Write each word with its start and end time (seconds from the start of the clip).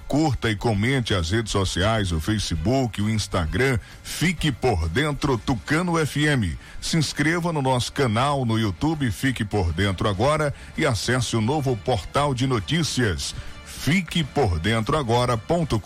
Curta 0.08 0.50
e 0.50 0.56
comente 0.56 1.12
as 1.12 1.30
redes 1.30 1.52
sociais, 1.52 2.12
o 2.12 2.18
Facebook, 2.18 3.02
o 3.02 3.10
Instagram. 3.10 3.78
Fique 4.02 4.50
por 4.50 4.88
dentro 4.88 5.36
Tucano 5.36 5.96
FM. 6.04 6.56
Se 6.80 6.96
inscreva 6.96 7.52
no 7.52 7.60
nosso 7.60 7.92
canal 7.92 8.46
no 8.46 8.58
YouTube, 8.58 9.10
fique 9.10 9.44
por 9.44 9.70
dentro 9.74 10.08
agora 10.08 10.54
e 10.78 10.86
acesse 10.86 11.36
o 11.36 11.42
novo 11.42 11.76
portal 11.76 12.32
de 12.32 12.46
notícias 12.46 13.34
Fique 13.80 14.22
por 14.22 14.58
dentro 14.58 14.98
agora.com.br. 14.98 15.78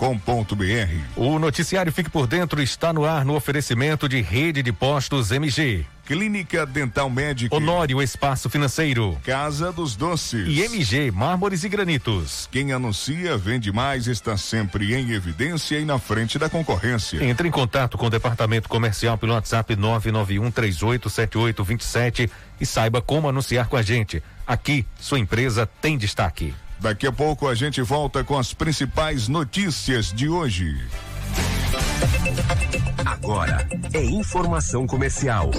O 1.14 1.38
noticiário 1.38 1.92
Fique 1.92 2.10
por 2.10 2.26
Dentro 2.26 2.60
está 2.60 2.92
no 2.92 3.04
ar 3.04 3.24
no 3.24 3.36
oferecimento 3.36 4.08
de 4.08 4.20
Rede 4.20 4.64
de 4.64 4.72
Postos 4.72 5.30
MG. 5.30 5.86
Clínica 6.04 6.66
Dental 6.66 7.08
Médica. 7.08 7.54
Honório 7.54 8.02
Espaço 8.02 8.50
Financeiro. 8.50 9.16
Casa 9.22 9.70
dos 9.70 9.94
Doces. 9.94 10.48
E 10.48 10.62
MG 10.62 11.12
Mármores 11.12 11.62
e 11.62 11.68
Granitos. 11.68 12.48
Quem 12.50 12.72
anuncia, 12.72 13.36
vende 13.36 13.70
mais, 13.70 14.08
está 14.08 14.36
sempre 14.36 14.92
em 14.92 15.12
evidência 15.12 15.78
e 15.78 15.84
na 15.84 15.96
frente 15.96 16.36
da 16.36 16.48
concorrência. 16.48 17.24
Entre 17.24 17.46
em 17.46 17.50
contato 17.52 17.96
com 17.96 18.06
o 18.06 18.10
departamento 18.10 18.68
comercial 18.68 19.16
pelo 19.16 19.34
WhatsApp 19.34 19.76
991 19.76 20.50
387827 20.50 22.28
e 22.60 22.66
saiba 22.66 23.00
como 23.00 23.28
anunciar 23.28 23.68
com 23.68 23.76
a 23.76 23.82
gente. 23.82 24.20
Aqui, 24.44 24.84
sua 24.98 25.20
empresa 25.20 25.64
tem 25.80 25.96
destaque. 25.96 26.52
Daqui 26.84 27.06
a 27.06 27.12
pouco 27.12 27.48
a 27.48 27.54
gente 27.54 27.80
volta 27.80 28.22
com 28.22 28.36
as 28.36 28.52
principais 28.52 29.26
notícias 29.26 30.12
de 30.12 30.28
hoje. 30.28 30.76
Agora 33.06 33.66
é 33.94 34.04
informação 34.04 34.86
comercial. 34.86 35.50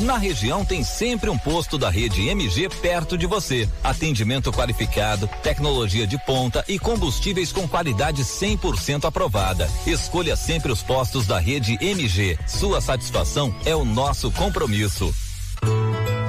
Na 0.00 0.16
região 0.16 0.64
tem 0.64 0.82
sempre 0.82 1.28
um 1.28 1.36
posto 1.36 1.76
da 1.76 1.90
rede 1.90 2.28
MG 2.28 2.70
perto 2.80 3.18
de 3.18 3.26
você. 3.26 3.68
Atendimento 3.84 4.50
qualificado, 4.50 5.28
tecnologia 5.42 6.06
de 6.06 6.16
ponta 6.24 6.64
e 6.66 6.78
combustíveis 6.78 7.52
com 7.52 7.68
qualidade 7.68 8.24
100% 8.24 9.04
aprovada. 9.04 9.68
Escolha 9.86 10.34
sempre 10.34 10.72
os 10.72 10.82
postos 10.82 11.26
da 11.26 11.38
rede 11.38 11.76
MG. 11.78 12.38
Sua 12.46 12.80
satisfação 12.80 13.54
é 13.66 13.76
o 13.76 13.84
nosso 13.84 14.30
compromisso. 14.30 15.14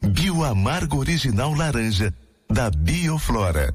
Bioamargo 0.00 0.98
Original 0.98 1.56
Laranja, 1.56 2.12
da 2.48 2.70
Bioflora. 2.70 3.74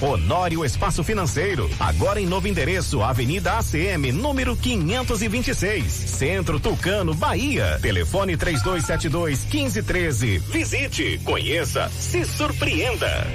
Honório 0.00 0.64
Espaço 0.64 1.02
Financeiro. 1.02 1.70
Agora 1.80 2.20
em 2.20 2.26
novo 2.26 2.46
endereço, 2.46 3.02
Avenida 3.02 3.58
ACM, 3.58 4.12
número 4.12 4.56
526. 4.56 5.84
Centro 5.92 6.60
Tucano, 6.60 7.14
Bahia. 7.14 7.78
Telefone 7.80 8.36
3272 8.36 9.44
1513. 9.44 10.38
Visite, 10.38 11.20
conheça, 11.24 11.88
se 11.88 12.24
surpreenda. 12.24 13.26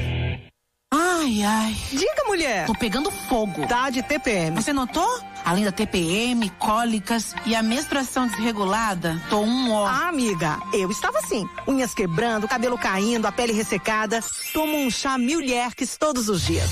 Ai, 0.93 1.43
ai. 1.43 1.75
Diga, 1.91 2.23
mulher. 2.27 2.65
Tô 2.65 2.73
pegando 2.75 3.09
fogo. 3.11 3.65
Tá 3.65 3.89
de 3.89 4.03
TPM. 4.03 4.55
Você 4.61 4.73
notou? 4.73 5.07
Além 5.43 5.63
da 5.63 5.71
TPM, 5.71 6.49
cólicas 6.51 7.35
e 7.45 7.55
a 7.55 7.63
menstruação 7.63 8.27
desregulada, 8.27 9.21
tô 9.29 9.41
um 9.41 9.71
ó. 9.71 9.87
Ah, 9.87 10.09
amiga, 10.09 10.59
eu 10.73 10.89
estava 10.91 11.19
assim. 11.19 11.47
Unhas 11.67 11.93
quebrando, 11.93 12.47
cabelo 12.47 12.77
caindo, 12.77 13.25
a 13.25 13.31
pele 13.31 13.53
ressecada. 13.53 14.21
Tomo 14.53 14.77
um 14.77 14.89
chá 14.89 15.17
Milherques 15.17 15.97
todos 15.97 16.29
os 16.29 16.45
dias. 16.45 16.69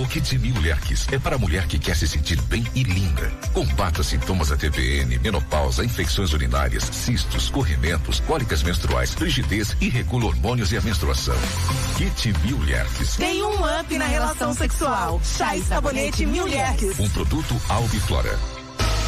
O 0.00 0.06
Kit 0.06 0.38
Milherques 0.38 1.06
é 1.12 1.18
para 1.18 1.36
a 1.36 1.38
mulher 1.38 1.66
que 1.66 1.78
quer 1.78 1.94
se 1.94 2.08
sentir 2.08 2.40
bem 2.44 2.64
e 2.74 2.82
linda. 2.82 3.30
Combata 3.52 4.02
sintomas 4.02 4.48
da 4.48 4.56
TPM, 4.56 5.18
menopausa, 5.18 5.84
infecções 5.84 6.32
urinárias, 6.32 6.84
cistos, 6.84 7.50
corrimentos, 7.50 8.18
cólicas 8.20 8.62
menstruais, 8.62 9.12
rigidez 9.12 9.76
e 9.78 9.90
regula 9.90 10.24
hormônios 10.24 10.72
e 10.72 10.78
a 10.78 10.80
menstruação. 10.80 11.36
Kit 11.98 12.32
Milherques. 12.42 13.16
Tem 13.16 13.42
um 13.42 13.56
up 13.62 13.98
na 13.98 14.06
relação 14.06 14.54
sexual. 14.54 15.20
Chá 15.22 15.54
e 15.54 15.62
sabonete 15.62 16.24
Milherques. 16.24 16.98
Um 16.98 17.08
produto 17.10 17.54
Albiflora. 17.68 18.38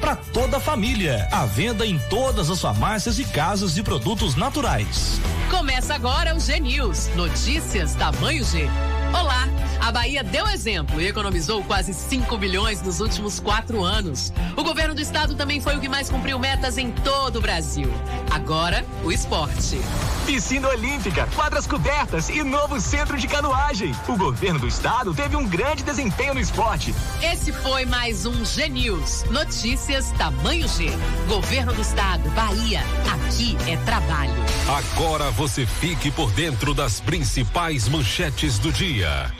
para 0.00 0.16
toda 0.16 0.56
a 0.56 0.60
família. 0.60 1.28
À 1.30 1.44
venda 1.44 1.86
em 1.86 1.98
todas 2.08 2.50
as 2.50 2.60
farmácias 2.60 3.18
e 3.18 3.24
casas 3.24 3.74
de 3.74 3.82
produtos 3.82 4.34
naturais. 4.34 5.20
Começa 5.50 5.94
agora 5.94 6.34
o 6.34 6.40
G 6.40 6.58
News. 6.58 7.10
Notícias 7.14 7.94
tamanho 7.94 8.44
G. 8.44 8.68
Olá! 9.12 9.48
A 9.80 9.90
Bahia 9.90 10.22
deu 10.22 10.46
exemplo 10.46 11.00
e 11.00 11.08
economizou 11.08 11.64
quase 11.64 11.92
5 11.94 12.36
bilhões 12.36 12.82
nos 12.82 13.00
últimos 13.00 13.40
quatro 13.40 13.82
anos. 13.82 14.32
O 14.56 14.62
governo 14.62 14.94
do 14.94 15.00
estado 15.00 15.34
também 15.34 15.60
foi 15.60 15.76
o 15.76 15.80
que 15.80 15.88
mais 15.88 16.08
cumpriu 16.08 16.38
metas 16.38 16.78
em 16.78 16.92
todo 16.92 17.36
o 17.36 17.40
Brasil. 17.40 17.90
Agora, 18.30 18.84
o 19.02 19.10
esporte. 19.10 19.80
Piscina 20.26 20.68
Olímpica, 20.68 21.26
quadras 21.34 21.66
cobertas 21.66 22.28
e 22.28 22.44
novo 22.44 22.80
centro 22.80 23.16
de 23.16 23.26
canoagem. 23.26 23.92
O 24.06 24.16
governo 24.16 24.60
do 24.60 24.68
estado 24.68 25.12
teve 25.14 25.34
um 25.34 25.46
grande 25.46 25.82
desempenho 25.82 26.34
no 26.34 26.40
esporte. 26.40 26.94
Esse 27.20 27.52
foi 27.52 27.84
mais 27.84 28.26
um 28.26 28.44
G 28.44 28.68
News. 28.68 29.24
Notícias 29.30 29.89
tamanho 30.16 30.68
G. 30.68 30.86
Governo 31.26 31.72
do 31.74 31.80
estado, 31.80 32.22
Bahia. 32.30 32.80
Aqui 33.12 33.56
é 33.68 33.76
trabalho. 33.78 34.32
Agora 34.68 35.30
você 35.32 35.66
fique 35.66 36.12
por 36.12 36.30
dentro 36.30 36.72
das 36.72 37.00
principais 37.00 37.88
manchetes 37.88 38.58
do 38.58 38.72
dia. 38.72 39.32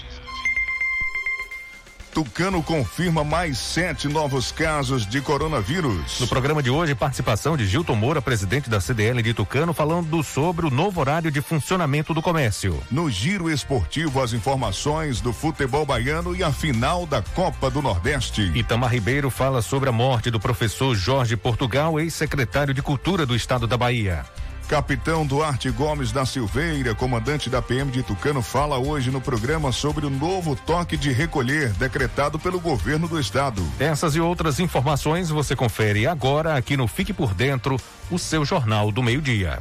Tucano 2.21 2.63
confirma 2.63 3.25
mais 3.25 3.57
sete 3.57 4.07
novos 4.07 4.53
casos 4.53 5.07
de 5.07 5.23
coronavírus. 5.23 6.21
No 6.21 6.29
programa 6.29 6.63
de 6.63 6.69
hoje, 6.69 6.95
participação 6.95 7.57
de 7.57 7.65
Gilton 7.65 7.95
Moura, 7.95 8.21
presidente 8.21 8.69
da 8.69 8.79
CDL 8.79 9.23
de 9.23 9.33
Tucano, 9.33 9.73
falando 9.73 10.23
sobre 10.23 10.67
o 10.67 10.71
novo 10.71 11.01
horário 11.01 11.31
de 11.31 11.41
funcionamento 11.41 12.13
do 12.13 12.21
comércio. 12.21 12.79
No 12.91 13.09
giro 13.09 13.51
esportivo, 13.51 14.21
as 14.21 14.35
informações 14.35 15.23
do 15.23 15.33
futebol 15.33 15.87
baiano 15.87 16.37
e 16.37 16.45
a 16.45 16.53
final 16.53 17.07
da 17.07 17.23
Copa 17.23 17.71
do 17.71 17.81
Nordeste. 17.81 18.53
Itamar 18.55 18.93
Ribeiro 18.93 19.31
fala 19.31 19.63
sobre 19.63 19.89
a 19.89 19.93
morte 19.93 20.31
do 20.31 20.39
professor 20.39 20.95
Jorge 20.95 21.39
Portugal, 21.39 21.99
ex-secretário 21.99 22.75
de 22.75 22.83
Cultura 22.83 23.25
do 23.25 23.35
Estado 23.35 23.67
da 23.67 23.79
Bahia. 23.79 24.27
Capitão 24.71 25.27
Duarte 25.27 25.69
Gomes 25.69 26.13
da 26.13 26.25
Silveira, 26.25 26.95
comandante 26.95 27.51
da 27.51 27.61
PM 27.61 27.91
de 27.91 28.05
Tucano, 28.05 28.41
fala 28.41 28.79
hoje 28.79 29.11
no 29.11 29.21
programa 29.21 29.73
sobre 29.73 30.07
o 30.07 30.11
novo 30.11 30.55
toque 30.55 30.97
de 30.97 31.11
recolher 31.11 31.71
decretado 31.71 32.39
pelo 32.39 32.61
governo 32.61 33.09
do 33.09 33.19
estado. 33.19 33.61
Essas 33.81 34.15
e 34.15 34.21
outras 34.21 34.61
informações 34.61 35.29
você 35.29 35.57
confere 35.57 36.07
agora 36.07 36.55
aqui 36.55 36.77
no 36.77 36.87
Fique 36.87 37.13
por 37.13 37.35
Dentro, 37.35 37.79
o 38.13 38.17
seu 38.17 38.45
jornal 38.45 38.93
do 38.93 39.03
meio-dia. 39.03 39.61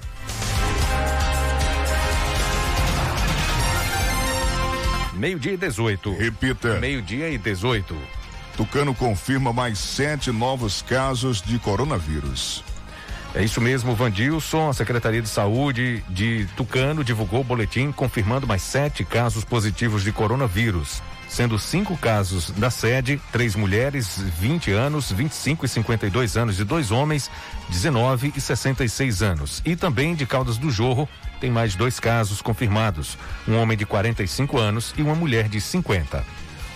Meio-dia 5.15 5.53
e 5.53 5.57
18. 5.57 6.17
Repita. 6.17 6.79
Meio-dia 6.79 7.31
e 7.31 7.37
18. 7.39 7.97
Tucano 8.55 8.93
confirma 8.93 9.51
mais 9.51 9.79
sete 9.79 10.31
novos 10.31 10.83
casos 10.83 11.41
de 11.41 11.57
coronavírus. 11.57 12.63
É 13.35 13.43
isso 13.43 13.61
mesmo, 13.61 13.93
Vandilson. 13.93 14.69
A 14.69 14.73
Secretaria 14.73 15.21
de 15.21 15.29
Saúde 15.29 16.03
de 16.09 16.47
Tucano 16.57 17.03
divulgou 17.03 17.41
o 17.41 17.43
boletim 17.43 17.91
confirmando 17.91 18.47
mais 18.47 18.61
sete 18.61 19.03
casos 19.03 19.45
positivos 19.45 20.03
de 20.03 20.11
coronavírus, 20.11 21.01
sendo 21.27 21.59
cinco 21.59 21.95
casos 21.95 22.49
da 22.49 22.71
sede, 22.71 23.21
três 23.31 23.55
mulheres, 23.55 24.19
20 24.39 24.71
anos, 24.71 25.11
25 25.11 25.63
e 25.63 25.69
52 25.69 26.37
anos, 26.37 26.59
e 26.59 26.63
dois 26.63 26.89
homens, 26.89 27.29
19 27.69 28.33
e 28.35 28.41
66 28.41 29.21
anos. 29.21 29.61
E 29.63 29.75
também 29.75 30.15
de 30.15 30.25
Caldas 30.25 30.57
do 30.57 30.71
Jorro, 30.71 31.07
tem 31.39 31.51
mais 31.51 31.75
dois 31.75 31.99
casos 31.99 32.41
confirmados: 32.41 33.15
um 33.47 33.55
homem 33.57 33.77
de 33.77 33.85
45 33.85 34.57
anos 34.57 34.93
e 34.97 35.03
uma 35.03 35.13
mulher 35.13 35.47
de 35.47 35.61
50. 35.61 36.25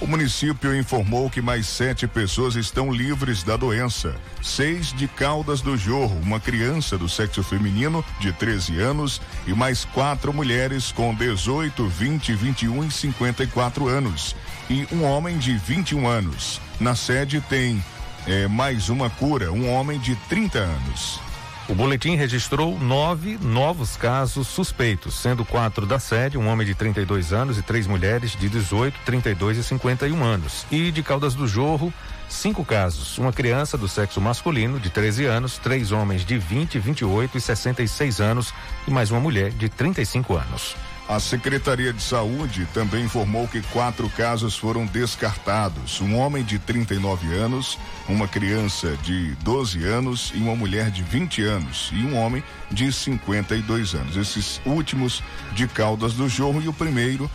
O 0.03 0.05
município 0.05 0.77
informou 0.77 1.29
que 1.29 1.41
mais 1.41 1.65
sete 1.65 2.05
pessoas 2.05 2.57
estão 2.57 2.91
livres 2.91 3.41
da 3.41 3.55
doença. 3.55 4.13
Seis 4.41 4.91
de 4.91 5.07
Caldas 5.07 5.61
do 5.61 5.77
Jorro, 5.77 6.19
uma 6.21 6.41
criança 6.41 6.97
do 6.97 7.07
sexo 7.07 7.41
feminino 7.41 8.03
de 8.19 8.33
13 8.33 8.81
anos 8.81 9.21
e 9.47 9.53
mais 9.53 9.85
quatro 9.85 10.33
mulheres 10.33 10.91
com 10.91 11.15
18, 11.15 11.88
20, 11.88 12.35
21 12.35 12.83
e 12.83 12.91
54 12.91 13.88
anos. 13.88 14.35
E 14.69 14.85
um 14.91 15.05
homem 15.05 15.38
de 15.38 15.55
21 15.55 16.06
anos. 16.06 16.59
Na 16.81 16.95
sede 16.95 17.39
tem 17.39 17.81
é, 18.27 18.45
mais 18.49 18.89
uma 18.89 19.09
cura, 19.09 19.53
um 19.53 19.71
homem 19.71 19.97
de 20.01 20.17
30 20.27 20.59
anos. 20.59 21.22
O 21.69 21.74
boletim 21.74 22.15
registrou 22.15 22.77
nove 22.77 23.38
novos 23.42 23.95
casos 23.95 24.50
suspeitos, 24.50 25.15
sendo 25.15 25.45
quatro 25.45 25.86
da 25.86 25.98
sede, 25.98 26.38
um 26.38 26.48
homem 26.48 26.68
de 26.68 26.75
32 26.75 27.31
anos 27.31 27.57
e 27.57 27.62
três 27.62 27.88
mulheres 27.88 28.36
de 28.36 28.50
18, 28.50 29.00
32 29.06 29.57
e 29.57 29.63
51 29.63 30.24
anos. 30.24 30.65
E 30.69 30.92
de 30.92 31.01
Caldas 31.01 31.36
do 31.36 31.48
Jorro, 31.48 31.94
cinco 32.27 32.65
casos: 32.65 33.18
uma 33.18 33.31
criança 33.31 33.77
do 33.77 33.88
sexo 33.88 34.19
masculino 34.19 34.77
de 34.77 34.89
13 34.89 35.24
anos, 35.24 35.57
três 35.57 35.94
homens 35.94 36.25
de 36.25 36.38
20, 36.38 36.77
28 36.80 37.38
e 37.38 37.42
66 37.42 38.19
anos 38.19 38.54
e 38.85 38.92
mais 38.92 39.09
uma 39.09 39.21
mulher 39.21 39.52
de 39.52 39.69
35 39.69 40.35
anos. 40.35 40.76
A 41.07 41.19
Secretaria 41.19 41.92
de 41.92 42.02
Saúde 42.02 42.66
também 42.74 43.04
informou 43.04 43.45
que 43.45 43.62
quatro 43.62 44.10
casos 44.10 44.56
foram 44.56 44.86
descartados: 44.86 46.00
um 46.00 46.18
homem 46.18 46.44
de 46.44 46.57
39 46.57 47.33
anos, 47.36 47.78
uma 48.07 48.28
criança 48.28 48.95
de 49.04 49.36
12 49.44 49.83
anos 49.83 50.31
e 50.33 50.38
uma 50.38 50.56
mulher 50.56 50.90
de 50.90 51.04
20 51.04 51.44
anos 51.44 51.90
e 51.92 52.06
um 52.06 52.18
homem 52.18 52.42
de 52.72 52.92
52 52.92 53.94
anos. 53.95 54.16
Esses 54.16 54.62
últimos 54.66 55.22
de 55.52 55.68
Caldas 55.68 56.14
do 56.14 56.30
Jorro 56.30 56.62
e 56.62 56.69
o 56.69 56.74
primeiro 56.74 57.30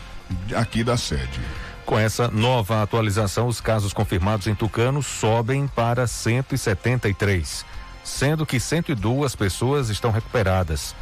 aqui 0.57 0.83
da 0.83 0.97
sede. 0.97 1.41
Com 1.85 1.99
essa 1.99 2.29
nova 2.29 2.83
atualização, 2.83 3.47
os 3.47 3.61
casos 3.61 3.93
confirmados 3.93 4.47
em 4.47 4.55
Tucano 4.55 5.03
sobem 5.03 5.67
para 5.67 6.07
173, 6.07 7.65
sendo 8.03 8.47
que 8.47 8.59
102 8.59 9.37
pessoas 9.37 9.91
estão 9.91 10.11
recuperadas. 10.11 10.95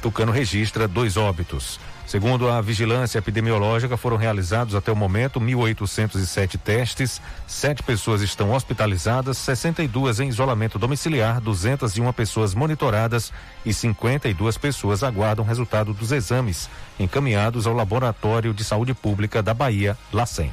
Tucano 0.00 0.30
registra 0.30 0.86
dois 0.86 1.16
óbitos. 1.16 1.80
Segundo 2.08 2.48
a 2.48 2.58
vigilância 2.62 3.18
epidemiológica, 3.18 3.94
foram 3.94 4.16
realizados 4.16 4.74
até 4.74 4.90
o 4.90 4.96
momento 4.96 5.38
1.807 5.38 6.58
testes, 6.58 7.20
sete 7.46 7.82
pessoas 7.82 8.22
estão 8.22 8.50
hospitalizadas, 8.50 9.36
62 9.36 10.20
em 10.20 10.28
isolamento 10.30 10.78
domiciliar, 10.78 11.38
201 11.38 12.10
pessoas 12.14 12.54
monitoradas 12.54 13.30
e 13.62 13.74
52 13.74 14.56
pessoas 14.56 15.02
aguardam 15.02 15.44
resultado 15.44 15.92
dos 15.92 16.10
exames 16.10 16.70
encaminhados 16.98 17.66
ao 17.66 17.74
Laboratório 17.74 18.54
de 18.54 18.64
Saúde 18.64 18.94
Pública 18.94 19.42
da 19.42 19.52
Bahia, 19.52 19.94
LACEN. 20.10 20.50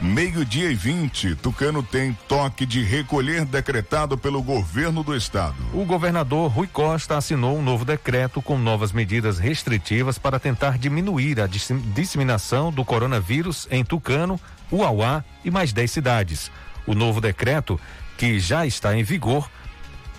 Meio-dia 0.00 0.70
e 0.70 0.76
20, 0.76 1.34
Tucano 1.34 1.82
tem 1.82 2.16
toque 2.28 2.64
de 2.64 2.84
recolher 2.84 3.44
decretado 3.44 4.16
pelo 4.16 4.40
governo 4.40 5.02
do 5.02 5.12
estado. 5.12 5.56
O 5.74 5.84
governador 5.84 6.52
Rui 6.52 6.68
Costa 6.68 7.16
assinou 7.16 7.58
um 7.58 7.62
novo 7.62 7.84
decreto 7.84 8.40
com 8.40 8.56
novas 8.56 8.92
medidas 8.92 9.40
restritivas 9.40 10.16
para 10.16 10.38
tentar 10.38 10.78
diminuir 10.78 11.40
a 11.40 11.48
disseminação 11.48 12.70
do 12.70 12.84
coronavírus 12.84 13.66
em 13.72 13.84
Tucano, 13.84 14.40
Uauá 14.72 15.24
e 15.44 15.50
mais 15.50 15.72
10 15.72 15.90
cidades. 15.90 16.48
O 16.86 16.94
novo 16.94 17.20
decreto, 17.20 17.78
que 18.16 18.38
já 18.38 18.64
está 18.64 18.96
em 18.96 19.02
vigor, 19.02 19.50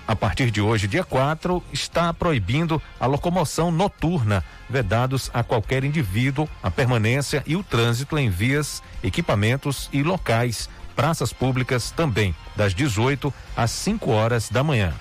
a 0.10 0.16
partir 0.16 0.50
de 0.50 0.60
hoje, 0.60 0.88
dia 0.88 1.04
4, 1.04 1.63
está 1.72 2.12
proibindo 2.12 2.82
a 3.00 3.06
locomoção 3.06 3.70
noturna, 3.70 4.44
vedados 4.68 5.30
a 5.32 5.44
qualquer 5.44 5.84
indivíduo 5.84 6.50
a 6.63 6.72
permanência 6.72 7.44
e 7.46 7.56
o 7.56 7.62
trânsito 7.62 8.18
em 8.18 8.28
vias, 8.28 8.82
equipamentos 9.04 9.88
e 9.94 10.01
locais, 10.01 10.68
praças 10.96 11.32
públicas 11.32 11.92
também, 11.92 12.34
das 12.56 12.74
18 12.74 13.32
às 13.56 13.70
5 13.70 14.10
horas 14.10 14.50
da 14.50 14.63
manhã. 14.63 14.96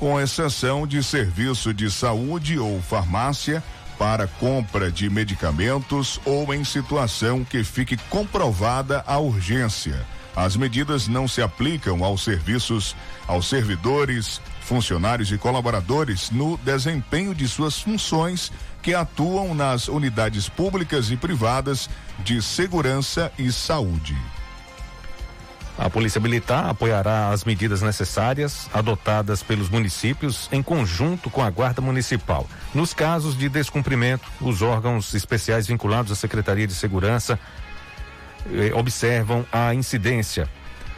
Com 0.00 0.20
exceção 0.20 0.84
de 0.84 1.00
serviço 1.00 1.72
de 1.72 1.88
saúde 1.88 2.58
ou 2.58 2.82
farmácia, 2.82 3.62
para 3.96 4.26
compra 4.26 4.90
de 4.90 5.08
medicamentos 5.08 6.20
ou 6.24 6.52
em 6.52 6.64
situação 6.64 7.44
que 7.44 7.62
fique 7.62 7.96
comprovada 8.08 9.04
a 9.06 9.16
urgência. 9.16 10.04
As 10.34 10.56
medidas 10.56 11.08
não 11.08 11.26
se 11.26 11.42
aplicam 11.42 12.04
aos 12.04 12.22
serviços, 12.22 12.94
aos 13.26 13.48
servidores, 13.48 14.40
funcionários 14.60 15.32
e 15.32 15.38
colaboradores 15.38 16.30
no 16.30 16.56
desempenho 16.58 17.34
de 17.34 17.48
suas 17.48 17.80
funções 17.80 18.52
que 18.80 18.94
atuam 18.94 19.54
nas 19.54 19.88
unidades 19.88 20.48
públicas 20.48 21.10
e 21.10 21.16
privadas 21.16 21.90
de 22.20 22.40
segurança 22.40 23.32
e 23.38 23.50
saúde. 23.52 24.16
A 25.80 25.88
Polícia 25.88 26.20
Militar 26.20 26.68
apoiará 26.68 27.30
as 27.30 27.42
medidas 27.42 27.80
necessárias 27.80 28.68
adotadas 28.72 29.42
pelos 29.42 29.70
municípios 29.70 30.46
em 30.52 30.62
conjunto 30.62 31.30
com 31.30 31.42
a 31.42 31.48
Guarda 31.48 31.80
Municipal. 31.80 32.46
Nos 32.74 32.92
casos 32.92 33.36
de 33.36 33.48
descumprimento, 33.48 34.28
os 34.42 34.60
órgãos 34.60 35.14
especiais 35.14 35.66
vinculados 35.66 36.12
à 36.12 36.14
Secretaria 36.14 36.66
de 36.66 36.74
Segurança 36.74 37.38
observam 38.76 39.44
a 39.52 39.74
incidência. 39.74 40.48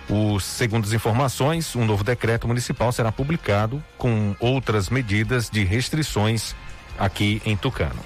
Os, 0.09 0.45
segundo 0.45 0.85
as 0.85 0.93
informações, 0.93 1.75
um 1.77 1.85
novo 1.85 2.05
decreto 2.05 2.47
municipal 2.47 2.93
será 2.93 3.11
publicado 3.13 3.83
com 3.97 4.35
outras 4.41 4.91
medidas 4.91 5.49
de 5.49 5.65
restrições 5.65 6.55
aqui 6.99 7.41
em 7.45 7.57
Tucano. 7.57 8.01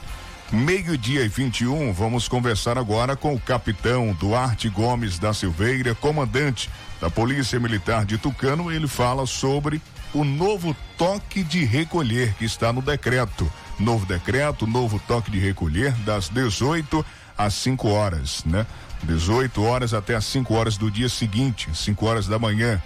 Meio-dia 0.53 1.23
e 1.23 1.29
21, 1.29 1.93
vamos 1.93 2.29
conversar 2.29 2.79
agora 2.79 3.17
com 3.17 3.35
o 3.35 3.41
capitão 3.41 4.13
Duarte 4.13 4.69
Gomes 4.69 5.19
da 5.19 5.35
Silveira, 5.35 5.93
comandante 5.95 6.71
da 7.01 7.11
Polícia 7.11 7.59
Militar 7.59 8.05
de 8.05 8.17
Tucano. 8.17 8.71
Ele 8.71 8.87
fala 8.87 9.27
sobre 9.27 9.83
o 10.15 10.23
novo 10.23 10.77
toque 10.97 11.43
de 11.43 11.65
recolher 11.65 12.33
que 12.35 12.45
está 12.45 12.73
no 12.73 12.81
decreto. 12.81 13.51
Novo 13.79 14.07
decreto, 14.07 14.69
novo 14.69 15.01
toque 15.09 15.33
de 15.33 15.39
recolher 15.41 15.93
das 16.05 16.29
18 16.29 17.05
às 17.37 17.53
5 17.55 17.89
horas, 17.89 18.45
né? 18.45 18.65
18 19.03 19.63
horas 19.63 19.95
até 19.95 20.15
as 20.15 20.25
5 20.27 20.55
horas 20.55 20.77
do 20.77 20.91
dia 20.91 21.09
seguinte, 21.09 21.69
5 21.75 22.07
horas 22.07 22.27
da 22.27 22.39
manhã. 22.39 22.81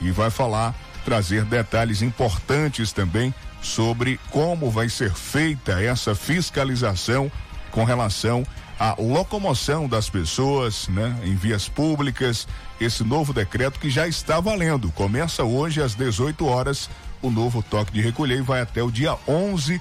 E 0.00 0.10
vai 0.10 0.30
falar, 0.30 0.74
trazer 1.04 1.44
detalhes 1.44 2.02
importantes 2.02 2.92
também 2.92 3.34
sobre 3.62 4.20
como 4.30 4.70
vai 4.70 4.88
ser 4.88 5.12
feita 5.12 5.82
essa 5.82 6.14
fiscalização 6.14 7.30
com 7.70 7.84
relação 7.84 8.46
à 8.78 8.94
locomoção 8.98 9.88
das 9.88 10.08
pessoas, 10.08 10.88
né, 10.88 11.16
em 11.24 11.34
vias 11.34 11.68
públicas. 11.68 12.46
Esse 12.80 13.02
novo 13.02 13.32
decreto 13.32 13.80
que 13.80 13.90
já 13.90 14.06
está 14.06 14.40
valendo. 14.40 14.90
Começa 14.92 15.44
hoje 15.44 15.82
às 15.82 15.94
18 15.94 16.46
horas 16.46 16.90
o 17.22 17.30
novo 17.30 17.62
toque 17.62 17.92
de 17.92 18.00
recolher 18.00 18.38
e 18.38 18.42
vai 18.42 18.60
até 18.60 18.82
o 18.82 18.90
dia 18.90 19.16
11 19.26 19.74
de 19.74 19.80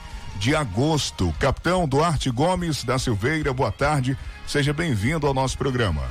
agosto. 0.55 1.33
Capitão 1.39 1.87
Duarte 1.87 2.29
Gomes 2.29 2.83
da 2.83 2.99
Silveira, 2.99 3.53
boa 3.53 3.71
tarde. 3.71 4.17
Seja 4.45 4.73
bem-vindo 4.73 5.25
ao 5.25 5.33
nosso 5.33 5.57
programa. 5.57 6.03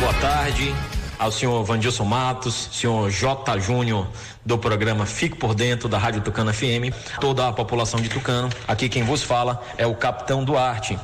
Boa 0.00 0.14
tarde 0.14 0.74
ao 1.20 1.30
senhor 1.30 1.62
Vandilson 1.64 2.04
Matos, 2.04 2.70
senhor 2.72 3.10
J. 3.10 3.58
Júnior 3.58 4.08
do 4.44 4.56
programa 4.56 5.04
Fique 5.04 5.36
por 5.36 5.54
Dentro 5.54 5.86
da 5.86 5.98
Rádio 5.98 6.22
Tucano 6.22 6.52
FM, 6.52 6.88
toda 7.20 7.46
a 7.46 7.52
população 7.52 8.00
de 8.00 8.08
Tucano. 8.08 8.48
Aqui 8.66 8.88
quem 8.88 9.02
vos 9.02 9.22
fala 9.22 9.62
é 9.76 9.86
o 9.86 9.94
Capitão 9.94 10.42
Duarte. 10.42 10.98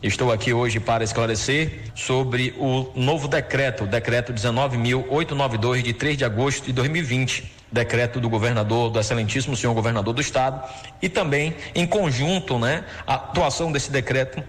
Estou 0.00 0.30
aqui 0.30 0.52
hoje 0.52 0.78
para 0.78 1.02
esclarecer 1.02 1.80
sobre 1.96 2.54
o 2.58 2.92
novo 2.94 3.26
decreto, 3.26 3.86
decreto 3.86 4.32
19.892 4.32 5.82
de 5.82 5.92
3 5.92 6.18
de 6.18 6.24
agosto 6.24 6.66
de 6.66 6.72
2020, 6.72 7.52
decreto 7.76 8.20
do 8.20 8.28
governador, 8.28 8.90
do 8.90 8.98
excelentíssimo 8.98 9.54
senhor 9.54 9.72
governador 9.74 10.12
do 10.14 10.20
estado, 10.20 10.60
e 11.00 11.08
também 11.08 11.54
em 11.74 11.86
conjunto, 11.86 12.58
né, 12.58 12.82
a 13.06 13.14
atuação 13.14 13.70
desse 13.70 13.92
decreto 13.92 14.42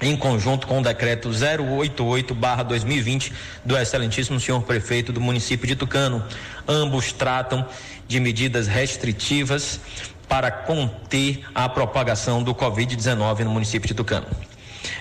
em 0.00 0.16
conjunto 0.16 0.66
com 0.66 0.80
o 0.80 0.82
decreto 0.82 1.30
088/2020 1.30 3.32
do 3.64 3.76
excelentíssimo 3.76 4.40
senhor 4.40 4.62
prefeito 4.62 5.12
do 5.12 5.20
município 5.20 5.66
de 5.66 5.76
Tucano. 5.76 6.24
Ambos 6.68 7.12
tratam 7.12 7.66
de 8.06 8.20
medidas 8.20 8.66
restritivas 8.66 9.80
para 10.28 10.50
conter 10.50 11.44
a 11.54 11.66
propagação 11.68 12.42
do 12.42 12.54
Covid-19 12.54 13.44
no 13.44 13.50
município 13.50 13.88
de 13.88 13.94
Tucano. 13.94 14.26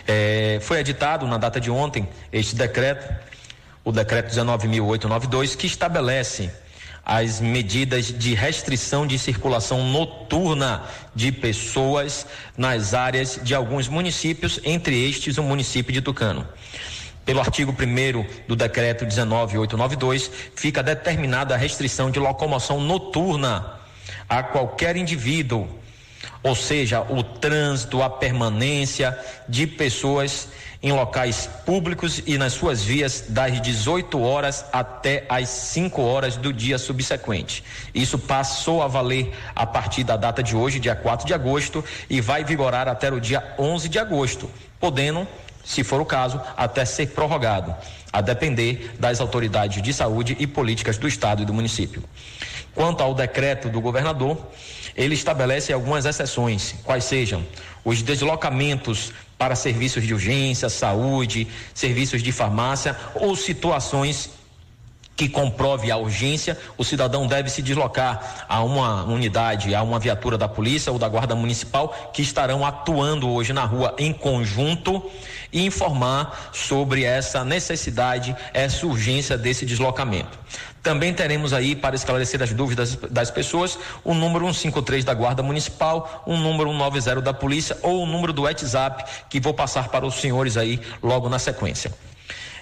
É, 0.08 0.60
foi 0.62 0.80
editado 0.80 1.28
na 1.28 1.38
data 1.38 1.60
de 1.60 1.70
ontem 1.72 2.08
este 2.32 2.56
decreto, 2.56 3.14
o 3.84 3.92
decreto 3.92 4.34
19.892, 4.34 5.58
que 5.58 5.68
estabelece 5.68 6.50
as 7.06 7.40
medidas 7.40 8.08
de 8.08 8.34
restrição 8.34 9.06
de 9.06 9.20
circulação 9.20 9.84
noturna 9.92 10.84
de 11.14 11.32
pessoas 11.32 12.26
nas 12.58 12.96
áreas 12.96 13.40
de 13.44 13.54
alguns 13.54 13.88
municípios, 13.88 14.60
entre 14.64 15.08
estes 15.08 15.38
o 15.38 15.44
município 15.44 15.94
de 15.94 16.02
Tucano. 16.02 16.48
Pelo 17.24 17.40
artigo 17.40 17.72
1 17.72 18.48
do 18.48 18.56
decreto 18.56 19.06
19892, 19.06 20.32
fica 20.56 20.82
determinada 20.82 21.54
a 21.54 21.58
restrição 21.58 22.10
de 22.10 22.20
locomoção 22.20 22.82
noturna 22.82 23.80
a 24.28 24.42
qualquer 24.42 24.96
indivíduo, 24.96 25.68
ou 26.46 26.54
seja, 26.54 27.02
o 27.02 27.24
trânsito, 27.24 28.04
a 28.04 28.10
permanência 28.10 29.18
de 29.50 29.66
pessoas 29.66 30.48
em 30.84 30.92
locais 30.92 31.50
públicos 31.66 32.22
e 32.24 32.38
nas 32.38 32.54
suas 32.54 32.84
vias 32.84 33.26
das 33.30 33.60
18 33.60 34.22
horas 34.22 34.64
até 34.72 35.26
as 35.28 35.50
5 35.50 36.00
horas 36.04 36.38
do 36.38 36.54
dia 36.54 36.78
subsequente. 36.78 37.64
Isso 37.96 38.20
passou 38.20 38.84
a 38.84 38.88
valer 38.88 39.34
a 39.56 39.66
partir 39.66 40.04
da 40.04 40.16
data 40.16 40.44
de 40.44 40.56
hoje, 40.56 40.80
dia 40.80 40.96
4 40.96 41.26
de 41.26 41.34
agosto, 41.34 41.84
e 42.08 42.22
vai 42.22 42.44
vigorar 42.44 42.88
até 42.88 43.12
o 43.12 43.20
dia 43.20 43.56
11 43.58 43.90
de 43.90 43.98
agosto, 43.98 44.48
podendo, 44.80 45.28
se 45.64 45.84
for 45.84 46.00
o 46.00 46.06
caso, 46.06 46.40
até 46.56 46.86
ser 46.86 47.08
prorrogado, 47.08 47.76
a 48.14 48.22
depender 48.22 48.92
das 49.00 49.20
autoridades 49.20 49.82
de 49.82 49.92
saúde 49.92 50.38
e 50.40 50.46
políticas 50.46 51.00
do 51.00 51.08
estado 51.08 51.42
e 51.42 51.46
do 51.46 51.56
município. 51.56 52.04
Quanto 52.76 53.02
ao 53.02 53.16
decreto 53.16 53.68
do 53.70 53.82
governador, 53.82 54.38
ele 54.96 55.14
estabelece 55.14 55.74
algumas 55.74 56.06
exceções, 56.06 56.76
quais 56.84 57.04
sejam 57.04 57.46
os 57.84 58.02
deslocamentos 58.02 59.12
para 59.38 59.56
serviços 59.56 60.06
de 60.06 60.14
urgência, 60.14 60.70
saúde, 60.70 61.48
serviços 61.74 62.24
de 62.24 62.32
farmácia 62.32 62.96
ou 63.16 63.36
situações 63.36 64.30
que 65.16 65.30
comprove 65.30 65.90
a 65.90 65.98
urgência, 65.98 66.58
o 66.78 66.84
cidadão 66.84 67.26
deve 67.26 67.50
se 67.50 67.62
deslocar 67.62 68.46
a 68.50 68.62
uma 68.64 69.04
unidade, 69.06 69.74
a 69.74 69.82
uma 69.82 69.98
viatura 69.98 70.38
da 70.38 70.48
polícia 70.48 70.92
ou 70.92 71.00
da 71.00 71.08
guarda 71.08 71.36
municipal 71.36 72.12
que 72.14 72.22
estarão 72.22 72.66
atuando 72.66 73.30
hoje 73.30 73.54
na 73.54 73.64
rua 73.64 73.96
em 73.98 74.12
conjunto 74.12 75.10
e 75.54 75.66
informar 75.66 76.50
sobre 76.52 77.04
essa 77.06 77.46
necessidade, 77.46 78.36
essa 78.54 78.86
urgência 78.86 79.38
desse 79.38 79.66
deslocamento. 79.66 80.38
Também 80.86 81.16
teremos 81.16 81.52
aí, 81.52 81.76
para 81.76 81.96
esclarecer 81.96 82.44
as 82.44 82.54
dúvidas 82.54 82.96
das 83.10 83.32
pessoas, 83.32 83.76
o 84.04 84.14
número 84.14 84.46
153 84.46 85.04
da 85.04 85.16
Guarda 85.16 85.42
Municipal, 85.42 86.22
o 86.28 86.38
número 86.38 86.70
190 86.70 87.22
da 87.24 87.34
Polícia 87.34 87.76
ou 87.82 88.04
o 88.04 88.06
número 88.06 88.32
do 88.32 88.44
WhatsApp, 88.44 89.04
que 89.28 89.40
vou 89.40 89.52
passar 89.52 89.90
para 89.90 90.06
os 90.06 90.14
senhores 90.14 90.58
aí 90.58 90.80
logo 91.02 91.28
na 91.28 91.40
sequência. 91.40 91.92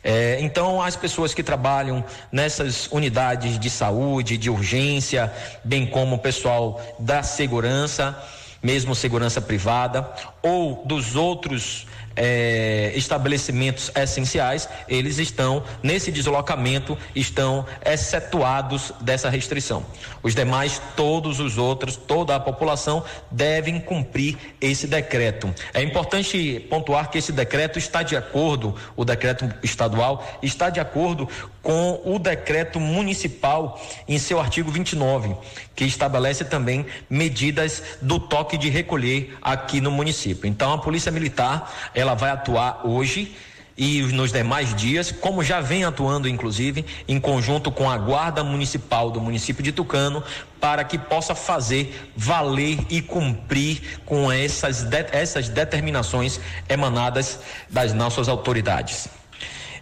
É, 0.01 0.37
então, 0.39 0.81
as 0.81 0.95
pessoas 0.95 1.33
que 1.33 1.43
trabalham 1.43 2.01
nessas 2.31 2.87
unidades 2.93 3.59
de 3.59 3.69
saúde, 3.69 4.37
de 4.37 4.49
urgência, 4.49 5.29
bem 5.61 5.85
como 5.85 6.15
o 6.15 6.19
pessoal 6.19 6.81
da 6.97 7.23
segurança, 7.23 8.17
mesmo 8.61 8.95
segurança 8.95 9.41
privada, 9.41 10.09
ou 10.41 10.81
dos 10.85 11.17
outros 11.17 11.85
é, 12.15 12.91
estabelecimentos 12.95 13.91
essenciais, 13.95 14.69
eles 14.87 15.17
estão 15.17 15.63
nesse 15.81 16.11
deslocamento, 16.11 16.97
estão 17.15 17.65
excetuados 17.85 18.91
dessa 19.01 19.29
restrição. 19.29 19.85
Os 20.21 20.35
demais, 20.35 20.81
todos 20.95 21.39
os 21.39 21.57
outros, 21.57 21.95
toda 21.95 22.35
a 22.35 22.39
população 22.39 23.03
devem 23.29 23.79
cumprir 23.79 24.37
esse 24.61 24.87
decreto. 24.87 25.53
É 25.73 25.81
importante 25.81 26.59
pontuar 26.69 27.09
que 27.09 27.17
esse 27.17 27.31
decreto 27.31 27.79
está 27.79 28.03
de 28.03 28.15
acordo, 28.15 28.75
o 28.95 29.03
decreto 29.03 29.51
estadual 29.63 30.25
está 30.41 30.69
de 30.69 30.79
acordo 30.79 31.27
com 31.63 32.01
o 32.03 32.19
decreto 32.19 32.79
municipal 32.79 33.81
em 34.07 34.19
seu 34.19 34.39
artigo 34.39 34.69
29, 34.69 35.35
que 35.73 35.85
estabelece 35.85 36.43
também 36.43 36.85
medidas 37.09 37.81
do 38.01 38.19
toque 38.19 38.57
de 38.57 38.69
recolher 38.69 39.35
aqui 39.41 39.79
no 39.79 39.89
município. 39.89 40.45
Então 40.45 40.73
a 40.73 40.77
Polícia 40.77 41.11
Militar, 41.11 41.73
ela 41.95 42.13
vai 42.13 42.31
atuar 42.31 42.85
hoje 42.85 43.33
e 43.75 44.01
nos 44.03 44.31
demais 44.31 44.75
dias, 44.75 45.11
como 45.11 45.43
já 45.43 45.59
vem 45.59 45.83
atuando, 45.83 46.27
inclusive, 46.27 46.85
em 47.07 47.19
conjunto 47.19 47.71
com 47.71 47.89
a 47.89 47.97
Guarda 47.97 48.43
Municipal 48.43 49.09
do 49.09 49.19
município 49.19 49.63
de 49.63 49.71
Tucano, 49.71 50.23
para 50.59 50.83
que 50.83 50.97
possa 50.97 51.33
fazer 51.33 52.11
valer 52.15 52.77
e 52.89 53.01
cumprir 53.01 53.99
com 54.05 54.31
essas, 54.31 54.83
de, 54.83 55.05
essas 55.11 55.49
determinações 55.49 56.39
emanadas 56.69 57.39
das 57.69 57.93
nossas 57.93 58.27
autoridades. 58.27 59.09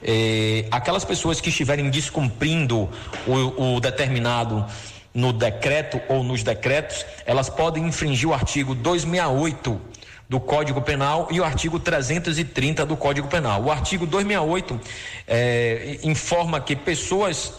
É, 0.04 0.66
aquelas 0.72 1.06
pessoas 1.06 1.40
que 1.40 1.50
estiverem 1.50 1.90
descumprindo 1.90 2.90
o, 3.28 3.76
o 3.76 3.80
determinado 3.80 4.66
no 5.14 5.34
decreto 5.34 6.02
ou 6.08 6.24
nos 6.24 6.44
decretos, 6.44 7.06
elas 7.26 7.50
podem 7.50 7.86
infringir 7.86 8.30
o 8.30 8.34
artigo 8.34 8.74
268 8.74 9.82
do 10.30 10.40
Código 10.40 10.82
Penal 10.82 11.28
e 11.30 11.42
o 11.42 11.44
artigo 11.44 11.78
330 11.78 12.86
do 12.86 12.96
Código 12.96 13.28
Penal. 13.28 13.64
O 13.64 13.72
artigo 13.72 14.06
268 14.06 14.80
é, 15.28 16.00
informa 16.04 16.62
que 16.62 16.76
pessoas 16.76 17.54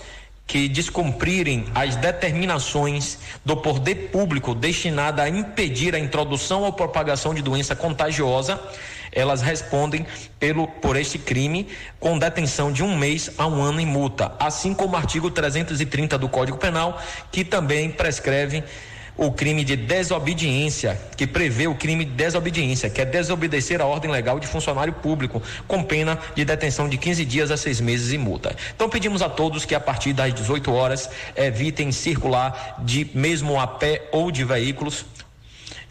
que 0.47 0.69
descumprirem 0.69 1.67
as 1.75 1.97
determinações 1.97 3.19
do 3.45 3.57
poder 3.57 4.11
público 4.11 4.55
destinada 4.55 5.23
a 5.23 5.29
impedir 5.29 5.95
a 5.95 5.99
introdução 5.99 6.63
ou 6.63 6.73
propagação 6.73 7.35
de 7.35 7.43
doença 7.43 7.77
contagiosa, 7.77 8.61
elas 9.13 9.43
respondem 9.43 10.07
pelo, 10.41 10.67
por 10.67 10.97
este 10.97 11.19
crime 11.19 11.69
com 12.01 12.19
detenção 12.19 12.73
de 12.73 12.83
um 12.83 12.97
mês 12.97 13.31
a 13.39 13.47
um 13.47 13.63
ano 13.63 13.81
em 13.81 13.87
multa, 13.87 14.33
assim 14.41 14.75
como 14.75 14.95
o 14.95 14.97
artigo 14.97 15.31
330 15.31 16.19
do 16.19 16.29
Código 16.29 16.59
Penal, 16.59 17.01
que 17.31 17.45
também 17.45 17.91
prescreve 17.91 18.65
o 19.17 19.31
crime 19.31 19.63
de 19.63 19.77
desobediência, 19.77 20.99
que 21.17 21.27
prevê 21.27 21.67
o 21.67 21.75
crime 21.75 22.05
de 22.05 22.13
desobediência, 22.13 22.89
que 22.89 23.01
é 23.01 23.05
desobedecer 23.05 23.81
a 23.81 23.87
ordem 23.87 24.11
legal 24.11 24.41
de 24.41 24.47
funcionário 24.47 24.93
público, 24.93 25.43
com 25.69 25.83
pena 25.83 26.19
de 26.35 26.45
detenção 26.45 26.89
de 26.89 26.97
15 26.97 27.25
dias 27.25 27.51
a 27.51 27.57
seis 27.57 27.81
meses 27.81 28.13
e 28.13 28.19
multa. 28.19 28.57
Então 28.75 28.89
pedimos 28.89 29.21
a 29.23 29.29
todos 29.29 29.65
que 29.65 29.75
a 29.75 29.81
partir 29.81 30.13
das 30.13 30.33
18 30.33 30.73
horas 30.73 31.11
evitem 31.37 31.93
circular 31.93 32.77
de 32.83 33.11
mesmo 33.15 33.61
a 33.61 33.67
pé 33.67 34.09
ou 34.13 34.31
de 34.31 34.45
veículos 34.45 35.05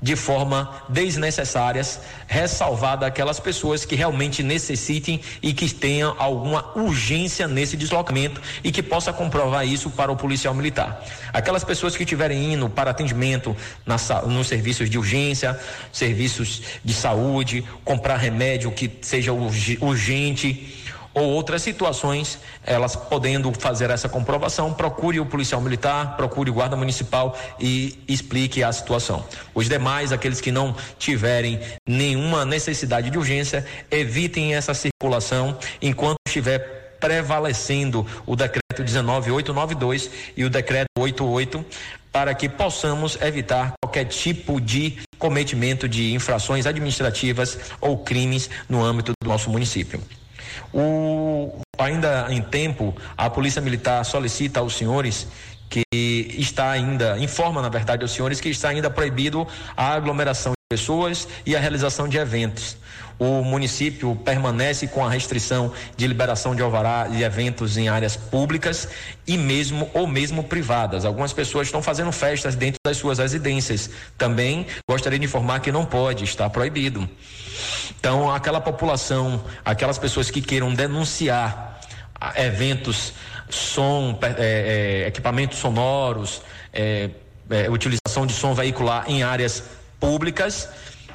de 0.01 0.15
forma 0.15 0.84
desnecessárias, 0.89 2.00
ressalvada 2.27 3.05
aquelas 3.05 3.39
pessoas 3.39 3.86
que 3.86 3.96
realmente 3.96 4.41
necessitem 4.41 5.22
e 5.43 5.53
que 5.53 5.72
tenham 5.72 6.15
alguma 6.17 6.72
urgência 6.75 7.48
nesse 7.48 7.77
deslocamento 7.77 8.41
e 8.63 8.72
que 8.72 8.81
possa 8.81 9.13
comprovar 9.13 9.67
isso 9.67 9.91
para 9.91 10.12
o 10.12 10.15
policial 10.15 10.55
militar. 10.55 11.05
Aquelas 11.31 11.63
pessoas 11.63 11.96
que 11.96 12.03
estiverem 12.03 12.53
indo 12.53 12.67
para 12.67 12.89
atendimento 12.89 13.55
na, 13.86 13.98
nos 14.25 14.48
serviços 14.48 14.89
de 14.89 14.98
urgência, 14.98 15.60
serviços 15.91 16.63
de 16.84 16.93
saúde, 16.93 17.63
comprar 17.86 18.17
remédio 18.17 18.72
que 18.72 18.89
seja 19.01 19.31
urgente 19.31 20.81
ou 21.13 21.24
outras 21.30 21.62
situações, 21.62 22.39
elas 22.63 22.96
podendo 22.96 23.51
fazer 23.53 23.89
essa 23.89 24.08
comprovação, 24.08 24.74
procure 24.74 25.20
o 25.20 25.25
policial 25.25 25.62
militar, 25.62 26.15
procure 26.15 26.50
o 26.50 26.53
guarda 26.53 26.75
municipal 26.75 27.38
e 27.60 28.03
explique 28.08 28.63
a 28.63 28.72
situação. 28.72 29.25
Os 29.53 29.68
demais, 29.68 30.12
aqueles 30.12 30.41
que 30.41 30.51
não 30.51 30.75
tiverem 30.98 31.60
nenhuma 31.88 32.46
necessidade 32.46 33.10
de 33.10 33.18
urgência, 33.18 33.65
evitem 33.89 34.56
essa 34.56 34.74
circulação 34.74 35.58
enquanto 35.82 36.18
estiver 36.27 36.82
prevalecendo 37.00 38.06
o 38.25 38.36
decreto 38.36 38.84
19892 38.84 40.10
e 40.38 40.46
o 40.46 40.50
decreto 40.50 40.88
88 40.98 41.65
para 42.12 42.36
que 42.36 42.48
possamos 42.48 43.20
evitar 43.22 43.74
qualquer 43.82 44.06
tipo 44.06 44.60
de 44.60 44.98
cometimento 45.18 45.88
de 45.88 46.13
infrações 46.13 46.65
administrativas 46.65 47.58
ou 47.80 47.98
crimes 47.98 48.50
no 48.68 48.84
âmbito 48.84 49.13
do 49.22 49.30
nosso 49.30 49.50
município. 49.50 50.01
O, 50.74 51.60
ainda 51.77 52.27
em 52.30 52.41
tempo, 52.41 52.96
a 53.18 53.30
Polícia 53.30 53.62
Militar 53.62 54.03
solicita 54.06 54.60
aos 54.60 54.75
senhores 54.75 55.27
que 55.70 55.84
está 55.94 56.70
ainda, 56.70 57.18
informa 57.18 57.62
na 57.62 57.70
verdade 57.70 58.03
aos 58.03 58.12
senhores 58.12 58.41
que 58.41 58.50
está 58.50 58.70
ainda 58.70 58.89
proibido 58.89 59.48
a 59.75 59.94
aglomeração 59.94 60.51
de 60.51 60.77
pessoas 60.77 61.27
e 61.46 61.56
a 61.56 61.60
realização 61.60 62.08
de 62.08 62.18
eventos. 62.18 62.77
O 63.22 63.44
município 63.44 64.16
permanece 64.16 64.88
com 64.88 65.06
a 65.06 65.10
restrição 65.12 65.72
de 65.96 66.08
liberação 66.08 66.56
de 66.56 66.63
alvará 66.63 67.08
de 67.08 67.22
eventos 67.22 67.78
em 67.78 67.88
áreas 67.88 68.18
públicas 68.18 68.88
e 69.28 69.38
mesmo 69.38 69.88
ou 69.94 70.08
mesmo 70.08 70.44
privadas. 70.44 71.06
Algumas 71.06 71.32
pessoas 71.32 71.68
estão 71.68 71.84
fazendo 71.84 72.12
festas 72.12 72.56
dentro 72.56 72.80
das 72.84 72.98
suas 72.98 73.20
residências. 73.20 73.92
Também 74.18 74.66
gostaria 74.90 75.20
de 75.20 75.25
informar 75.25 75.60
que 75.60 75.72
não 75.72 75.86
pode, 75.86 76.24
está 76.24 76.50
proibido. 76.50 77.07
Então, 78.00 78.34
aquela 78.34 78.60
população, 78.60 79.46
aquelas 79.64 80.00
pessoas 80.00 80.31
que 80.31 80.42
queiram 80.42 80.74
denunciar 80.74 81.79
eventos, 82.36 83.14
som, 83.48 84.18
é, 84.24 85.03
é, 85.03 85.07
equipamentos 85.07 85.60
sonoros, 85.60 86.42
é 86.74 87.12
utilização 87.70 88.25
de 88.25 88.34
som 88.34 88.55
veicular 88.55 89.05
em 89.07 89.22
áreas 89.22 89.62
públicas, 90.00 90.68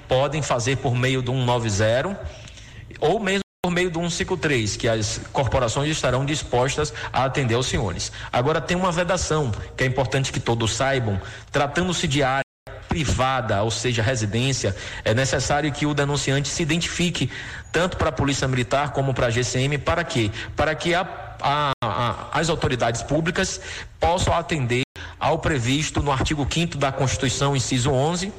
podem 0.09 0.43
fazer 0.43 0.77
por 0.77 0.95
meio 0.95 1.23
do 1.23 1.33
190 1.33 2.19
ou 3.01 3.21
mesmo 3.21 3.41
por 3.63 3.73
meio 3.73 3.91
do 3.91 3.99
153, 3.99 4.77
que 4.77 4.89
as 4.89 5.21
corporações 5.33 5.91
estarão 5.91 6.25
dispostas 6.25 6.95
a 7.13 7.25
atender 7.25 7.55
aos 7.55 7.67
senhores. 7.67 8.13
Agora 8.33 8.61
tem 8.61 8.77
uma 8.77 8.93
vedação, 8.93 9.51
que 9.77 9.83
é 9.83 9.87
importante 9.89 10.33
que 10.33 10.39
todos 10.39 10.73
saibam, 10.77 11.21
tratando-se 11.51 12.07
de 12.07 12.23
área 12.23 12.43
privada, 12.89 13.63
ou 13.63 13.71
seja, 13.71 14.03
residência, 14.03 14.75
é 15.05 15.13
necessário 15.13 15.71
que 15.73 15.85
o 15.85 15.93
denunciante 15.93 16.49
se 16.49 16.63
identifique 16.63 17.29
tanto 17.73 17.97
para 17.97 18.09
a 18.11 18.13
Polícia 18.13 18.47
Militar 18.47 18.93
como 18.93 19.13
para 19.13 19.27
a 19.27 19.31
GCM, 19.31 19.79
para 19.79 20.05
quê? 20.05 20.31
Para 20.55 20.75
que 20.75 20.95
a, 20.95 21.01
a, 21.41 21.73
a, 21.83 22.39
as 22.39 22.49
autoridades 22.49 23.03
públicas 23.03 23.61
possam 23.99 24.33
atender 24.33 24.83
ao 25.19 25.41
previsto 25.41 26.01
no 26.03 26.13
artigo 26.13 26.47
5 26.49 26.79
da 26.79 26.93
Constituição, 26.93 27.57
inciso 27.57 27.91
11, 27.91 28.33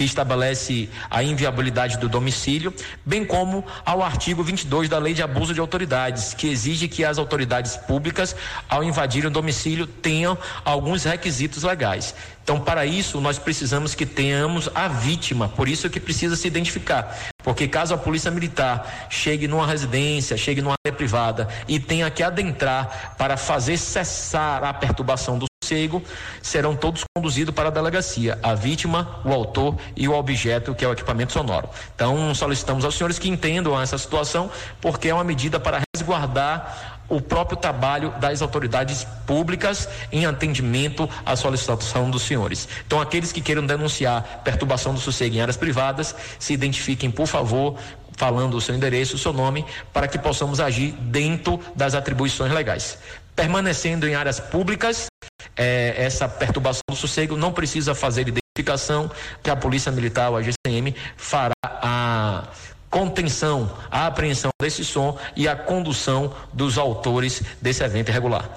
que 0.00 0.04
estabelece 0.04 0.88
a 1.10 1.22
inviabilidade 1.22 1.98
do 1.98 2.08
domicílio, 2.08 2.72
bem 3.04 3.22
como 3.22 3.62
ao 3.84 4.02
artigo 4.02 4.42
22 4.42 4.88
da 4.88 4.96
Lei 4.96 5.12
de 5.12 5.22
Abuso 5.22 5.52
de 5.52 5.60
Autoridades, 5.60 6.32
que 6.32 6.48
exige 6.48 6.88
que 6.88 7.04
as 7.04 7.18
autoridades 7.18 7.76
públicas, 7.76 8.34
ao 8.66 8.82
invadirem 8.82 9.28
o 9.28 9.30
domicílio, 9.30 9.86
tenham 9.86 10.38
alguns 10.64 11.04
requisitos 11.04 11.64
legais. 11.64 12.14
Então, 12.42 12.58
para 12.58 12.86
isso, 12.86 13.20
nós 13.20 13.38
precisamos 13.38 13.94
que 13.94 14.06
tenhamos 14.06 14.70
a 14.74 14.88
vítima, 14.88 15.50
por 15.50 15.68
isso 15.68 15.90
que 15.90 16.00
precisa 16.00 16.34
se 16.34 16.48
identificar. 16.48 17.14
Porque 17.44 17.68
caso 17.68 17.92
a 17.92 17.98
polícia 17.98 18.30
militar 18.30 19.06
chegue 19.10 19.46
numa 19.46 19.66
residência, 19.66 20.34
chegue 20.34 20.62
numa 20.62 20.76
área 20.82 20.96
privada 20.96 21.46
e 21.68 21.78
tenha 21.78 22.10
que 22.10 22.22
adentrar 22.22 23.16
para 23.18 23.36
fazer 23.36 23.76
cessar 23.76 24.64
a 24.64 24.72
perturbação 24.72 25.38
do 25.38 25.49
sossego, 25.70 26.02
serão 26.42 26.74
todos 26.74 27.04
conduzidos 27.16 27.54
para 27.54 27.68
a 27.68 27.70
delegacia, 27.70 28.38
a 28.42 28.54
vítima, 28.54 29.20
o 29.24 29.32
autor 29.32 29.76
e 29.96 30.08
o 30.08 30.14
objeto, 30.14 30.74
que 30.74 30.84
é 30.84 30.88
o 30.88 30.92
equipamento 30.92 31.32
sonoro. 31.32 31.68
Então, 31.94 32.34
solicitamos 32.34 32.84
aos 32.84 32.96
senhores 32.96 33.18
que 33.18 33.28
entendam 33.28 33.80
essa 33.80 33.96
situação, 33.96 34.50
porque 34.80 35.08
é 35.08 35.14
uma 35.14 35.24
medida 35.24 35.60
para 35.60 35.80
resguardar 35.94 36.98
o 37.08 37.20
próprio 37.20 37.56
trabalho 37.56 38.10
das 38.20 38.40
autoridades 38.40 39.04
públicas 39.26 39.88
em 40.12 40.26
atendimento 40.26 41.08
à 41.26 41.34
solicitação 41.34 42.08
dos 42.08 42.22
senhores. 42.22 42.68
Então, 42.86 43.00
aqueles 43.00 43.32
que 43.32 43.40
queiram 43.40 43.66
denunciar 43.66 44.42
perturbação 44.44 44.94
do 44.94 45.00
sossego 45.00 45.36
em 45.36 45.40
áreas 45.40 45.56
privadas, 45.56 46.14
se 46.38 46.52
identifiquem, 46.52 47.10
por 47.10 47.26
favor, 47.26 47.76
falando 48.16 48.56
o 48.56 48.60
seu 48.60 48.74
endereço, 48.74 49.16
o 49.16 49.18
seu 49.18 49.32
nome, 49.32 49.64
para 49.92 50.06
que 50.06 50.18
possamos 50.18 50.60
agir 50.60 50.92
dentro 50.92 51.58
das 51.74 51.94
atribuições 51.94 52.52
legais. 52.52 52.98
Permanecendo 53.34 54.06
em 54.06 54.14
áreas 54.14 54.38
públicas, 54.38 55.09
é, 55.56 55.94
essa 55.96 56.28
perturbação 56.28 56.82
do 56.88 56.96
sossego 56.96 57.36
não 57.36 57.52
precisa 57.52 57.94
fazer 57.94 58.28
identificação, 58.28 59.10
que 59.42 59.50
a 59.50 59.56
Polícia 59.56 59.92
Militar, 59.92 60.32
a 60.32 60.42
GCM, 60.42 60.94
fará 61.16 61.52
a 61.64 62.44
contenção, 62.88 63.70
a 63.90 64.06
apreensão 64.06 64.50
desse 64.60 64.84
som 64.84 65.16
e 65.36 65.46
a 65.46 65.54
condução 65.54 66.34
dos 66.52 66.76
autores 66.76 67.42
desse 67.60 67.82
evento 67.84 68.08
irregular. 68.08 68.48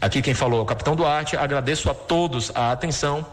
Aqui 0.00 0.22
quem 0.22 0.32
falou 0.32 0.60
é 0.60 0.62
o 0.62 0.66
capitão 0.66 0.96
Duarte, 0.96 1.36
agradeço 1.36 1.90
a 1.90 1.94
todos 1.94 2.50
a 2.54 2.72
atenção. 2.72 3.26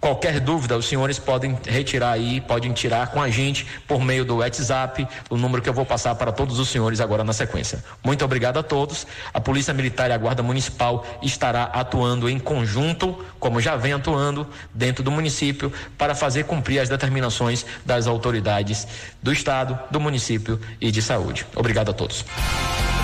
Qualquer 0.00 0.38
dúvida, 0.38 0.76
os 0.76 0.86
senhores 0.86 1.18
podem 1.18 1.58
retirar 1.66 2.12
aí, 2.12 2.40
podem 2.40 2.72
tirar 2.72 3.08
com 3.08 3.20
a 3.20 3.28
gente 3.28 3.66
por 3.86 4.00
meio 4.00 4.24
do 4.24 4.36
WhatsApp, 4.36 5.06
o 5.28 5.36
número 5.36 5.60
que 5.60 5.68
eu 5.68 5.74
vou 5.74 5.84
passar 5.84 6.14
para 6.14 6.30
todos 6.30 6.58
os 6.60 6.68
senhores 6.68 7.00
agora 7.00 7.24
na 7.24 7.32
sequência. 7.32 7.82
Muito 8.04 8.24
obrigado 8.24 8.58
a 8.58 8.62
todos. 8.62 9.06
A 9.34 9.40
Polícia 9.40 9.74
Militar 9.74 10.08
e 10.10 10.12
a 10.12 10.18
Guarda 10.18 10.42
Municipal 10.42 11.04
estará 11.20 11.64
atuando 11.64 12.28
em 12.28 12.38
conjunto, 12.38 13.24
como 13.40 13.60
já 13.60 13.74
vem 13.74 13.92
atuando, 13.92 14.46
dentro 14.72 15.02
do 15.02 15.10
município, 15.10 15.72
para 15.96 16.14
fazer 16.14 16.44
cumprir 16.44 16.78
as 16.78 16.88
determinações 16.88 17.66
das 17.84 18.06
autoridades 18.06 18.86
do 19.20 19.32
Estado, 19.32 19.78
do 19.90 19.98
município 19.98 20.60
e 20.80 20.92
de 20.92 21.02
saúde. 21.02 21.44
Obrigado 21.56 21.90
a 21.90 21.92
todos. 21.92 22.24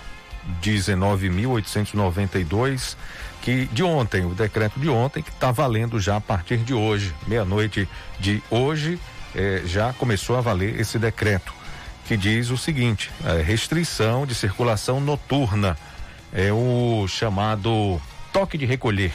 19.892 0.62 2.98
que 3.42 3.66
de 3.68 3.84
ontem, 3.84 4.26
o 4.26 4.34
decreto 4.34 4.80
de 4.80 4.90
ontem, 4.90 5.22
que 5.22 5.30
está 5.30 5.52
valendo 5.52 6.00
já 6.00 6.16
a 6.16 6.22
partir 6.22 6.58
de 6.58 6.74
hoje, 6.74 7.14
meia-noite 7.28 7.88
de 8.20 8.42
hoje, 8.50 9.00
eh, 9.36 9.62
já 9.66 9.94
começou 9.94 10.36
a 10.36 10.42
valer 10.42 10.80
esse 10.80 10.98
decreto, 10.98 11.54
que 12.08 12.18
diz 12.18 12.50
o 12.50 12.58
seguinte: 12.58 13.12
restrição 13.46 14.26
de 14.26 14.34
circulação 14.34 15.00
noturna, 15.00 15.78
é 16.34 16.52
o 16.52 17.06
chamado 17.08 18.02
toque 18.34 18.58
de 18.58 18.66
recolher, 18.66 19.14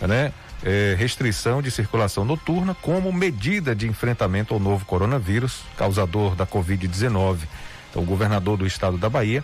né? 0.00 0.32
É, 0.64 0.96
restrição 0.98 1.60
de 1.60 1.70
circulação 1.70 2.24
noturna 2.24 2.74
como 2.80 3.12
medida 3.12 3.76
de 3.76 3.86
enfrentamento 3.86 4.54
ao 4.54 4.58
novo 4.58 4.86
coronavírus, 4.86 5.60
causador 5.76 6.34
da 6.34 6.46
Covid-19. 6.46 7.40
Então, 7.96 8.02
o 8.02 8.06
governador 8.06 8.58
do 8.58 8.66
estado 8.66 8.98
da 8.98 9.08
Bahia, 9.08 9.42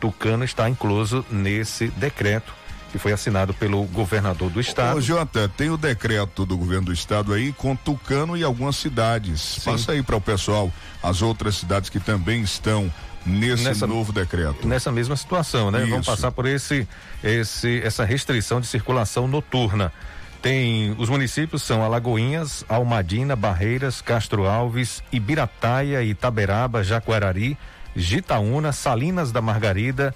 Tucano, 0.00 0.44
está 0.44 0.68
incluso 0.68 1.24
nesse 1.30 1.86
decreto 1.88 2.52
que 2.90 2.98
foi 2.98 3.12
assinado 3.12 3.54
pelo 3.54 3.84
governador 3.84 4.50
do 4.50 4.60
estado. 4.60 4.96
Ô, 4.96 5.00
Jota, 5.00 5.48
tem 5.48 5.70
o 5.70 5.76
decreto 5.76 6.44
do 6.44 6.56
governo 6.56 6.86
do 6.86 6.92
estado 6.92 7.32
aí 7.32 7.52
com 7.52 7.76
Tucano 7.76 8.36
e 8.36 8.42
algumas 8.42 8.76
cidades. 8.76 9.40
Sim. 9.40 9.70
Passa 9.70 9.92
aí 9.92 10.02
para 10.02 10.16
o 10.16 10.20
pessoal 10.20 10.72
as 11.02 11.22
outras 11.22 11.56
cidades 11.56 11.90
que 11.90 12.00
também 12.00 12.42
estão 12.42 12.92
nesse 13.24 13.62
nessa, 13.62 13.86
novo 13.86 14.12
decreto. 14.12 14.66
Nessa 14.66 14.90
mesma 14.90 15.14
situação, 15.14 15.70
né? 15.70 15.82
Isso. 15.82 15.90
Vamos 15.90 16.06
passar 16.06 16.32
por 16.32 16.46
esse, 16.46 16.88
esse, 17.22 17.80
essa 17.84 18.04
restrição 18.04 18.60
de 18.60 18.66
circulação 18.66 19.28
noturna. 19.28 19.92
Tem 20.40 20.94
os 20.98 21.08
municípios 21.08 21.62
são 21.62 21.82
Alagoinhas, 21.82 22.64
Almadina, 22.68 23.34
Barreiras, 23.34 24.00
Castro 24.00 24.46
Alves, 24.46 25.02
Ibirataia, 25.10 26.02
Itaberaba, 26.02 26.84
Jacuarari, 26.84 27.58
Gitaúna, 27.96 28.72
Salinas 28.72 29.32
da 29.32 29.42
Margarida, 29.42 30.14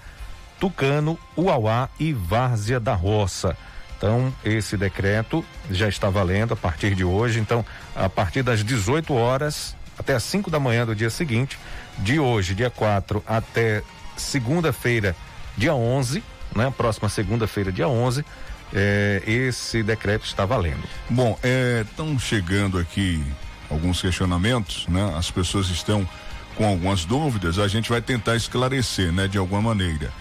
Tucano, 0.59 1.19
Uauá 1.37 1.89
e 1.99 2.13
Várzea 2.13 2.79
da 2.79 2.93
Roça. 2.93 3.57
Então, 3.97 4.33
esse 4.43 4.77
decreto 4.77 5.43
já 5.69 5.87
está 5.87 6.09
valendo 6.09 6.53
a 6.53 6.57
partir 6.57 6.95
de 6.95 7.03
hoje. 7.03 7.39
Então, 7.39 7.65
a 7.95 8.07
partir 8.09 8.43
das 8.43 8.63
18 8.63 9.13
horas 9.13 9.75
até 9.97 10.15
as 10.15 10.23
5 10.23 10.49
da 10.49 10.59
manhã 10.59 10.85
do 10.85 10.95
dia 10.95 11.09
seguinte, 11.09 11.57
de 11.99 12.19
hoje, 12.19 12.55
dia 12.55 12.69
4, 12.69 13.23
até 13.27 13.83
segunda-feira, 14.17 15.15
dia 15.55 15.73
11, 15.75 16.23
né? 16.55 16.73
Próxima 16.75 17.09
segunda-feira, 17.09 17.71
dia 17.71 17.87
11, 17.87 18.25
eh, 18.73 19.21
esse 19.25 19.83
decreto 19.83 20.25
está 20.25 20.45
valendo. 20.45 20.83
Bom, 21.09 21.37
estão 21.83 22.13
é, 22.15 22.19
chegando 22.19 22.77
aqui 22.77 23.23
alguns 23.69 24.01
questionamentos, 24.01 24.87
né? 24.87 25.13
As 25.17 25.29
pessoas 25.31 25.69
estão 25.69 26.07
com 26.55 26.65
algumas 26.65 27.05
dúvidas, 27.05 27.57
a 27.59 27.67
gente 27.67 27.89
vai 27.89 28.01
tentar 28.01 28.35
esclarecer, 28.35 29.11
né? 29.11 29.27
De 29.27 29.37
alguma 29.37 29.61
maneira 29.61 30.11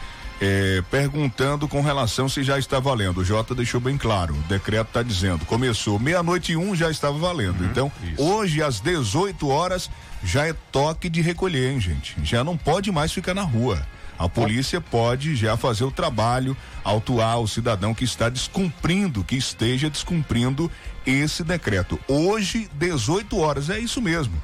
é, 0.42 0.82
perguntando 0.90 1.68
com 1.68 1.80
relação 1.80 2.28
se 2.28 2.42
já 2.42 2.58
está 2.58 2.80
valendo. 2.80 3.18
O 3.18 3.24
Jota 3.24 3.54
deixou 3.54 3.80
bem 3.80 3.96
claro, 3.96 4.34
o 4.34 4.48
decreto 4.48 4.88
está 4.88 5.02
dizendo, 5.02 5.46
começou 5.46 6.00
meia-noite 6.00 6.52
e 6.52 6.56
um 6.56 6.74
já 6.74 6.90
estava 6.90 7.16
valendo. 7.16 7.60
Uhum, 7.60 7.70
então, 7.70 7.92
isso. 8.02 8.20
hoje 8.20 8.60
às 8.60 8.80
18 8.80 9.48
horas 9.48 9.88
já 10.24 10.44
é 10.44 10.52
toque 10.72 11.08
de 11.08 11.20
recolher, 11.20 11.70
hein, 11.70 11.80
gente? 11.80 12.16
Já 12.24 12.42
não 12.42 12.56
pode 12.56 12.90
mais 12.90 13.12
ficar 13.12 13.34
na 13.34 13.42
rua. 13.42 13.86
A 14.18 14.29
polícia 14.29 14.81
pode 14.81 15.35
já 15.35 15.57
fazer 15.57 15.85
o 15.85 15.90
trabalho, 15.90 16.57
autuar 16.85 17.40
o 17.40 17.48
cidadão 17.48 17.94
que 17.94 18.05
está 18.05 18.29
descumprindo, 18.29 19.25
que 19.25 19.37
esteja 19.37 19.90
descumprindo 19.90 20.70
esse 21.05 21.42
decreto. 21.42 21.98
Hoje, 22.07 22.68
18 22.75 23.38
horas, 23.38 23.70
é 23.70 23.79
isso 23.79 24.01
mesmo. 24.01 24.35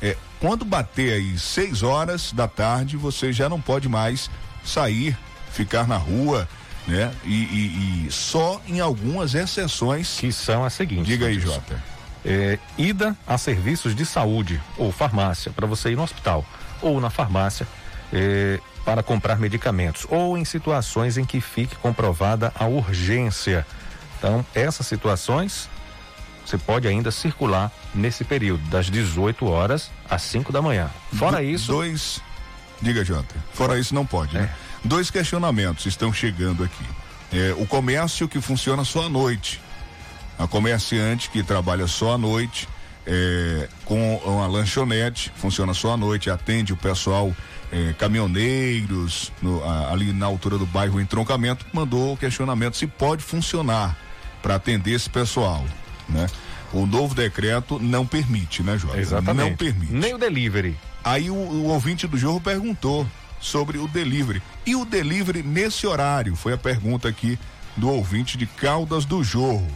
É, 0.00 0.16
quando 0.40 0.64
bater 0.64 1.14
aí 1.14 1.38
6 1.38 1.82
horas 1.82 2.32
da 2.32 2.46
tarde, 2.46 2.96
você 2.96 3.32
já 3.32 3.48
não 3.48 3.60
pode 3.60 3.88
mais 3.88 4.30
sair 4.64 5.16
ficar 5.50 5.86
na 5.86 5.96
rua, 5.96 6.48
né? 6.86 7.12
E, 7.24 7.34
e, 7.34 8.06
e 8.06 8.12
só 8.12 8.60
em 8.66 8.80
algumas 8.80 9.34
exceções. 9.34 10.18
Que 10.20 10.32
são 10.32 10.64
as 10.64 10.74
seguintes. 10.74 11.06
Diga 11.06 11.26
aí, 11.26 11.38
Jota. 11.38 11.82
É, 12.24 12.58
ida 12.76 13.16
a 13.26 13.38
serviços 13.38 13.94
de 13.94 14.04
saúde 14.04 14.60
ou 14.76 14.90
farmácia, 14.90 15.52
para 15.52 15.66
você 15.66 15.90
ir 15.90 15.96
no 15.96 16.02
hospital 16.02 16.44
ou 16.82 17.00
na 17.00 17.08
farmácia 17.08 17.66
é, 18.12 18.60
para 18.86 19.02
comprar 19.02 19.38
medicamentos, 19.38 20.06
ou 20.08 20.38
em 20.38 20.44
situações 20.44 21.18
em 21.18 21.24
que 21.24 21.40
fique 21.40 21.74
comprovada 21.76 22.52
a 22.54 22.66
urgência. 22.66 23.66
Então, 24.16 24.46
essas 24.54 24.86
situações 24.86 25.68
você 26.44 26.56
pode 26.56 26.86
ainda 26.86 27.10
circular 27.10 27.72
nesse 27.92 28.22
período, 28.22 28.62
das 28.70 28.86
18 28.86 29.44
horas 29.46 29.90
às 30.08 30.22
5 30.22 30.52
da 30.52 30.62
manhã. 30.62 30.88
Fora 31.12 31.42
isso. 31.42 31.72
Dois. 31.72 32.22
Diga, 32.80 33.04
Jota. 33.04 33.34
Fora 33.52 33.76
isso, 33.76 33.92
não 33.92 34.06
pode, 34.06 34.32
né? 34.34 34.40
é. 34.40 34.42
né? 34.44 34.54
Dois 34.84 35.10
questionamentos 35.10 35.84
estão 35.86 36.12
chegando 36.12 36.62
aqui. 36.62 36.84
É, 37.32 37.52
o 37.58 37.66
comércio 37.66 38.28
que 38.28 38.40
funciona 38.40 38.84
só 38.84 39.06
à 39.06 39.08
noite. 39.08 39.60
A 40.38 40.46
comerciante 40.46 41.28
que 41.30 41.42
trabalha 41.42 41.88
só 41.88 42.14
à 42.14 42.18
noite, 42.18 42.68
é, 43.04 43.68
com 43.84 44.16
uma 44.18 44.46
lanchonete, 44.46 45.32
funciona 45.34 45.74
só 45.74 45.94
à 45.94 45.96
noite, 45.96 46.30
atende 46.30 46.72
o 46.72 46.76
pessoal, 46.76 47.34
é, 47.72 47.92
caminhoneiros, 47.94 49.32
no, 49.42 49.62
a, 49.64 49.92
ali 49.92 50.12
na 50.12 50.26
altura 50.26 50.58
do 50.58 50.66
bairro 50.66 51.00
Entroncamento, 51.00 51.66
mandou 51.72 52.14
o 52.14 52.16
questionamento 52.16 52.76
se 52.76 52.86
pode 52.86 53.22
funcionar 53.22 53.96
para 54.42 54.56
atender 54.56 54.92
esse 54.92 55.10
pessoal, 55.10 55.64
né? 56.08 56.26
O 56.72 56.84
novo 56.84 57.14
decreto 57.14 57.78
não 57.78 58.06
permite, 58.06 58.62
né, 58.62 58.76
Jorge? 58.76 59.00
Exatamente. 59.00 59.50
Não 59.50 59.56
permite. 59.56 59.92
Nem 59.92 60.14
o 60.14 60.18
delivery. 60.18 60.76
Aí 61.02 61.30
o, 61.30 61.34
o 61.34 61.64
ouvinte 61.66 62.06
do 62.06 62.18
jogo 62.18 62.40
perguntou 62.40 63.06
sobre 63.40 63.78
o 63.78 63.86
delivery. 63.86 64.42
E 64.66 64.74
o 64.74 64.84
delivery 64.84 65.42
nesse 65.42 65.86
horário? 65.86 66.34
Foi 66.34 66.52
a 66.52 66.58
pergunta 66.58 67.08
aqui 67.08 67.38
do 67.76 67.88
ouvinte 67.88 68.36
de 68.36 68.46
Caldas 68.46 69.04
do 69.04 69.22
Jorro. 69.22 69.68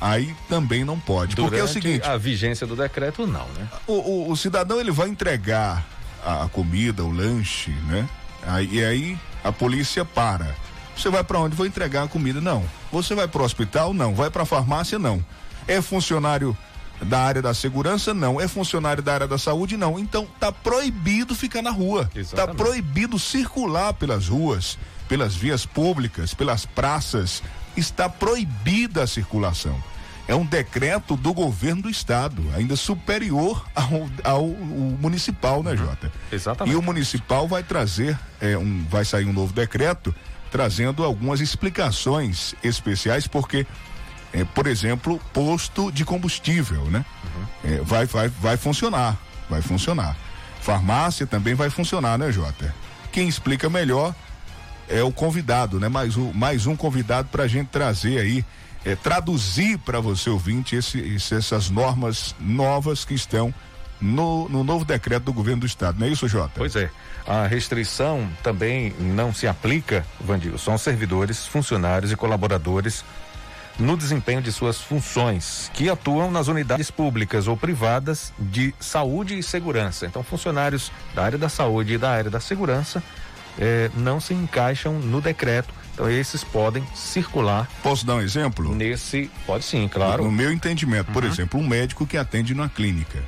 Aí 0.00 0.34
também 0.48 0.84
não 0.84 0.98
pode. 0.98 1.36
Durante 1.36 1.50
porque 1.50 1.60
é 1.60 1.64
o 1.64 1.68
seguinte. 1.68 2.08
A 2.08 2.16
vigência 2.16 2.66
do 2.66 2.74
decreto, 2.74 3.26
não, 3.26 3.46
né? 3.48 3.68
O, 3.86 3.92
o, 3.92 4.30
o 4.32 4.36
cidadão 4.36 4.80
ele 4.80 4.90
vai 4.90 5.08
entregar 5.08 5.86
a, 6.24 6.44
a, 6.44 6.48
comida, 6.48 7.04
o 7.04 7.10
lanche, 7.10 7.70
né? 7.88 8.08
Aí, 8.46 8.68
e 8.72 8.84
aí 8.84 9.18
a 9.42 9.52
polícia 9.52 10.04
para. 10.04 10.54
Você 10.96 11.08
vai 11.08 11.24
para 11.24 11.38
onde? 11.38 11.56
Vou 11.56 11.66
entregar 11.66 12.04
a 12.04 12.08
comida? 12.08 12.40
Não. 12.40 12.64
Você 12.90 13.14
vai 13.14 13.26
para 13.26 13.42
o 13.42 13.44
hospital? 13.44 13.94
Não. 13.94 14.14
Vai 14.14 14.30
para 14.30 14.42
a 14.42 14.46
farmácia? 14.46 14.98
Não. 14.98 15.24
É 15.66 15.80
funcionário 15.80 16.56
da 17.00 17.20
área 17.20 17.42
da 17.42 17.54
segurança, 17.54 18.14
não. 18.14 18.40
É 18.40 18.46
funcionário 18.46 19.02
da 19.02 19.14
área 19.14 19.28
da 19.28 19.38
saúde, 19.38 19.76
não. 19.76 19.98
Então 19.98 20.26
tá 20.38 20.52
proibido 20.52 21.34
ficar 21.34 21.62
na 21.62 21.70
rua. 21.70 22.10
Tá 22.12 22.20
Exatamente. 22.20 22.56
Tá 22.56 22.64
proibido 22.64 23.18
circular 23.18 23.94
pelas 23.94 24.28
ruas, 24.28 24.78
pelas 25.08 25.34
vias 25.34 25.66
públicas, 25.66 26.34
pelas 26.34 26.66
praças. 26.66 27.42
Está 27.76 28.08
proibida 28.08 29.02
a 29.02 29.06
circulação. 29.06 29.82
É 30.28 30.34
um 30.34 30.46
decreto 30.46 31.16
do 31.16 31.32
governo 31.34 31.82
do 31.82 31.90
estado, 31.90 32.42
ainda 32.56 32.76
superior 32.76 33.64
ao, 33.74 34.08
ao, 34.22 34.34
ao 34.34 34.46
municipal, 34.46 35.62
né, 35.62 35.76
Jota? 35.76 36.12
Exatamente. 36.30 36.74
E 36.74 36.76
o 36.76 36.82
municipal 36.82 37.48
vai 37.48 37.62
trazer, 37.62 38.18
é, 38.40 38.56
um, 38.56 38.86
vai 38.88 39.04
sair 39.04 39.26
um 39.26 39.32
novo 39.32 39.52
decreto 39.52 40.14
trazendo 40.50 41.02
algumas 41.02 41.40
explicações 41.40 42.54
especiais, 42.62 43.26
porque 43.26 43.66
é, 44.32 44.44
por 44.44 44.66
exemplo, 44.66 45.20
posto 45.32 45.92
de 45.92 46.04
combustível, 46.04 46.84
né? 46.84 47.04
Uhum. 47.24 47.72
É, 47.72 47.76
vai, 47.82 48.06
vai, 48.06 48.28
vai 48.28 48.56
funcionar, 48.56 49.16
vai 49.48 49.60
funcionar. 49.60 50.16
Farmácia 50.60 51.26
também 51.26 51.54
vai 51.54 51.68
funcionar, 51.68 52.16
né, 52.18 52.32
Jota? 52.32 52.74
Quem 53.10 53.28
explica 53.28 53.68
melhor 53.68 54.14
é 54.88 55.02
o 55.02 55.12
convidado, 55.12 55.78
né? 55.78 55.88
Mais 55.88 56.16
um, 56.16 56.32
mais 56.32 56.66
um 56.66 56.74
convidado 56.74 57.28
para 57.30 57.44
a 57.44 57.48
gente 57.48 57.68
trazer 57.68 58.18
aí, 58.18 58.44
é, 58.84 58.96
traduzir 58.96 59.78
para 59.78 60.00
você 60.00 60.30
ouvinte 60.30 60.76
esse, 60.76 60.98
esse, 60.98 61.34
essas 61.34 61.70
normas 61.70 62.34
novas 62.40 63.04
que 63.04 63.14
estão 63.14 63.52
no, 64.00 64.48
no 64.48 64.64
novo 64.64 64.84
decreto 64.84 65.24
do 65.24 65.32
governo 65.32 65.60
do 65.60 65.66
estado, 65.66 65.98
não 66.00 66.06
é 66.06 66.10
isso, 66.10 66.26
Jota? 66.26 66.54
Pois 66.56 66.74
é. 66.74 66.90
A 67.26 67.46
restrição 67.46 68.28
também 68.42 68.92
não 68.98 69.32
se 69.32 69.46
aplica, 69.46 70.04
Vandil, 70.20 70.58
são 70.58 70.76
servidores, 70.76 71.46
funcionários 71.46 72.10
e 72.10 72.16
colaboradores 72.16 73.04
no 73.78 73.96
desempenho 73.96 74.42
de 74.42 74.52
suas 74.52 74.78
funções, 74.78 75.70
que 75.72 75.88
atuam 75.88 76.30
nas 76.30 76.48
unidades 76.48 76.90
públicas 76.90 77.46
ou 77.46 77.56
privadas 77.56 78.32
de 78.38 78.74
saúde 78.78 79.38
e 79.38 79.42
segurança. 79.42 80.04
Então, 80.04 80.22
funcionários 80.22 80.90
da 81.14 81.24
área 81.24 81.38
da 81.38 81.48
saúde 81.48 81.94
e 81.94 81.98
da 81.98 82.10
área 82.10 82.30
da 82.30 82.40
segurança 82.40 83.02
eh, 83.58 83.90
não 83.94 84.20
se 84.20 84.34
encaixam 84.34 84.94
no 84.98 85.20
decreto. 85.20 85.72
Então, 86.02 86.10
esses 86.10 86.42
podem 86.42 86.84
circular. 86.96 87.70
Posso 87.80 88.04
dar 88.04 88.16
um 88.16 88.20
exemplo? 88.20 88.74
Nesse, 88.74 89.30
pode 89.46 89.64
sim, 89.64 89.86
claro. 89.86 90.24
No, 90.24 90.30
no 90.30 90.36
meu 90.36 90.50
entendimento, 90.50 91.12
por 91.12 91.22
uhum. 91.22 91.30
exemplo, 91.30 91.60
um 91.60 91.66
médico 91.66 92.04
que 92.04 92.16
atende 92.16 92.54
numa 92.54 92.68
clínica, 92.68 93.22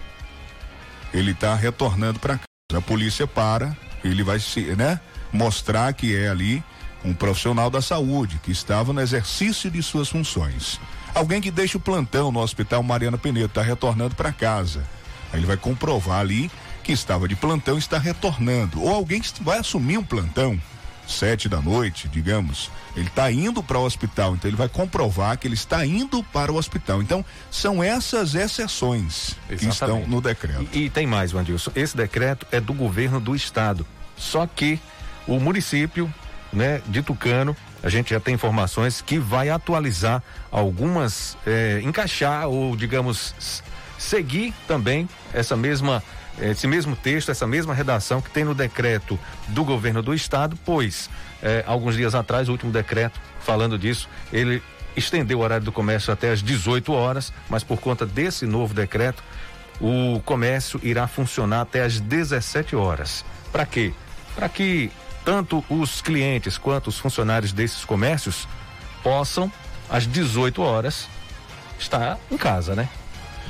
ele 1.12 1.30
está 1.30 1.54
retornando 1.54 2.18
para 2.18 2.34
casa, 2.34 2.78
a 2.78 2.80
polícia 2.80 3.28
para, 3.28 3.76
ele 4.02 4.24
vai 4.24 4.40
se, 4.40 4.60
né, 4.74 4.98
mostrar 5.32 5.92
que 5.92 6.16
é 6.16 6.28
ali 6.28 6.64
um 7.04 7.14
profissional 7.14 7.70
da 7.70 7.80
saúde 7.80 8.40
que 8.42 8.50
estava 8.50 8.92
no 8.92 9.00
exercício 9.00 9.70
de 9.70 9.80
suas 9.80 10.08
funções. 10.08 10.80
Alguém 11.14 11.40
que 11.40 11.52
deixa 11.52 11.78
o 11.78 11.80
plantão 11.80 12.32
no 12.32 12.40
Hospital 12.40 12.82
Mariana 12.82 13.16
Penedo 13.16 13.46
está 13.46 13.62
retornando 13.62 14.16
para 14.16 14.32
casa. 14.32 14.82
Aí 15.32 15.38
ele 15.38 15.46
vai 15.46 15.56
comprovar 15.56 16.18
ali 16.18 16.50
que 16.82 16.90
estava 16.90 17.28
de 17.28 17.36
plantão 17.36 17.78
está 17.78 17.98
retornando. 17.98 18.82
Ou 18.82 18.92
alguém 18.92 19.20
que 19.20 19.42
vai 19.44 19.58
assumir 19.58 19.96
um 19.96 20.04
plantão, 20.04 20.60
sete 21.06 21.48
da 21.48 21.60
noite, 21.60 22.08
digamos, 22.08 22.70
ele 22.96 23.08
está 23.08 23.30
indo 23.30 23.62
para 23.62 23.78
o 23.78 23.84
hospital, 23.84 24.34
então 24.34 24.48
ele 24.48 24.56
vai 24.56 24.68
comprovar 24.68 25.36
que 25.38 25.46
ele 25.46 25.54
está 25.54 25.84
indo 25.84 26.22
para 26.22 26.52
o 26.52 26.56
hospital. 26.56 27.02
Então, 27.02 27.24
são 27.50 27.82
essas 27.82 28.34
exceções 28.34 29.36
Exatamente. 29.48 29.60
que 29.60 29.68
estão 29.68 30.06
no 30.06 30.20
decreto. 30.20 30.66
E, 30.72 30.84
e 30.84 30.90
tem 30.90 31.06
mais, 31.06 31.32
Wandilson. 31.32 31.72
Esse 31.74 31.96
decreto 31.96 32.46
é 32.50 32.60
do 32.60 32.72
governo 32.72 33.20
do 33.20 33.34
estado. 33.34 33.86
Só 34.16 34.46
que 34.46 34.78
o 35.26 35.40
município, 35.40 36.12
né, 36.52 36.80
de 36.86 37.02
Tucano, 37.02 37.56
a 37.82 37.88
gente 37.88 38.10
já 38.10 38.20
tem 38.20 38.34
informações 38.34 39.02
que 39.02 39.18
vai 39.18 39.50
atualizar 39.50 40.22
algumas, 40.50 41.36
eh, 41.46 41.80
encaixar 41.82 42.48
ou, 42.48 42.74
digamos, 42.74 43.34
seguir 43.98 44.54
também 44.66 45.08
essa 45.32 45.56
mesma 45.56 46.02
esse 46.40 46.66
mesmo 46.66 46.96
texto, 46.96 47.30
essa 47.30 47.46
mesma 47.46 47.74
redação 47.74 48.20
que 48.20 48.30
tem 48.30 48.44
no 48.44 48.54
decreto 48.54 49.18
do 49.48 49.64
governo 49.64 50.02
do 50.02 50.12
estado, 50.12 50.58
pois 50.64 51.08
eh, 51.42 51.62
alguns 51.66 51.96
dias 51.96 52.14
atrás, 52.14 52.48
o 52.48 52.52
último 52.52 52.72
decreto 52.72 53.20
falando 53.40 53.78
disso, 53.78 54.08
ele 54.32 54.62
estendeu 54.96 55.38
o 55.38 55.42
horário 55.42 55.64
do 55.64 55.72
comércio 55.72 56.12
até 56.12 56.30
às 56.30 56.42
18 56.42 56.92
horas, 56.92 57.32
mas 57.48 57.62
por 57.62 57.80
conta 57.80 58.04
desse 58.04 58.46
novo 58.46 58.74
decreto, 58.74 59.22
o 59.80 60.20
comércio 60.24 60.80
irá 60.82 61.06
funcionar 61.06 61.62
até 61.62 61.82
às 61.82 62.00
17 62.00 62.76
horas. 62.76 63.24
Para 63.52 63.66
quê? 63.66 63.92
Para 64.34 64.48
que 64.48 64.90
tanto 65.24 65.64
os 65.68 66.00
clientes 66.00 66.58
quanto 66.58 66.88
os 66.88 66.98
funcionários 66.98 67.52
desses 67.52 67.84
comércios 67.84 68.46
possam, 69.02 69.50
às 69.88 70.06
18 70.06 70.62
horas, 70.62 71.08
estar 71.78 72.18
em 72.30 72.36
casa, 72.36 72.74
né? 72.74 72.88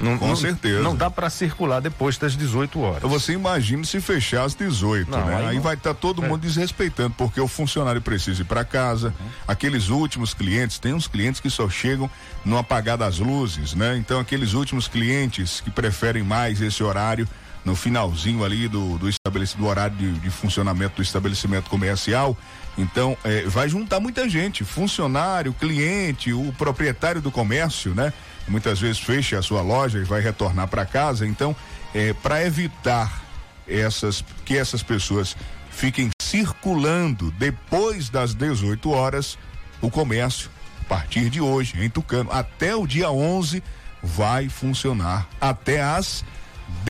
Não, 0.00 0.18
Com 0.18 0.28
não, 0.28 0.37
certeza. 0.37 0.83
Não 0.83 0.96
dá 0.96 1.11
para 1.11 1.30
circular 1.30 1.80
depois 1.80 2.18
das 2.18 2.37
18 2.37 2.80
horas. 2.80 3.02
Você 3.11 3.33
imagina 3.33 3.85
se 3.85 4.00
fechar 4.00 4.44
às 4.44 4.54
18, 4.54 5.11
não, 5.11 5.24
né? 5.24 5.37
Aí, 5.37 5.46
aí 5.46 5.59
vai 5.59 5.74
estar 5.74 5.94
tá 5.94 6.00
todo 6.00 6.24
é. 6.24 6.28
mundo 6.28 6.40
desrespeitando, 6.40 7.14
porque 7.16 7.40
o 7.40 7.48
funcionário 7.48 8.00
precisa 8.00 8.42
ir 8.42 8.44
para 8.44 8.64
casa. 8.64 9.09
Uhum. 9.09 9.26
Aqueles 9.46 9.88
últimos 9.88 10.35
clientes, 10.35 10.78
tem 10.78 10.92
uns 10.92 11.07
clientes 11.07 11.40
que 11.40 11.50
só 11.50 11.68
chegam 11.68 12.11
no 12.44 12.59
apagar 12.59 12.98
das 12.98 13.18
luzes, 13.18 13.74
né? 13.74 13.96
Então, 13.96 14.18
aqueles 14.20 14.52
últimos 14.52 14.88
clientes 14.88 15.61
que 15.61 15.70
preferem 15.70 16.22
mais 16.22 16.61
esse 16.61 16.83
horário 16.83 17.28
no 17.64 17.74
finalzinho 17.74 18.44
ali 18.44 18.68
do, 18.68 18.98
do 18.98 19.09
do 19.57 19.66
horário 19.66 19.96
de, 19.96 20.12
de 20.12 20.30
funcionamento 20.30 20.96
do 20.96 21.02
estabelecimento 21.02 21.70
comercial. 21.70 22.37
Então, 22.76 23.16
é, 23.24 23.42
vai 23.42 23.68
juntar 23.68 24.00
muita 24.00 24.28
gente, 24.28 24.64
funcionário, 24.64 25.52
cliente, 25.54 26.33
o 26.33 26.52
proprietário 26.59 27.22
do 27.22 27.30
comércio, 27.30 27.94
né? 27.94 28.12
Muitas 28.46 28.80
vezes 28.80 28.98
fecha 28.98 29.38
a 29.38 29.42
sua 29.42 29.62
loja 29.62 29.98
e 29.98 30.04
vai 30.04 30.20
retornar 30.20 30.68
para 30.68 30.85
casa. 30.85 31.26
Então, 31.26 31.57
é, 31.94 32.12
para 32.12 32.44
evitar 32.44 33.22
essas 33.66 34.22
que 34.44 34.57
essas 34.57 34.83
pessoas 34.83 35.37
fiquem 35.70 36.11
circulando 36.20 37.30
depois 37.33 38.09
das 38.09 38.35
18 38.35 38.90
horas, 38.90 39.38
o 39.80 39.90
comércio, 39.90 40.50
a 40.83 40.85
partir 40.85 41.30
de 41.30 41.40
hoje, 41.40 41.74
em 41.83 41.88
Tucano, 41.88 42.30
até 42.30 42.74
o 42.76 42.87
dia 42.87 43.11
11, 43.11 43.62
vai 44.02 44.48
funcionar 44.48 45.26
até 45.40 45.83
as 45.83 46.24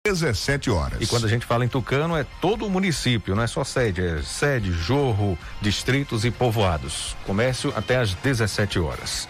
17 0.05 0.69
horas. 0.69 1.01
E 1.01 1.07
quando 1.07 1.25
a 1.25 1.29
gente 1.29 1.45
fala 1.45 1.63
em 1.63 1.67
Tucano, 1.67 2.15
é 2.15 2.25
todo 2.41 2.65
o 2.65 2.69
município, 2.69 3.35
não 3.35 3.43
é 3.43 3.47
só 3.47 3.63
sede, 3.63 4.01
é 4.01 4.21
sede, 4.21 4.71
jorro, 4.71 5.37
distritos 5.61 6.25
e 6.25 6.31
povoados. 6.31 7.15
Comércio 7.25 7.73
até 7.75 7.97
às 7.97 8.13
17 8.15 8.79
horas. 8.79 9.27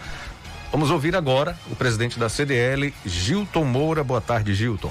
Vamos 0.74 0.90
ouvir 0.90 1.14
agora 1.14 1.56
o 1.70 1.76
presidente 1.76 2.18
da 2.18 2.28
CDL, 2.28 2.92
Gilton 3.06 3.62
Moura. 3.62 4.02
Boa 4.02 4.20
tarde, 4.20 4.52
Gilton. 4.52 4.90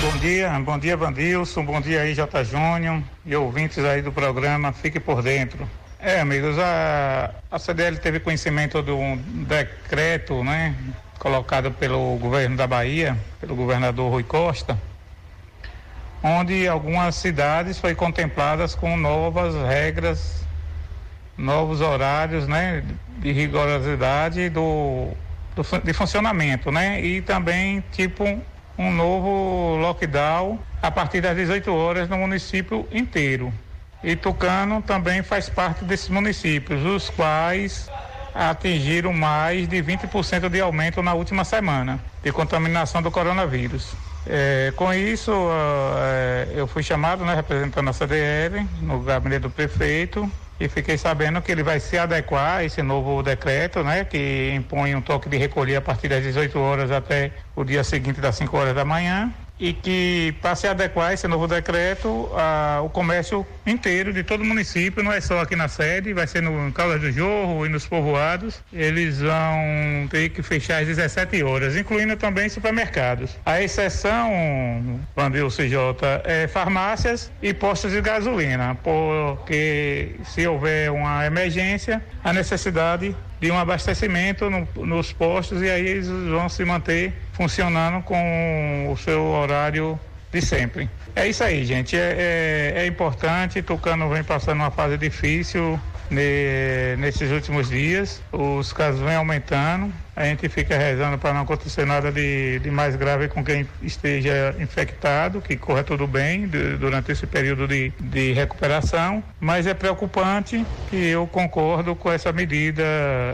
Bom 0.00 0.16
dia, 0.18 0.48
bom 0.60 0.78
dia, 0.78 0.96
Vandilson, 0.96 1.64
bom 1.64 1.80
dia 1.80 2.02
aí, 2.02 2.14
J. 2.14 2.44
Júnior 2.44 3.02
e 3.24 3.34
ouvintes 3.34 3.78
aí 3.84 4.00
do 4.00 4.12
programa 4.12 4.70
Fique 4.72 5.00
por 5.00 5.22
Dentro. 5.22 5.68
É, 5.98 6.20
amigos, 6.20 6.56
a, 6.56 7.34
a 7.50 7.58
CDL 7.58 7.98
teve 7.98 8.20
conhecimento 8.20 8.80
de 8.80 8.92
um 8.92 9.16
decreto, 9.16 10.44
né, 10.44 10.76
colocado 11.18 11.72
pelo 11.72 12.16
governo 12.18 12.56
da 12.56 12.68
Bahia, 12.68 13.18
pelo 13.40 13.56
governador 13.56 14.08
Rui 14.08 14.22
Costa, 14.22 14.78
onde 16.22 16.68
algumas 16.68 17.16
cidades 17.16 17.80
foi 17.80 17.92
contempladas 17.92 18.76
com 18.76 18.96
novas 18.96 19.52
regras, 19.68 20.45
novos 21.36 21.80
horários, 21.80 22.46
né, 22.46 22.82
de 23.18 23.32
rigorosidade 23.32 24.48
do, 24.48 25.08
do 25.54 25.62
de 25.82 25.92
funcionamento, 25.92 26.70
né, 26.70 27.00
e 27.00 27.20
também 27.20 27.82
tipo 27.92 28.24
um 28.78 28.92
novo 28.92 29.76
lockdown 29.76 30.58
a 30.82 30.90
partir 30.90 31.20
das 31.20 31.36
18 31.36 31.72
horas 31.72 32.08
no 32.08 32.18
município 32.18 32.86
inteiro. 32.92 33.52
E 34.04 34.14
Tucano 34.14 34.82
também 34.82 35.22
faz 35.22 35.48
parte 35.48 35.84
desses 35.84 36.08
municípios, 36.08 36.84
os 36.84 37.10
quais 37.10 37.90
atingiram 38.34 39.12
mais 39.12 39.66
de 39.66 39.82
20% 39.82 40.48
de 40.50 40.60
aumento 40.60 41.02
na 41.02 41.14
última 41.14 41.44
semana 41.44 41.98
de 42.22 42.30
contaminação 42.30 43.00
do 43.00 43.10
coronavírus. 43.10 43.94
É, 44.28 44.72
com 44.76 44.92
isso, 44.92 45.32
é, 45.32 46.48
eu 46.54 46.66
fui 46.66 46.82
chamado, 46.82 47.24
né, 47.24 47.34
representando 47.34 47.88
a 47.88 47.92
CDL, 47.92 48.66
no 48.82 49.00
gabinete 49.00 49.42
do 49.42 49.50
prefeito, 49.50 50.30
e 50.58 50.68
fiquei 50.68 50.96
sabendo 50.96 51.42
que 51.42 51.52
ele 51.52 51.62
vai 51.62 51.78
se 51.80 51.98
adequar 51.98 52.58
a 52.58 52.64
esse 52.64 52.82
novo 52.82 53.22
decreto, 53.22 53.82
né, 53.84 54.04
que 54.04 54.52
impõe 54.54 54.94
um 54.94 55.02
toque 55.02 55.28
de 55.28 55.36
recolher 55.36 55.76
a 55.76 55.80
partir 55.80 56.08
das 56.08 56.22
18 56.22 56.58
horas 56.58 56.90
até 56.90 57.32
o 57.54 57.64
dia 57.64 57.84
seguinte 57.84 58.20
das 58.20 58.36
5 58.36 58.56
horas 58.56 58.74
da 58.74 58.84
manhã 58.84 59.32
e 59.58 59.72
que 59.72 60.34
para 60.40 60.54
se 60.54 60.66
adequar 60.66 61.10
a 61.10 61.14
esse 61.14 61.26
novo 61.26 61.46
decreto, 61.46 62.28
a, 62.34 62.80
o 62.82 62.90
comércio 62.90 63.46
inteiro 63.66 64.12
de 64.12 64.22
todo 64.22 64.42
o 64.42 64.44
município, 64.44 65.02
não 65.02 65.12
é 65.12 65.20
só 65.20 65.40
aqui 65.40 65.56
na 65.56 65.68
sede, 65.68 66.12
vai 66.12 66.26
ser 66.26 66.42
no 66.42 66.70
Caldas 66.72 67.00
do 67.00 67.10
Jorro 67.10 67.64
e 67.64 67.68
nos 67.68 67.86
povoados, 67.86 68.62
eles 68.72 69.20
vão 69.20 70.08
ter 70.10 70.28
que 70.28 70.42
fechar 70.42 70.82
às 70.82 70.86
17 70.86 71.42
horas, 71.42 71.76
incluindo 71.76 72.16
também 72.16 72.48
supermercados. 72.48 73.36
A 73.44 73.62
exceção, 73.62 75.00
Vandil 75.14 75.48
CJ, 75.48 75.74
é 76.24 76.46
farmácias 76.46 77.30
e 77.42 77.54
postos 77.54 77.92
de 77.92 78.00
gasolina, 78.00 78.76
porque 78.82 80.16
se 80.24 80.46
houver 80.46 80.90
uma 80.90 81.24
emergência, 81.24 82.02
a 82.22 82.32
necessidade 82.32 83.16
de 83.40 83.50
um 83.50 83.58
abastecimento 83.58 84.48
no, 84.48 84.66
nos 84.84 85.12
postos 85.12 85.62
e 85.62 85.70
aí 85.70 85.86
eles 85.86 86.08
vão 86.08 86.48
se 86.48 86.64
manter 86.64 87.12
funcionando 87.32 88.02
com 88.02 88.90
o 88.90 88.96
seu 88.96 89.22
horário 89.24 89.98
de 90.32 90.40
sempre. 90.40 90.88
É 91.14 91.26
isso 91.26 91.42
aí, 91.44 91.64
gente. 91.64 91.96
É, 91.96 92.74
é, 92.76 92.82
é 92.82 92.86
importante. 92.86 93.62
Tucano 93.62 94.08
vem 94.08 94.22
passando 94.22 94.60
uma 94.60 94.70
fase 94.70 94.98
difícil 94.98 95.80
nesses 96.10 97.30
últimos 97.30 97.68
dias. 97.68 98.22
Os 98.32 98.72
casos 98.72 99.00
vêm 99.00 99.16
aumentando. 99.16 99.92
A 100.14 100.24
gente 100.24 100.48
fica 100.48 100.78
rezando 100.78 101.18
para 101.18 101.34
não 101.34 101.42
acontecer 101.42 101.84
nada 101.84 102.10
de, 102.10 102.58
de, 102.60 102.70
mais 102.70 102.96
grave 102.96 103.28
com 103.28 103.44
quem 103.44 103.68
esteja 103.82 104.54
infectado, 104.58 105.42
que 105.42 105.56
corra 105.56 105.84
tudo 105.84 106.06
bem 106.06 106.48
de, 106.48 106.76
durante 106.78 107.12
esse 107.12 107.26
período 107.26 107.68
de, 107.68 107.92
de 108.00 108.32
recuperação. 108.32 109.22
Mas 109.38 109.66
é 109.66 109.74
preocupante 109.74 110.64
e 110.90 111.08
eu 111.08 111.26
concordo 111.26 111.94
com 111.94 112.10
essa 112.10 112.32
medida. 112.32 112.82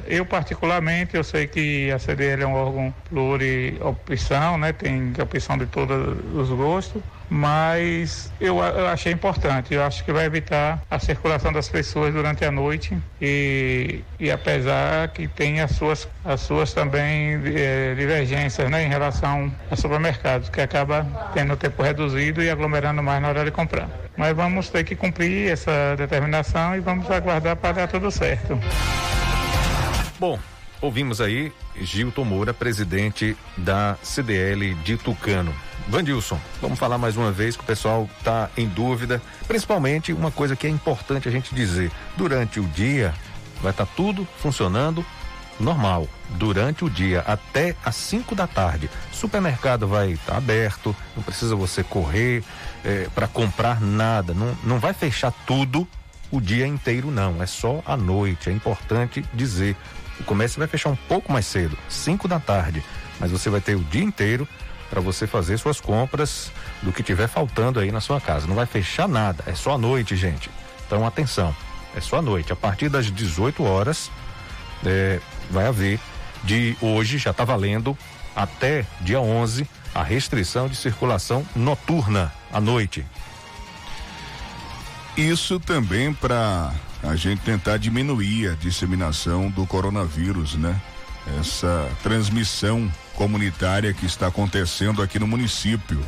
Eu, 0.08 0.26
particularmente, 0.26 1.16
eu 1.16 1.22
sei 1.22 1.46
que 1.46 1.90
a 1.92 2.00
CDL 2.00 2.42
é 2.42 2.46
um 2.46 2.54
órgão 2.54 2.92
pluriopção, 3.08 4.58
né? 4.58 4.72
tem 4.72 5.12
opção 5.22 5.56
de 5.56 5.66
todos 5.66 6.18
os 6.34 6.48
gostos 6.48 7.00
mas 7.32 8.30
eu, 8.38 8.58
eu, 8.58 8.86
achei 8.88 9.10
importante. 9.10 9.72
Eu 9.72 9.82
acho 9.82 10.04
que 10.04 10.12
vai 10.12 10.26
evitar 10.26 10.82
a 10.90 10.98
circulação 10.98 11.50
das 11.50 11.66
pessoas 11.66 12.12
durante 12.12 12.44
a 12.44 12.50
noite 12.50 12.94
e, 13.18 14.04
e 14.20 14.30
apesar 14.30 15.08
que 15.08 15.26
tem 15.26 15.60
as 15.62 15.70
suas, 15.70 16.06
as 16.22 16.42
suas 16.42 16.74
também 16.74 17.40
é, 17.56 17.94
divergências 17.94 18.70
né, 18.70 18.84
em 18.84 18.88
relação 18.88 19.50
a 19.70 19.76
supermercados, 19.76 20.50
que 20.50 20.60
acaba 20.60 21.06
tendo 21.32 21.54
o 21.54 21.56
tempo 21.56 21.82
reduzido 21.82 22.42
e 22.42 22.50
aglomerando 22.50 23.02
mais 23.02 23.22
na 23.22 23.28
hora 23.28 23.46
de 23.46 23.50
comprar. 23.50 23.88
Mas 24.14 24.36
vamos 24.36 24.68
ter 24.68 24.84
que 24.84 24.94
cumprir 24.94 25.50
essa 25.50 25.96
determinação 25.96 26.76
e 26.76 26.80
vamos 26.80 27.10
aguardar 27.10 27.56
para 27.56 27.72
dar 27.72 27.88
tudo 27.88 28.10
certo. 28.10 28.60
Bom, 30.20 30.38
Ouvimos 30.82 31.20
aí 31.20 31.52
Gilton 31.80 32.24
Moura, 32.24 32.52
presidente 32.52 33.36
da 33.56 33.96
CDL 34.02 34.74
de 34.82 34.96
Tucano. 34.96 35.54
Vandilson, 35.88 36.40
vamos 36.60 36.76
falar 36.76 36.98
mais 36.98 37.16
uma 37.16 37.30
vez 37.30 37.56
que 37.56 37.62
o 37.62 37.66
pessoal 37.66 38.10
está 38.18 38.50
em 38.56 38.66
dúvida, 38.66 39.22
principalmente 39.46 40.12
uma 40.12 40.32
coisa 40.32 40.56
que 40.56 40.66
é 40.66 40.70
importante 40.70 41.28
a 41.28 41.30
gente 41.30 41.54
dizer. 41.54 41.92
Durante 42.16 42.58
o 42.58 42.64
dia 42.64 43.14
vai 43.62 43.70
estar 43.70 43.86
tá 43.86 43.92
tudo 43.94 44.26
funcionando 44.38 45.06
normal. 45.60 46.08
Durante 46.30 46.84
o 46.84 46.90
dia, 46.90 47.20
até 47.20 47.76
às 47.84 47.94
5 47.94 48.34
da 48.34 48.48
tarde. 48.48 48.90
Supermercado 49.12 49.86
vai 49.86 50.10
estar 50.10 50.32
tá 50.32 50.38
aberto, 50.38 50.96
não 51.14 51.22
precisa 51.22 51.54
você 51.54 51.84
correr 51.84 52.42
é, 52.84 53.08
para 53.14 53.28
comprar 53.28 53.80
nada. 53.80 54.34
Não, 54.34 54.56
não 54.64 54.80
vai 54.80 54.92
fechar 54.92 55.30
tudo 55.46 55.86
o 56.28 56.40
dia 56.40 56.66
inteiro, 56.66 57.08
não. 57.10 57.40
É 57.40 57.46
só 57.46 57.82
à 57.86 57.96
noite. 57.96 58.50
É 58.50 58.52
importante 58.52 59.24
dizer. 59.32 59.76
O 60.22 60.24
comércio 60.24 60.60
vai 60.60 60.68
fechar 60.68 60.88
um 60.88 60.96
pouco 60.96 61.32
mais 61.32 61.46
cedo, 61.46 61.76
5 61.88 62.28
da 62.28 62.38
tarde. 62.38 62.82
Mas 63.18 63.32
você 63.32 63.50
vai 63.50 63.60
ter 63.60 63.74
o 63.74 63.82
dia 63.82 64.02
inteiro 64.02 64.46
para 64.88 65.00
você 65.00 65.26
fazer 65.26 65.58
suas 65.58 65.80
compras 65.80 66.52
do 66.80 66.92
que 66.92 67.02
tiver 67.02 67.26
faltando 67.26 67.80
aí 67.80 67.90
na 67.90 68.00
sua 68.00 68.20
casa. 68.20 68.46
Não 68.46 68.54
vai 68.54 68.66
fechar 68.66 69.08
nada, 69.08 69.42
é 69.46 69.54
só 69.54 69.74
à 69.74 69.78
noite, 69.78 70.14
gente. 70.14 70.48
Então 70.86 71.04
atenção, 71.04 71.54
é 71.96 72.00
só 72.00 72.18
à 72.18 72.22
noite. 72.22 72.52
A 72.52 72.56
partir 72.56 72.88
das 72.88 73.10
18 73.10 73.64
horas 73.64 74.10
é, 74.86 75.20
vai 75.50 75.66
haver 75.66 75.98
de 76.44 76.76
hoje 76.80 77.18
já 77.18 77.32
está 77.32 77.44
valendo 77.44 77.96
até 78.34 78.86
dia 79.00 79.20
11 79.20 79.68
a 79.94 80.02
restrição 80.02 80.68
de 80.68 80.76
circulação 80.76 81.44
noturna 81.54 82.32
à 82.52 82.60
noite. 82.60 83.04
Isso 85.16 85.58
também 85.58 86.12
para 86.14 86.72
a 87.02 87.16
gente 87.16 87.40
tentar 87.40 87.78
diminuir 87.78 88.50
a 88.50 88.54
disseminação 88.54 89.50
do 89.50 89.66
coronavírus, 89.66 90.54
né? 90.54 90.80
Essa 91.38 91.90
transmissão 92.02 92.90
comunitária 93.14 93.92
que 93.92 94.06
está 94.06 94.28
acontecendo 94.28 95.02
aqui 95.02 95.18
no 95.18 95.26
município. 95.26 96.00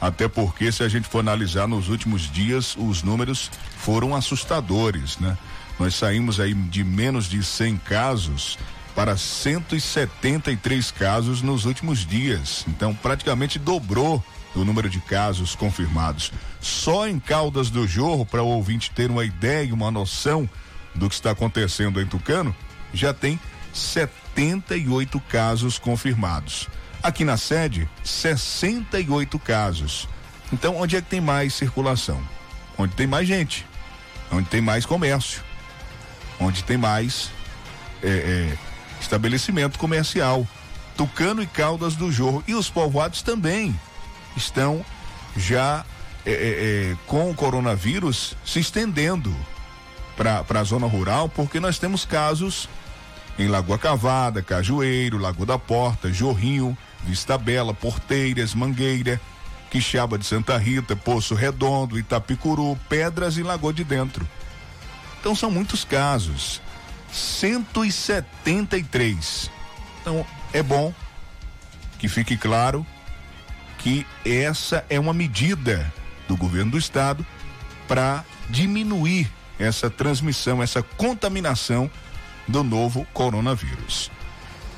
Até 0.00 0.28
porque, 0.28 0.72
se 0.72 0.82
a 0.82 0.88
gente 0.88 1.08
for 1.08 1.20
analisar 1.20 1.68
nos 1.68 1.88
últimos 1.88 2.30
dias, 2.30 2.74
os 2.76 3.02
números 3.02 3.50
foram 3.76 4.14
assustadores, 4.14 5.18
né? 5.18 5.36
Nós 5.78 5.94
saímos 5.94 6.40
aí 6.40 6.54
de 6.54 6.84
menos 6.84 7.26
de 7.26 7.42
100 7.42 7.76
casos 7.78 8.58
para 8.94 9.16
173 9.16 10.90
casos 10.90 11.42
nos 11.42 11.64
últimos 11.64 12.04
dias. 12.04 12.64
Então, 12.68 12.94
praticamente 12.94 13.58
dobrou 13.58 14.22
o 14.54 14.64
número 14.64 14.88
de 14.88 15.00
casos 15.00 15.54
confirmados. 15.54 16.32
Só 16.60 17.08
em 17.08 17.18
Caldas 17.18 17.70
do 17.70 17.86
Jorro, 17.86 18.26
para 18.26 18.42
o 18.42 18.48
ouvinte 18.48 18.90
ter 18.90 19.10
uma 19.10 19.24
ideia 19.24 19.64
e 19.64 19.72
uma 19.72 19.90
noção 19.90 20.48
do 20.94 21.08
que 21.08 21.14
está 21.14 21.30
acontecendo 21.30 22.00
em 22.00 22.06
Tucano, 22.06 22.54
já 22.92 23.14
tem 23.14 23.40
78 23.72 25.18
casos 25.20 25.78
confirmados. 25.78 26.68
Aqui 27.02 27.24
na 27.24 27.36
sede, 27.36 27.88
68 28.04 29.38
casos. 29.38 30.06
Então, 30.52 30.76
onde 30.76 30.96
é 30.96 31.00
que 31.00 31.08
tem 31.08 31.20
mais 31.20 31.54
circulação? 31.54 32.20
Onde 32.76 32.94
tem 32.94 33.06
mais 33.06 33.26
gente, 33.26 33.66
onde 34.30 34.48
tem 34.48 34.60
mais 34.60 34.84
comércio, 34.84 35.42
onde 36.38 36.62
tem 36.64 36.76
mais 36.76 37.30
é, 38.02 38.08
é, 38.08 38.58
estabelecimento 39.00 39.78
comercial. 39.78 40.46
Tucano 40.96 41.42
e 41.42 41.46
Caldas 41.46 41.94
do 41.94 42.12
Jorro. 42.12 42.44
E 42.46 42.54
os 42.54 42.68
povoados 42.68 43.22
também 43.22 43.78
estão 44.36 44.84
já 45.36 45.84
é, 46.26 46.32
é, 46.32 46.92
é 46.92 46.96
com 47.06 47.30
o 47.30 47.34
coronavírus 47.34 48.36
se 48.44 48.60
estendendo 48.60 49.34
para 50.16 50.60
a 50.60 50.64
zona 50.64 50.86
rural, 50.86 51.28
porque 51.28 51.60
nós 51.60 51.78
temos 51.78 52.04
casos 52.04 52.68
em 53.38 53.48
Lagoa 53.48 53.78
Cavada, 53.78 54.42
Cajueiro, 54.42 55.16
Lagoa 55.16 55.46
da 55.46 55.58
Porta, 55.58 56.12
Jorrinho, 56.12 56.76
Vista 57.04 57.38
Bela, 57.38 57.72
Porteiras, 57.72 58.54
Mangueira, 58.54 59.18
Quixaba 59.70 60.18
de 60.18 60.26
Santa 60.26 60.58
Rita, 60.58 60.94
Poço 60.94 61.34
Redondo, 61.34 61.98
Itapicuru, 61.98 62.78
Pedras 62.88 63.38
e 63.38 63.42
Lagoa 63.42 63.72
de 63.72 63.84
Dentro. 63.84 64.28
Então 65.20 65.34
são 65.34 65.50
muitos 65.50 65.84
casos. 65.84 66.60
173. 67.12 69.50
Então 70.00 70.24
é 70.52 70.62
bom 70.62 70.92
que 71.98 72.06
fique 72.08 72.36
claro 72.36 72.86
que 73.78 74.06
essa 74.24 74.84
é 74.90 75.00
uma 75.00 75.14
medida 75.14 75.90
do 76.30 76.36
governo 76.36 76.70
do 76.70 76.78
estado 76.78 77.26
para 77.88 78.24
diminuir 78.48 79.28
essa 79.58 79.90
transmissão, 79.90 80.62
essa 80.62 80.80
contaminação 80.80 81.90
do 82.46 82.62
novo 82.62 83.04
coronavírus. 83.12 84.12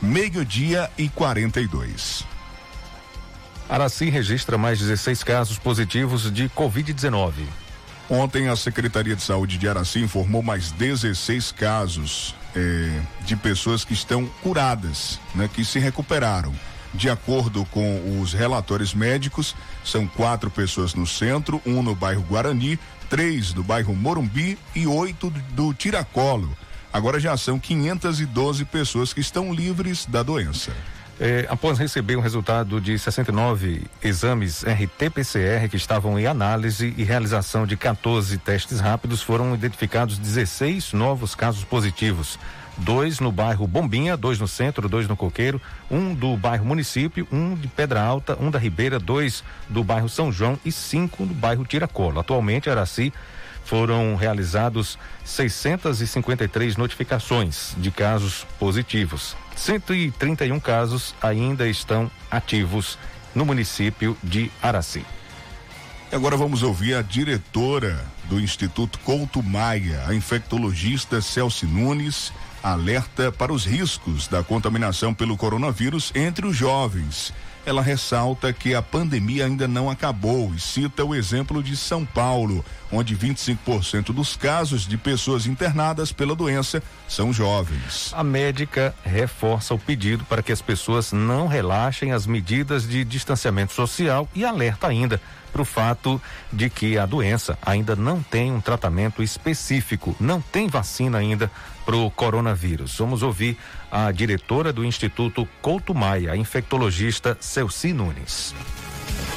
Meio-dia 0.01 0.91
e 0.97 1.11
42. 1.11 2.25
Araci 3.69 4.09
registra 4.09 4.57
mais 4.57 4.79
16 4.79 5.23
casos 5.23 5.59
positivos 5.59 6.33
de 6.33 6.49
Covid-19. 6.49 7.33
Ontem, 8.09 8.49
a 8.49 8.57
Secretaria 8.57 9.15
de 9.15 9.23
Saúde 9.23 9.59
de 9.59 9.69
Araci 9.69 10.01
informou 10.01 10.43
mais 10.43 10.73
16 10.73 11.53
casos 11.53 12.35
eh, 12.57 13.01
de 13.25 13.37
pessoas 13.37 13.85
que 13.85 13.93
estão 13.93 14.27
curadas, 14.43 15.21
né, 15.35 15.49
que 15.53 15.65
se 15.65 15.79
recuperaram. 15.79 16.53
De 16.95 17.09
acordo 17.09 17.65
com 17.67 18.21
os 18.21 18.33
relatórios 18.33 18.95
médicos, 18.95 19.55
são 19.85 20.07
quatro 20.07 20.51
pessoas 20.51 20.95
no 20.95 21.07
centro, 21.07 21.61
um 21.65 21.83
no 21.83 21.95
bairro 21.95 22.23
Guarani, 22.23 22.79
três 23.09 23.55
no 23.55 23.63
bairro 23.63 23.95
Morumbi 23.95 24.59
e 24.75 24.87
oito 24.87 25.31
do 25.51 25.73
Tiracolo. 25.73 26.55
Agora 26.93 27.19
já 27.19 27.37
são 27.37 27.59
512 27.59 28.65
pessoas 28.67 29.13
que 29.13 29.21
estão 29.21 29.53
livres 29.53 30.05
da 30.05 30.23
doença. 30.23 30.73
É, 31.19 31.47
após 31.49 31.79
receber 31.79 32.17
o 32.17 32.21
resultado 32.21 32.81
de 32.81 32.99
69 32.99 33.83
exames 34.03 34.65
RT-PCR 34.65 35.69
que 35.71 35.77
estavam 35.77 36.19
em 36.19 36.27
análise 36.27 36.93
e 36.97 37.05
realização 37.05 37.67
de 37.67 37.77
14 37.77 38.37
testes 38.39 38.81
rápidos, 38.81 39.23
foram 39.23 39.55
identificados 39.55 40.19
16 40.19 40.93
novos 40.93 41.35
casos 41.35 41.65
positivos. 41.65 42.39
Dois 42.77 43.21
no 43.21 43.31
bairro 43.31 43.67
Bombinha, 43.67 44.17
dois 44.17 44.39
no 44.39 44.49
centro, 44.49 44.89
dois 44.89 45.07
no 45.07 45.17
Coqueiro, 45.17 45.61
um 45.91 46.15
do 46.15 46.37
bairro 46.37 46.65
Município, 46.65 47.29
um 47.31 47.55
de 47.55 47.69
Pedra 47.69 48.03
Alta, 48.03 48.37
um 48.41 48.51
da 48.51 48.59
Ribeira, 48.59 48.99
dois 48.99 49.45
do 49.69 49.85
bairro 49.85 50.09
São 50.09 50.33
João 50.33 50.59
e 50.65 50.73
cinco 50.73 51.25
no 51.25 51.35
bairro 51.35 51.65
Tiracolo. 51.65 52.19
Atualmente, 52.19 52.71
Araci 52.71 53.13
foram 53.65 54.17
realizados 54.17 54.99
653 55.25 56.77
notificações 56.77 57.75
de 57.77 57.91
casos 57.91 58.47
positivos. 58.59 59.37
131 59.55 60.59
casos 60.59 61.15
ainda 61.23 61.69
estão 61.69 62.11
ativos 62.31 62.99
no 63.35 63.45
município 63.45 64.17
de 64.23 64.51
Araci. 64.63 65.05
Agora 66.11 66.37
vamos 66.37 66.63
ouvir 66.63 66.95
a 66.95 67.03
diretora 67.03 68.05
do 68.25 68.39
Instituto 68.39 68.99
Couto 68.99 69.43
Maia, 69.43 70.05
a 70.07 70.15
infectologista 70.15 71.23
Celci 71.23 71.65
Nunes, 71.65 72.33
alerta 72.63 73.33
para 73.33 73.53
os 73.53 73.65
riscos 73.65 74.29
da 74.29 74.43
contaminação 74.43 75.13
pelo 75.13 75.37
coronavírus 75.37 76.13
entre 76.15 76.47
os 76.47 76.57
jovens 76.57 77.33
ela 77.65 77.83
ressalta 77.83 78.53
que 78.53 78.75
a 78.75 78.83
pandemia 78.83 79.47
ainda 79.47 79.69
não 79.69 79.89
acabou 79.89 80.53
e 80.55 80.59
cita 80.59 81.05
o 81.05 81.15
exemplo 81.15 81.63
de 81.63 81.77
São 81.77 82.05
Paulo, 82.05 82.65
onde 82.91 83.17
25% 83.17 84.13
dos 84.13 84.37
casos 84.37 84.87
de 84.87 84.97
pessoas 84.97 85.47
internadas 85.47 86.13
pela 86.13 86.35
doença 86.35 86.83
são 87.09 87.33
jovens. 87.33 88.13
A 88.15 88.25
médica 88.25 88.95
reforça 89.05 89.75
o 89.75 89.79
pedido 89.79 90.25
para 90.25 90.43
que 90.43 90.53
as 90.53 90.61
pessoas 90.61 91.13
não 91.13 91.47
relaxem 91.47 92.13
as 92.13 92.27
medidas 92.27 92.87
de 92.87 93.05
distanciamento 93.05 93.73
social 93.73 94.29
e 94.35 94.45
alerta 94.45 94.89
ainda 94.89 95.21
para 95.53 95.63
o 95.63 95.65
fato 95.65 96.21
de 96.53 96.71
que 96.71 96.97
a 96.97 97.05
doença 97.05 97.59
ainda 97.61 97.95
não 97.95 98.23
tem 98.23 98.51
um 98.51 98.61
tratamento 98.61 99.23
específico, 99.23 100.17
não 100.19 100.41
tem 100.41 100.67
vacina 100.67 101.19
ainda 101.19 101.51
para 101.85 101.97
o 101.97 102.11
coronavírus. 102.11 102.97
Vamos 102.97 103.23
ouvir 103.23 103.59
a 103.91 104.11
diretora 104.11 104.73
do 104.73 104.85
Instituto 104.85 105.47
Couto 105.61 105.95
Maia, 105.95 106.33
a 106.33 106.37
infectologista 106.37 107.37
Celci 107.41 107.93
Nunes. 107.93 108.55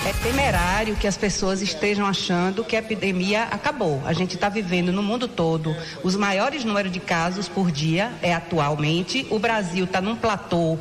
É 0.05 0.13
temerário 0.21 0.95
que 0.95 1.07
as 1.07 1.17
pessoas 1.17 1.63
estejam 1.63 2.05
achando 2.05 2.63
que 2.63 2.75
a 2.75 2.79
epidemia 2.79 3.45
acabou. 3.45 4.03
A 4.05 4.13
gente 4.13 4.35
está 4.35 4.49
vivendo 4.49 4.91
no 4.91 5.01
mundo 5.01 5.27
todo 5.27 5.75
os 6.03 6.15
maiores 6.15 6.63
números 6.63 6.91
de 6.91 6.99
casos 6.99 7.49
por 7.49 7.71
dia 7.71 8.11
é 8.21 8.31
atualmente. 8.31 9.25
O 9.31 9.39
Brasil 9.39 9.85
está 9.85 9.99
num 9.99 10.15
platô 10.15 10.77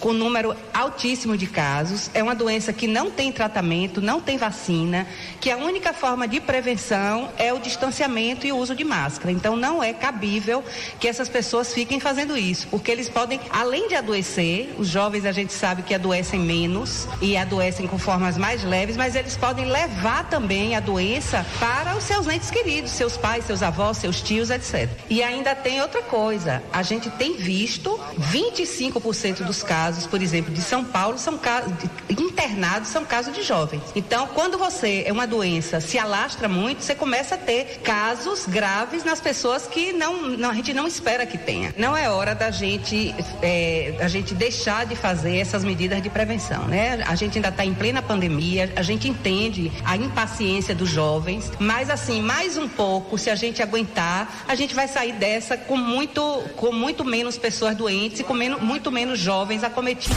com 0.00 0.12
número 0.12 0.54
altíssimo 0.72 1.36
de 1.36 1.46
casos. 1.46 2.10
É 2.14 2.22
uma 2.22 2.34
doença 2.34 2.72
que 2.72 2.86
não 2.86 3.10
tem 3.10 3.32
tratamento, 3.32 4.00
não 4.00 4.20
tem 4.20 4.36
vacina, 4.36 5.06
que 5.40 5.50
a 5.50 5.56
única 5.56 5.92
forma 5.92 6.26
de 6.28 6.40
prevenção 6.40 7.30
é 7.38 7.52
o 7.52 7.58
distanciamento 7.58 8.46
e 8.46 8.52
o 8.52 8.56
uso 8.56 8.74
de 8.74 8.84
máscara. 8.84 9.32
Então 9.32 9.56
não 9.56 9.82
é 9.82 9.92
cabível 9.92 10.64
que 11.00 11.08
essas 11.08 11.28
pessoas 11.28 11.72
fiquem 11.72 12.00
fazendo 12.00 12.36
isso, 12.36 12.66
porque 12.68 12.90
eles 12.90 13.08
podem, 13.08 13.40
além 13.50 13.88
de 13.88 13.94
adoecer, 13.94 14.74
os 14.78 14.88
jovens 14.88 15.24
a 15.24 15.32
gente 15.32 15.52
sabe 15.52 15.82
que 15.82 15.94
adoecem 15.94 16.40
menos 16.40 17.08
e 17.20 17.36
adoecem 17.36 17.86
com 17.86 17.98
formas 17.98 18.36
mais 18.36 18.62
leves, 18.62 18.96
mas 18.96 19.14
eles 19.14 19.36
podem 19.36 19.66
levar 19.66 20.28
também 20.28 20.74
a 20.76 20.80
doença 20.80 21.44
para 21.58 21.96
os 21.96 22.04
seus 22.04 22.26
entes 22.28 22.50
queridos, 22.50 22.90
seus 22.92 23.16
pais, 23.16 23.44
seus 23.44 23.62
avós, 23.62 23.98
seus 23.98 24.20
tios, 24.20 24.50
etc. 24.50 24.88
E 25.08 25.22
ainda 25.22 25.54
tem 25.54 25.80
outra 25.80 26.02
coisa, 26.02 26.62
a 26.72 26.82
gente 26.82 27.10
tem 27.10 27.36
visto 27.36 27.98
25% 28.32 29.44
dos 29.44 29.62
casos, 29.62 29.85
por 30.06 30.22
exemplo, 30.22 30.52
de 30.52 30.60
São 30.60 30.84
Paulo 30.84 31.18
são 31.18 31.38
casos 31.38 31.72
internados 32.10 32.88
são 32.88 33.04
casos 33.04 33.34
de 33.34 33.42
jovens. 33.42 33.82
Então, 33.94 34.28
quando 34.28 34.58
você 34.58 35.04
é 35.06 35.12
uma 35.12 35.26
doença 35.26 35.80
se 35.80 35.98
alastra 35.98 36.48
muito, 36.48 36.82
você 36.82 36.94
começa 36.94 37.34
a 37.34 37.38
ter 37.38 37.80
casos 37.82 38.46
graves 38.46 39.04
nas 39.04 39.20
pessoas 39.20 39.66
que 39.66 39.92
não, 39.92 40.22
não 40.22 40.50
a 40.50 40.54
gente 40.54 40.72
não 40.72 40.86
espera 40.86 41.26
que 41.26 41.38
tenha. 41.38 41.74
Não 41.76 41.96
é 41.96 42.08
hora 42.08 42.34
da 42.34 42.50
gente 42.50 43.14
é, 43.42 43.94
a 44.00 44.08
gente 44.08 44.34
deixar 44.34 44.86
de 44.86 44.96
fazer 44.96 45.36
essas 45.38 45.64
medidas 45.64 46.02
de 46.02 46.10
prevenção, 46.10 46.66
né? 46.66 47.02
A 47.06 47.14
gente 47.14 47.38
ainda 47.38 47.48
está 47.48 47.64
em 47.64 47.74
plena 47.74 48.02
pandemia, 48.02 48.72
a 48.76 48.82
gente 48.82 49.08
entende 49.08 49.70
a 49.84 49.96
impaciência 49.96 50.74
dos 50.74 50.88
jovens, 50.88 51.50
mas 51.58 51.90
assim 51.90 52.20
mais 52.20 52.56
um 52.56 52.68
pouco, 52.68 53.18
se 53.18 53.30
a 53.30 53.34
gente 53.34 53.62
aguentar, 53.62 54.44
a 54.48 54.54
gente 54.54 54.74
vai 54.74 54.88
sair 54.88 55.12
dessa 55.12 55.56
com 55.56 55.76
muito 55.76 56.22
com 56.56 56.72
muito 56.72 57.04
menos 57.04 57.38
pessoas 57.38 57.76
doentes 57.76 58.20
e 58.20 58.24
com 58.24 58.34
menos, 58.34 58.60
muito 58.60 58.90
menos 58.90 59.18
jovens 59.18 59.62
acometidos 59.62 59.75
prometi 59.76 60.08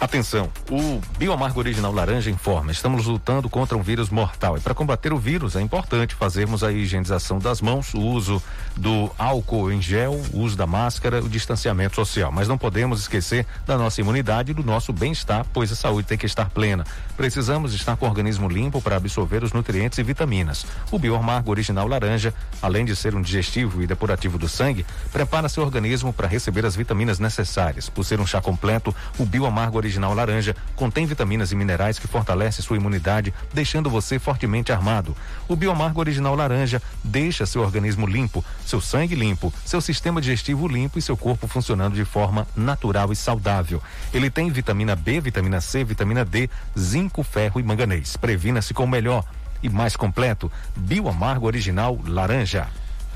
Atenção, 0.00 0.48
o 0.70 0.98
Bioamargo 1.18 1.58
Original 1.58 1.92
Laranja 1.92 2.30
informa, 2.30 2.72
estamos 2.72 3.04
lutando 3.04 3.50
contra 3.50 3.76
um 3.76 3.82
vírus 3.82 4.08
mortal 4.08 4.56
e 4.56 4.60
para 4.60 4.74
combater 4.74 5.12
o 5.12 5.18
vírus 5.18 5.56
é 5.56 5.60
importante 5.60 6.14
fazermos 6.14 6.64
a 6.64 6.72
higienização 6.72 7.38
das 7.38 7.60
mãos, 7.60 7.92
o 7.92 8.00
uso 8.00 8.42
do 8.74 9.10
álcool 9.18 9.70
em 9.70 9.82
gel, 9.82 10.18
o 10.32 10.38
uso 10.38 10.56
da 10.56 10.66
máscara, 10.66 11.22
o 11.22 11.28
distanciamento 11.28 11.96
social, 11.96 12.32
mas 12.32 12.48
não 12.48 12.56
podemos 12.56 12.98
esquecer 12.98 13.44
da 13.66 13.76
nossa 13.76 14.00
imunidade 14.00 14.52
e 14.52 14.54
do 14.54 14.64
nosso 14.64 14.90
bem-estar, 14.90 15.44
pois 15.52 15.70
a 15.70 15.76
saúde 15.76 16.08
tem 16.08 16.16
que 16.16 16.24
estar 16.24 16.48
plena. 16.48 16.86
Precisamos 17.14 17.74
estar 17.74 17.94
com 17.94 18.06
o 18.06 18.08
organismo 18.08 18.48
limpo 18.48 18.80
para 18.80 18.96
absorver 18.96 19.44
os 19.44 19.52
nutrientes 19.52 19.98
e 19.98 20.02
vitaminas. 20.02 20.64
O 20.90 20.98
Bioamargo 20.98 21.50
Original 21.50 21.86
Laranja, 21.86 22.32
além 22.62 22.86
de 22.86 22.96
ser 22.96 23.14
um 23.14 23.20
digestivo 23.20 23.82
e 23.82 23.86
depurativo 23.86 24.38
do 24.38 24.48
sangue, 24.48 24.86
prepara 25.12 25.46
seu 25.46 25.62
organismo 25.62 26.10
para 26.10 26.26
receber 26.26 26.64
as 26.64 26.74
vitaminas 26.74 27.18
necessárias. 27.18 27.90
Por 27.90 28.02
ser 28.02 28.18
um 28.18 28.26
chá 28.26 28.40
completo, 28.40 28.96
o 29.18 29.26
Bioamargo 29.26 29.76
Original 29.76 29.89
original 29.90 30.14
laranja 30.14 30.54
contém 30.76 31.04
vitaminas 31.04 31.50
e 31.50 31.56
minerais 31.56 31.98
que 31.98 32.06
fortalecem 32.06 32.64
sua 32.64 32.76
imunidade, 32.76 33.34
deixando 33.52 33.90
você 33.90 34.18
fortemente 34.18 34.70
armado. 34.70 35.16
O 35.48 35.56
Biomargo 35.56 35.98
original 35.98 36.36
laranja 36.36 36.80
deixa 37.02 37.44
seu 37.44 37.60
organismo 37.60 38.06
limpo, 38.06 38.44
seu 38.64 38.80
sangue 38.80 39.16
limpo, 39.16 39.52
seu 39.64 39.80
sistema 39.80 40.20
digestivo 40.20 40.68
limpo 40.68 40.98
e 40.98 41.02
seu 41.02 41.16
corpo 41.16 41.48
funcionando 41.48 41.94
de 41.94 42.04
forma 42.04 42.46
natural 42.54 43.12
e 43.12 43.16
saudável. 43.16 43.82
Ele 44.14 44.30
tem 44.30 44.48
vitamina 44.50 44.94
B, 44.94 45.20
vitamina 45.20 45.60
C, 45.60 45.82
vitamina 45.82 46.24
D, 46.24 46.48
zinco, 46.78 47.24
ferro 47.24 47.58
e 47.58 47.64
manganês. 47.64 48.16
Previna-se 48.16 48.72
com 48.72 48.84
o 48.84 48.88
melhor 48.88 49.24
e 49.62 49.68
mais 49.68 49.96
completo 49.96 50.50
Bioamargo 50.76 51.46
original 51.46 51.98
laranja. 52.06 52.68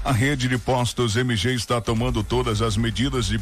A 0.05 0.12
rede 0.12 0.49
de 0.49 0.59
postos 0.59 1.16
MG 1.16 1.55
está 1.55 1.81
tomando 1.81 2.22
todas 2.22 2.61
as 2.61 2.77
medidas 2.77 3.27
de 3.27 3.39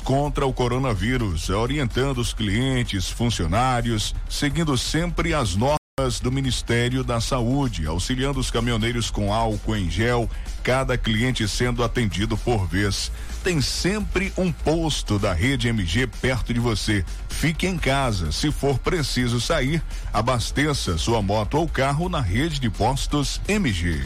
contra 0.00 0.46
o 0.46 0.52
coronavírus, 0.52 1.50
orientando 1.50 2.18
os 2.18 2.32
clientes, 2.32 3.10
funcionários, 3.10 4.14
seguindo 4.28 4.78
sempre 4.78 5.34
as 5.34 5.56
normas 5.56 6.20
do 6.22 6.30
Ministério 6.30 7.02
da 7.02 7.20
Saúde, 7.20 7.86
auxiliando 7.86 8.38
os 8.38 8.52
caminhoneiros 8.52 9.10
com 9.10 9.32
álcool 9.32 9.76
em 9.76 9.90
gel, 9.90 10.30
cada 10.62 10.96
cliente 10.96 11.48
sendo 11.48 11.82
atendido 11.82 12.36
por 12.36 12.68
vez. 12.68 13.10
Tem 13.42 13.60
sempre 13.60 14.32
um 14.38 14.52
posto 14.52 15.18
da 15.18 15.32
rede 15.32 15.66
MG 15.68 16.06
perto 16.06 16.54
de 16.54 16.60
você. 16.60 17.04
Fique 17.28 17.66
em 17.66 17.76
casa. 17.76 18.30
Se 18.30 18.52
for 18.52 18.78
preciso 18.78 19.40
sair, 19.40 19.82
abasteça 20.12 20.96
sua 20.96 21.20
moto 21.20 21.58
ou 21.58 21.68
carro 21.68 22.08
na 22.08 22.20
rede 22.20 22.60
de 22.60 22.70
postos 22.70 23.40
MG. 23.48 24.02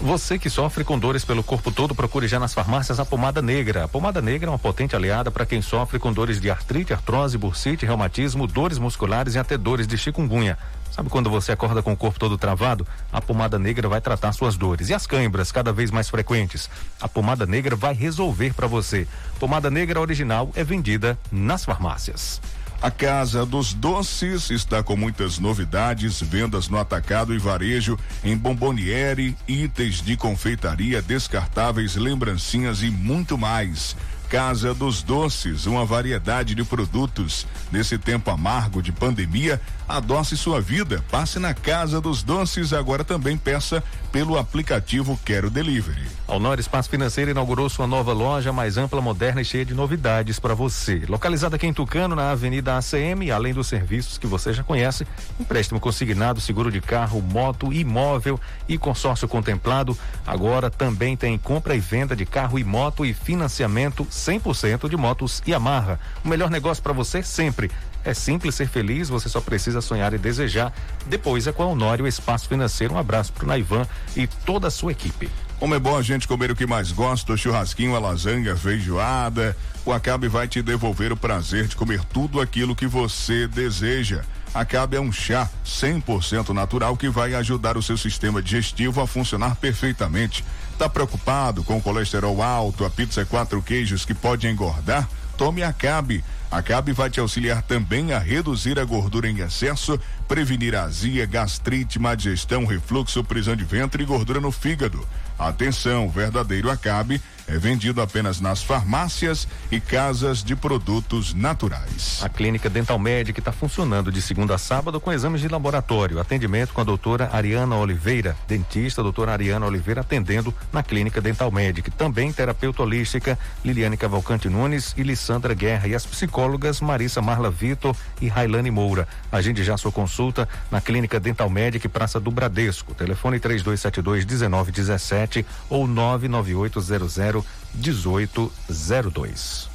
Você 0.00 0.38
que 0.38 0.50
sofre 0.50 0.84
com 0.84 0.98
dores 0.98 1.24
pelo 1.24 1.42
corpo 1.42 1.72
todo, 1.72 1.94
procure 1.94 2.28
já 2.28 2.38
nas 2.38 2.52
farmácias 2.52 3.00
a 3.00 3.04
pomada 3.04 3.40
negra. 3.40 3.84
A 3.84 3.88
pomada 3.88 4.20
negra 4.20 4.48
é 4.48 4.52
uma 4.52 4.58
potente 4.58 4.94
aliada 4.94 5.30
para 5.30 5.46
quem 5.46 5.62
sofre 5.62 5.98
com 5.98 6.12
dores 6.12 6.38
de 6.38 6.50
artrite, 6.50 6.92
artrose, 6.92 7.38
bursite, 7.38 7.86
reumatismo, 7.86 8.46
dores 8.46 8.78
musculares 8.78 9.34
e 9.34 9.38
até 9.38 9.56
dores 9.56 9.86
de 9.86 9.96
chikungunya. 9.96 10.58
Sabe 10.90 11.08
quando 11.08 11.30
você 11.30 11.50
acorda 11.50 11.82
com 11.82 11.92
o 11.92 11.96
corpo 11.96 12.20
todo 12.20 12.36
travado? 12.36 12.86
A 13.10 13.22
pomada 13.22 13.58
negra 13.58 13.88
vai 13.88 14.00
tratar 14.00 14.32
suas 14.32 14.56
dores. 14.56 14.90
E 14.90 14.94
as 14.94 15.06
câimbras, 15.06 15.50
cada 15.50 15.72
vez 15.72 15.90
mais 15.90 16.10
frequentes? 16.10 16.68
A 17.00 17.08
pomada 17.08 17.46
negra 17.46 17.74
vai 17.74 17.94
resolver 17.94 18.52
para 18.52 18.66
você. 18.66 19.08
Pomada 19.40 19.70
negra 19.70 20.00
original 20.00 20.50
é 20.54 20.62
vendida 20.62 21.18
nas 21.32 21.64
farmácias. 21.64 22.40
A 22.82 22.90
Casa 22.90 23.46
dos 23.46 23.72
Doces 23.72 24.50
está 24.50 24.82
com 24.82 24.96
muitas 24.96 25.38
novidades, 25.38 26.20
vendas 26.20 26.68
no 26.68 26.78
atacado 26.78 27.34
e 27.34 27.38
varejo, 27.38 27.98
em 28.22 28.36
bomboniere, 28.36 29.36
itens 29.48 30.02
de 30.02 30.16
confeitaria, 30.16 31.00
descartáveis, 31.00 31.96
lembrancinhas 31.96 32.82
e 32.82 32.90
muito 32.90 33.38
mais. 33.38 33.96
Casa 34.28 34.74
dos 34.74 35.02
Doces, 35.02 35.66
uma 35.66 35.84
variedade 35.84 36.54
de 36.54 36.64
produtos. 36.64 37.46
Nesse 37.72 37.96
tempo 37.96 38.30
amargo 38.30 38.82
de 38.82 38.92
pandemia, 38.92 39.60
adoce 39.88 40.36
sua 40.36 40.60
vida. 40.60 41.02
Passe 41.10 41.38
na 41.38 41.54
Casa 41.54 42.00
dos 42.00 42.22
Doces, 42.22 42.72
agora 42.72 43.04
também 43.04 43.36
peça 43.38 43.82
pelo 44.12 44.36
aplicativo 44.36 45.18
Quero 45.24 45.48
Delivery. 45.48 46.15
A 46.28 46.34
Honor 46.34 46.58
Espaço 46.58 46.90
Financeiro 46.90 47.30
inaugurou 47.30 47.68
sua 47.68 47.86
nova 47.86 48.12
loja 48.12 48.52
mais 48.52 48.76
ampla, 48.76 49.00
moderna 49.00 49.42
e 49.42 49.44
cheia 49.44 49.64
de 49.64 49.74
novidades 49.74 50.40
para 50.40 50.56
você. 50.56 51.04
Localizada 51.08 51.54
aqui 51.54 51.68
em 51.68 51.72
Tucano, 51.72 52.16
na 52.16 52.32
Avenida 52.32 52.76
ACM, 52.76 53.30
além 53.32 53.54
dos 53.54 53.68
serviços 53.68 54.18
que 54.18 54.26
você 54.26 54.52
já 54.52 54.64
conhece, 54.64 55.06
empréstimo 55.38 55.78
consignado, 55.78 56.40
seguro 56.40 56.72
de 56.72 56.80
carro, 56.80 57.22
moto, 57.22 57.72
imóvel 57.72 58.40
e 58.68 58.76
consórcio 58.76 59.28
contemplado. 59.28 59.96
Agora 60.26 60.68
também 60.68 61.16
tem 61.16 61.38
compra 61.38 61.76
e 61.76 61.78
venda 61.78 62.16
de 62.16 62.26
carro 62.26 62.58
e 62.58 62.64
moto 62.64 63.06
e 63.06 63.14
financiamento 63.14 64.04
100% 64.04 64.88
de 64.88 64.96
motos 64.96 65.40
Yamaha. 65.46 66.00
O 66.24 66.28
melhor 66.28 66.50
negócio 66.50 66.82
para 66.82 66.92
você 66.92 67.22
sempre. 67.22 67.70
É 68.04 68.12
simples 68.14 68.56
ser 68.56 68.68
feliz, 68.68 69.08
você 69.08 69.28
só 69.28 69.40
precisa 69.40 69.80
sonhar 69.80 70.12
e 70.12 70.18
desejar. 70.18 70.72
Depois 71.06 71.46
é 71.46 71.52
com 71.52 71.62
a 71.62 71.66
Honório 71.66 72.06
Espaço 72.06 72.48
Financeiro. 72.48 72.94
Um 72.94 72.98
abraço 72.98 73.32
pro 73.32 73.46
Naivan 73.46 73.86
e 74.16 74.26
toda 74.26 74.66
a 74.66 74.70
sua 74.72 74.90
equipe. 74.90 75.28
Como 75.58 75.74
é 75.74 75.78
bom 75.78 75.96
a 75.96 76.02
gente 76.02 76.28
comer 76.28 76.50
o 76.50 76.56
que 76.56 76.66
mais 76.66 76.92
gosta, 76.92 77.32
o 77.32 77.36
churrasquinho, 77.36 77.96
a 77.96 77.98
lasanha, 77.98 78.52
a 78.52 78.56
feijoada. 78.56 79.56
O 79.86 79.92
Acabe 79.92 80.28
vai 80.28 80.46
te 80.46 80.60
devolver 80.60 81.12
o 81.12 81.16
prazer 81.16 81.66
de 81.66 81.74
comer 81.74 82.04
tudo 82.04 82.42
aquilo 82.42 82.76
que 82.76 82.86
você 82.86 83.48
deseja. 83.48 84.22
Acabe 84.52 84.98
é 84.98 85.00
um 85.00 85.10
chá 85.10 85.48
100% 85.64 86.50
natural 86.50 86.94
que 86.94 87.08
vai 87.08 87.34
ajudar 87.34 87.78
o 87.78 87.82
seu 87.82 87.96
sistema 87.96 88.42
digestivo 88.42 89.00
a 89.00 89.06
funcionar 89.06 89.56
perfeitamente. 89.56 90.44
Tá 90.78 90.90
preocupado 90.90 91.64
com 91.64 91.80
colesterol 91.80 92.42
alto, 92.42 92.84
a 92.84 92.90
pizza 92.90 93.24
quatro 93.24 93.62
queijos 93.62 94.04
que 94.04 94.12
pode 94.12 94.46
engordar? 94.46 95.08
Tome 95.38 95.62
Acabe. 95.62 96.22
Acabe 96.50 96.92
vai 96.92 97.08
te 97.08 97.18
auxiliar 97.18 97.62
também 97.62 98.12
a 98.12 98.18
reduzir 98.18 98.78
a 98.78 98.84
gordura 98.84 99.28
em 99.28 99.40
excesso, 99.40 99.98
prevenir 100.28 100.74
azia, 100.74 101.24
gastrite, 101.26 101.98
má 101.98 102.14
digestão, 102.14 102.66
refluxo, 102.66 103.24
prisão 103.24 103.56
de 103.56 103.64
ventre 103.64 104.02
e 104.02 104.06
gordura 104.06 104.40
no 104.40 104.52
fígado. 104.52 105.06
Atenção, 105.38 106.08
verdadeiro 106.08 106.70
Acabe 106.70 107.20
é 107.48 107.58
vendido 107.58 108.00
apenas 108.00 108.40
nas 108.40 108.62
farmácias 108.62 109.46
e 109.70 109.80
casas 109.80 110.42
de 110.42 110.56
produtos 110.56 111.32
naturais. 111.32 112.20
A 112.22 112.28
clínica 112.28 112.68
Dental 112.68 112.98
Médica 112.98 113.40
está 113.40 113.52
funcionando 113.52 114.10
de 114.10 114.20
segunda 114.20 114.54
a 114.54 114.58
sábado 114.58 115.00
com 115.00 115.12
exames 115.12 115.40
de 115.40 115.48
laboratório. 115.48 116.20
Atendimento 116.20 116.72
com 116.72 116.80
a 116.80 116.84
doutora 116.84 117.30
Ariana 117.32 117.76
Oliveira, 117.76 118.36
dentista, 118.48 119.02
doutora 119.02 119.32
Ariana 119.32 119.66
Oliveira, 119.66 120.00
atendendo 120.00 120.52
na 120.72 120.82
clínica 120.82 121.20
Dental 121.20 121.50
Médica. 121.50 121.90
Também 121.90 122.32
terapeuta 122.32 122.82
holística 122.82 123.38
Liliane 123.64 123.96
Cavalcante 123.96 124.48
Nunes 124.48 124.94
e 124.96 125.02
Lissandra 125.02 125.54
Guerra. 125.54 125.88
E 125.88 125.94
as 125.94 126.04
psicólogas 126.04 126.80
Marissa 126.80 127.22
Marla 127.22 127.50
Vitor 127.50 127.94
e 128.20 128.28
Railane 128.28 128.70
Moura. 128.70 129.08
Agende 129.30 129.62
já 129.62 129.76
sua 129.76 129.92
consulta 129.92 130.48
na 130.70 130.80
clínica 130.80 131.20
Dental 131.20 131.48
Médica 131.48 131.88
Praça 131.88 132.20
do 132.20 132.30
Bradesco. 132.30 132.94
Telefone 132.94 133.38
3272 133.38 134.24
1917 134.24 135.46
ou 135.68 135.86
99800 135.86 137.35
1802. 137.76 139.68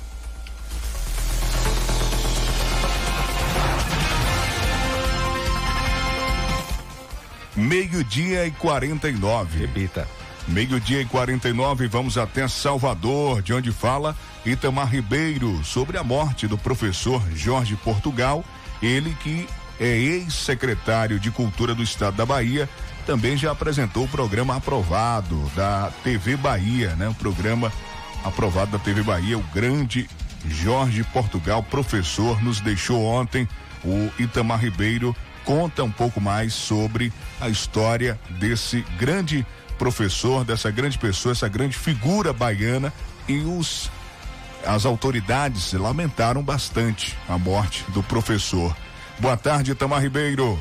Meio-dia 7.56 8.46
e 8.46 8.52
49. 8.52 9.60
Repita. 9.60 10.08
Meio-dia 10.48 11.02
e 11.02 11.06
49, 11.06 11.88
vamos 11.88 12.18
até 12.18 12.48
Salvador, 12.48 13.42
de 13.42 13.54
onde 13.54 13.72
fala 13.72 14.16
Itamar 14.46 14.90
Ribeiro 14.90 15.64
sobre 15.64 15.98
a 15.98 16.04
morte 16.04 16.48
do 16.48 16.58
professor 16.58 17.22
Jorge 17.36 17.76
Portugal, 17.76 18.44
ele 18.82 19.16
que 19.22 19.48
é 19.80 19.86
ex-secretário 19.86 21.20
de 21.20 21.30
Cultura 21.30 21.76
do 21.76 21.84
Estado 21.84 22.18
da 22.18 22.26
Bahia, 22.26 22.68
também 23.06 23.38
já 23.38 23.52
apresentou 23.52 24.06
o 24.06 24.08
programa 24.08 24.56
aprovado 24.56 25.40
da 25.56 25.92
TV 26.04 26.36
Bahia, 26.36 26.96
né? 26.96 27.08
O 27.10 27.14
programa 27.14 27.72
aprovado 28.24 28.72
da 28.72 28.80
TV 28.80 29.04
Bahia, 29.04 29.38
o 29.38 29.44
grande 29.54 30.10
Jorge 30.46 31.04
Portugal, 31.06 31.64
professor, 31.64 32.42
nos 32.42 32.60
deixou 32.60 33.04
ontem. 33.04 33.48
O 33.84 34.12
Itamar 34.20 34.60
Ribeiro 34.60 35.16
conta 35.44 35.84
um 35.84 35.92
pouco 35.92 36.22
mais 36.22 36.54
sobre 36.54 37.12
a 37.40 37.50
história 37.50 38.20
desse 38.40 38.82
grande 38.98 39.46
professor, 39.78 40.44
dessa 40.46 40.70
grande 40.70 40.98
pessoa, 40.98 41.32
essa 41.32 41.48
grande 41.48 41.76
figura 41.76 42.32
baiana 42.32 42.94
e 43.28 43.40
os 43.40 43.90
as 44.66 44.86
autoridades 44.86 45.74
lamentaram 45.74 46.44
bastante 46.44 47.18
a 47.28 47.36
morte 47.38 47.84
do 47.92 48.04
professor. 48.04 48.76
Boa 49.18 49.36
tarde, 49.36 49.72
Itamar 49.72 50.02
Ribeiro. 50.02 50.60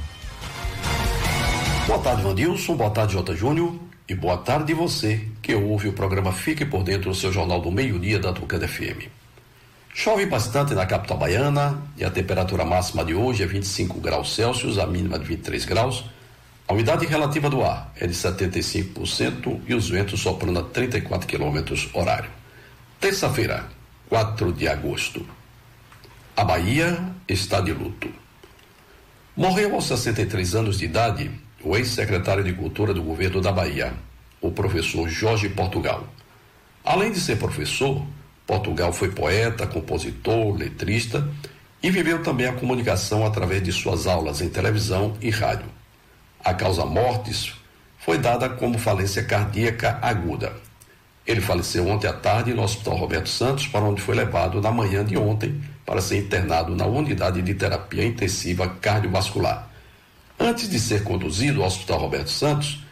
Boa 1.86 1.98
tarde, 1.98 2.22
Vandilson. 2.22 2.76
Boa 2.76 2.90
tarde, 2.90 3.12
Jota 3.12 3.36
Júnior. 3.36 3.89
E 4.10 4.14
boa 4.16 4.38
tarde 4.38 4.74
você 4.74 5.24
que 5.40 5.54
ouve 5.54 5.86
o 5.86 5.92
programa 5.92 6.32
Fique 6.32 6.64
por 6.64 6.82
Dentro 6.82 7.10
do 7.10 7.14
seu 7.14 7.30
Jornal 7.30 7.60
do 7.60 7.70
Meio-Dia 7.70 8.18
da 8.18 8.32
Tucana 8.32 8.66
FM. 8.66 9.06
Chove 9.94 10.26
bastante 10.26 10.74
na 10.74 10.84
capital 10.84 11.16
baiana 11.16 11.80
e 11.96 12.04
a 12.04 12.10
temperatura 12.10 12.64
máxima 12.64 13.04
de 13.04 13.14
hoje 13.14 13.44
é 13.44 13.46
25 13.46 14.00
graus 14.00 14.34
Celsius, 14.34 14.78
a 14.78 14.86
mínima 14.88 15.16
de 15.16 15.26
23 15.26 15.64
graus. 15.64 16.06
A 16.66 16.72
umidade 16.72 17.06
relativa 17.06 17.48
do 17.48 17.62
ar 17.62 17.92
é 17.94 18.04
de 18.08 18.12
75% 18.12 19.60
e 19.68 19.74
os 19.76 19.88
ventos 19.88 20.18
soprando 20.18 20.58
a 20.58 20.64
34 20.64 21.28
km 21.28 21.72
horário. 21.94 22.30
Terça-feira, 22.98 23.68
4 24.08 24.52
de 24.52 24.66
agosto. 24.66 25.24
A 26.36 26.42
Bahia 26.42 26.98
está 27.28 27.60
de 27.60 27.72
luto. 27.72 28.08
Morreu 29.36 29.72
aos 29.76 29.84
63 29.84 30.56
anos 30.56 30.80
de 30.80 30.86
idade 30.86 31.30
o 31.62 31.76
ex-secretário 31.76 32.42
de 32.42 32.52
Cultura 32.52 32.94
do 32.94 33.02
governo 33.02 33.40
da 33.40 33.52
Bahia, 33.52 33.92
o 34.40 34.50
professor 34.50 35.08
Jorge 35.08 35.48
Portugal. 35.48 36.06
Além 36.84 37.12
de 37.12 37.20
ser 37.20 37.36
professor, 37.36 38.02
Portugal 38.46 38.92
foi 38.92 39.10
poeta, 39.10 39.66
compositor, 39.66 40.56
letrista 40.56 41.28
e 41.82 41.90
viveu 41.90 42.22
também 42.22 42.46
a 42.46 42.52
comunicação 42.52 43.26
através 43.26 43.62
de 43.62 43.72
suas 43.72 44.06
aulas 44.06 44.40
em 44.40 44.48
televisão 44.48 45.16
e 45.20 45.30
rádio. 45.30 45.66
A 46.42 46.54
causa 46.54 46.84
mortes 46.86 47.52
foi 47.98 48.16
dada 48.16 48.48
como 48.48 48.78
falência 48.78 49.22
cardíaca 49.22 49.98
aguda. 50.00 50.52
Ele 51.26 51.40
faleceu 51.40 51.86
ontem 51.86 52.08
à 52.08 52.12
tarde 52.12 52.54
no 52.54 52.62
Hospital 52.62 52.96
Roberto 52.96 53.28
Santos, 53.28 53.68
para 53.68 53.84
onde 53.84 54.00
foi 54.00 54.14
levado 54.14 54.60
na 54.60 54.72
manhã 54.72 55.04
de 55.04 55.16
ontem 55.16 55.60
para 55.84 56.00
ser 56.00 56.16
internado 56.16 56.74
na 56.74 56.86
unidade 56.86 57.42
de 57.42 57.54
terapia 57.54 58.04
intensiva 58.04 58.66
cardiovascular. 58.80 59.69
Antes 60.42 60.70
de 60.70 60.80
ser 60.80 61.04
conduzido 61.04 61.60
ao 61.60 61.68
Hospital 61.68 61.98
Roberto 61.98 62.30
Santos, 62.30 62.82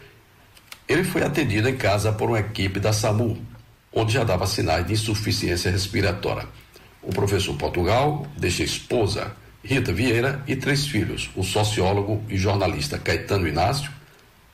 ele 0.87 1.03
foi 1.03 1.23
atendido 1.23 1.67
em 1.67 1.79
casa 1.79 2.13
por 2.13 2.29
uma 2.29 2.39
equipe 2.39 2.79
da 2.79 2.93
SAMU, 2.93 3.39
onde 3.91 4.13
já 4.13 4.23
dava 4.23 4.47
sinais 4.47 4.87
de 4.87 4.93
insuficiência 4.93 5.71
respiratória. 5.71 6.47
O 7.03 7.11
professor 7.11 7.57
Portugal 7.57 8.27
deixa 8.37 8.63
esposa, 8.63 9.33
Rita 9.65 9.95
Vieira, 9.95 10.43
e 10.47 10.57
três 10.57 10.87
filhos, 10.87 11.31
o 11.35 11.43
sociólogo 11.43 12.23
e 12.29 12.37
jornalista 12.37 12.99
Caetano 12.99 13.49
Inácio, 13.49 13.91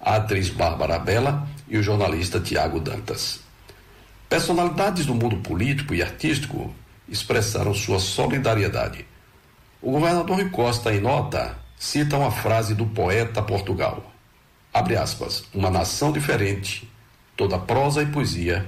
a 0.00 0.14
atriz 0.14 0.48
Bárbara 0.48 0.96
Bela 0.96 1.48
e 1.68 1.76
o 1.76 1.82
jornalista 1.82 2.38
Tiago 2.38 2.78
Dantas. 2.78 3.40
Personalidades 4.28 5.04
do 5.04 5.16
mundo 5.16 5.38
político 5.38 5.96
e 5.96 6.02
artístico 6.02 6.72
expressaram 7.08 7.74
sua 7.74 7.98
solidariedade. 7.98 9.04
O 9.82 9.90
governador 9.90 10.36
Rui 10.36 10.48
Costa, 10.50 10.94
em 10.94 11.00
nota, 11.00 11.63
cita 11.84 12.16
uma 12.16 12.30
frase 12.30 12.74
do 12.74 12.86
poeta 12.86 13.42
Portugal. 13.42 14.10
Abre 14.72 14.96
aspas, 14.96 15.44
uma 15.52 15.70
nação 15.70 16.10
diferente, 16.12 16.90
toda 17.36 17.58
prosa 17.58 18.02
e 18.02 18.06
poesia, 18.06 18.66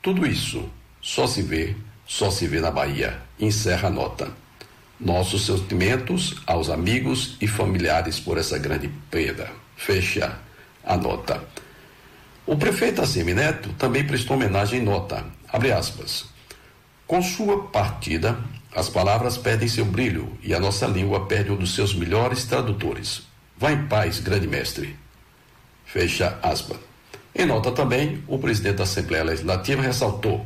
tudo 0.00 0.26
isso 0.26 0.66
só 0.98 1.26
se 1.26 1.42
vê, 1.42 1.76
só 2.06 2.30
se 2.30 2.46
vê 2.46 2.60
na 2.60 2.70
Bahia. 2.70 3.20
Encerra 3.38 3.88
a 3.88 3.90
nota. 3.90 4.32
Nossos 4.98 5.44
sentimentos 5.44 6.36
aos 6.46 6.70
amigos 6.70 7.36
e 7.38 7.46
familiares 7.46 8.18
por 8.18 8.38
essa 8.38 8.58
grande 8.58 8.88
perda. 9.10 9.50
Fecha 9.76 10.38
a 10.82 10.96
nota. 10.96 11.44
O 12.46 12.56
prefeito 12.56 13.02
Assemineto 13.02 13.74
também 13.74 14.06
prestou 14.06 14.36
homenagem 14.36 14.80
em 14.80 14.84
nota. 14.84 15.22
Abre 15.52 15.70
aspas. 15.70 16.24
Com 17.06 17.20
sua 17.20 17.64
partida, 17.64 18.38
as 18.74 18.88
palavras 18.88 19.38
perdem 19.38 19.68
seu 19.68 19.84
brilho 19.84 20.36
e 20.42 20.52
a 20.52 20.58
nossa 20.58 20.86
língua 20.86 21.26
perde 21.26 21.52
um 21.52 21.56
dos 21.56 21.74
seus 21.74 21.94
melhores 21.94 22.44
tradutores. 22.44 23.22
Vá 23.56 23.70
em 23.70 23.86
paz, 23.86 24.18
grande 24.18 24.48
mestre. 24.48 24.96
Fecha 25.84 26.38
aspas. 26.42 26.78
Em 27.34 27.46
nota 27.46 27.70
também, 27.70 28.22
o 28.26 28.38
presidente 28.38 28.76
da 28.76 28.82
Assembleia 28.82 29.22
Legislativa 29.24 29.80
ressaltou: 29.80 30.44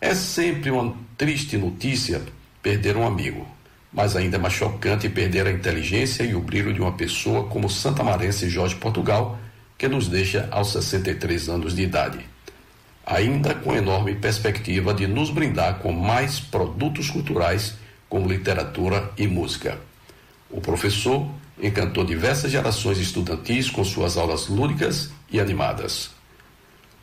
é 0.00 0.14
sempre 0.14 0.70
uma 0.70 0.94
triste 1.16 1.56
notícia 1.56 2.22
perder 2.62 2.96
um 2.96 3.04
amigo, 3.04 3.46
mas 3.92 4.14
ainda 4.14 4.36
é 4.36 4.40
mais 4.40 4.54
chocante 4.54 5.08
perder 5.08 5.46
a 5.48 5.50
inteligência 5.50 6.22
e 6.22 6.36
o 6.36 6.40
brilho 6.40 6.72
de 6.72 6.80
uma 6.80 6.92
pessoa 6.92 7.48
como 7.48 7.68
Santa 7.68 8.04
Marense 8.04 8.48
Jorge 8.48 8.76
Portugal, 8.76 9.36
que 9.76 9.88
nos 9.88 10.06
deixa 10.06 10.48
aos 10.52 10.72
63 10.72 11.48
anos 11.48 11.74
de 11.74 11.82
idade. 11.82 12.24
Ainda 13.10 13.54
com 13.54 13.74
enorme 13.74 14.14
perspectiva 14.14 14.92
de 14.92 15.06
nos 15.06 15.30
brindar 15.30 15.78
com 15.78 15.90
mais 15.90 16.38
produtos 16.38 17.08
culturais, 17.08 17.74
como 18.06 18.28
literatura 18.28 19.10
e 19.16 19.26
música. 19.26 19.78
O 20.50 20.60
professor 20.60 21.26
encantou 21.58 22.04
diversas 22.04 22.52
gerações 22.52 22.98
estudantis 22.98 23.70
com 23.70 23.82
suas 23.82 24.18
aulas 24.18 24.48
lúdicas 24.48 25.10
e 25.30 25.40
animadas. 25.40 26.10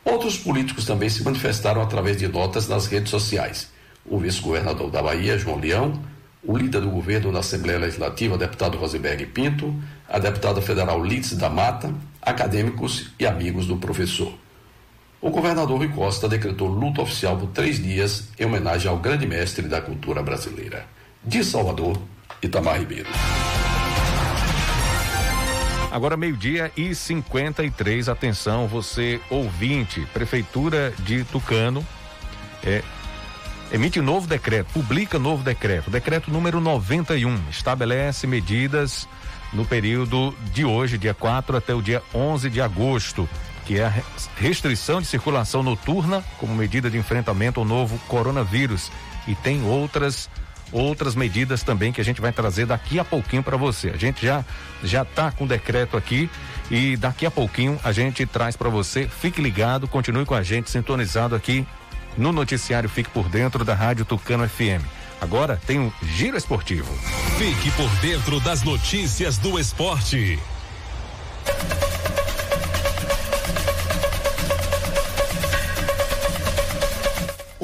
Outros 0.04 0.38
políticos 0.38 0.86
também 0.86 1.10
se 1.10 1.24
manifestaram 1.24 1.82
através 1.82 2.18
de 2.18 2.28
notas 2.28 2.68
nas 2.68 2.86
redes 2.86 3.10
sociais. 3.10 3.72
O 4.06 4.20
vice-governador 4.20 4.92
da 4.92 5.02
Bahia, 5.02 5.40
João 5.40 5.58
Leão, 5.58 6.00
o 6.44 6.56
líder 6.56 6.82
do 6.82 6.90
governo 6.92 7.32
na 7.32 7.40
Assembleia 7.40 7.80
Legislativa, 7.80 8.38
deputado 8.38 8.78
Rosenberg 8.78 9.26
Pinto, 9.26 9.74
a 10.08 10.20
deputada 10.20 10.62
federal 10.62 11.04
Litz 11.04 11.36
da 11.36 11.50
Mata, 11.50 11.92
acadêmicos 12.22 13.10
e 13.20 13.26
amigos 13.26 13.66
do 13.66 13.78
professor. 13.78 14.45
O 15.22 15.30
governador 15.30 15.78
Rui 15.78 15.90
Costa 15.90 16.28
decretou 16.28 16.68
luto 16.68 17.02
oficial 17.02 17.38
por 17.38 17.48
três 17.48 17.82
dias 17.82 18.30
em 18.40 18.46
homenagem 18.46 18.90
ao 18.90 18.98
grande 18.98 19.26
mestre 19.26 19.68
da 19.68 19.82
cultura 19.82 20.22
brasileira. 20.22 20.86
De 21.24 21.44
Salvador, 21.44 22.00
Itamar 22.42 22.80
Ribeiro. 22.80 23.10
Agora 25.92 26.18
meio-dia 26.18 26.72
e 26.76 26.94
53. 26.94 28.10
Atenção, 28.10 28.68
você 28.68 29.20
ouvinte, 29.30 30.06
Prefeitura 30.14 30.94
de 31.00 31.24
Tucano 31.24 31.86
é, 32.66 32.82
emite 33.72 34.02
novo 34.02 34.28
decreto, 34.28 34.68
publica 34.74 35.20
novo 35.20 35.44
decreto, 35.44 35.90
decreto 35.90 36.32
número 36.32 36.60
91, 36.60 37.40
estabelece 37.50 38.26
medidas 38.26 39.08
no 39.54 39.66
período 39.66 40.34
de 40.52 40.66
hoje, 40.66 40.98
dia 40.98 41.14
4 41.14 41.56
até 41.56 41.74
o 41.74 41.82
dia 41.82 42.02
11 42.14 42.50
de 42.50 42.60
agosto, 42.60 43.30
que 43.66 43.80
é 43.80 43.86
a 43.86 43.94
restrição 44.38 45.02
de 45.02 45.08
circulação 45.08 45.64
noturna 45.64 46.24
como 46.38 46.56
medida 46.56 46.90
de 46.90 46.98
enfrentamento 46.98 47.60
ao 47.60 47.66
novo 47.66 47.98
coronavírus 48.08 48.92
e 49.28 49.36
tem 49.36 49.64
outras 49.64 50.30
outras 50.72 51.16
medidas 51.16 51.64
também 51.64 51.92
que 51.92 52.02
a 52.02 52.04
gente 52.04 52.20
vai 52.20 52.32
trazer 52.32 52.66
daqui 52.66 53.00
a 53.00 53.06
pouquinho 53.06 53.44
para 53.44 53.56
você. 53.56 53.90
A 53.90 53.98
gente 53.98 54.26
já 54.26 54.44
já 54.84 55.06
tá 55.06 55.32
com 55.32 55.46
o 55.46 55.48
decreto 55.48 55.96
aqui 55.96 56.30
e 56.70 56.98
daqui 56.98 57.26
a 57.26 57.32
pouquinho 57.32 57.80
a 57.84 57.92
gente 57.92 58.26
traz 58.26 58.56
para 58.56 58.70
você. 58.70 59.08
Fique 59.08 59.42
ligado, 59.42 59.88
continue 59.88 60.26
com 60.26 60.36
a 60.36 60.44
gente 60.44 60.70
sintonizado 60.70 61.36
aqui 61.36 61.66
no 62.18 62.32
noticiário 62.32 62.90
Fique 62.90 63.10
por 63.10 63.30
Dentro 63.30 63.64
da 63.64 63.74
Rádio 63.74 64.06
Tucano 64.06 64.48
FM. 64.48 64.84
Agora 65.22 65.60
tem 65.66 65.80
um 65.80 65.92
giro 66.04 66.38
esportivo. 66.38 66.94
Fique 67.38 67.72
por 67.72 67.90
dentro 68.02 68.40
das 68.40 68.64
notícias 68.64 69.38
do 69.38 69.60
esporte. 69.60 70.40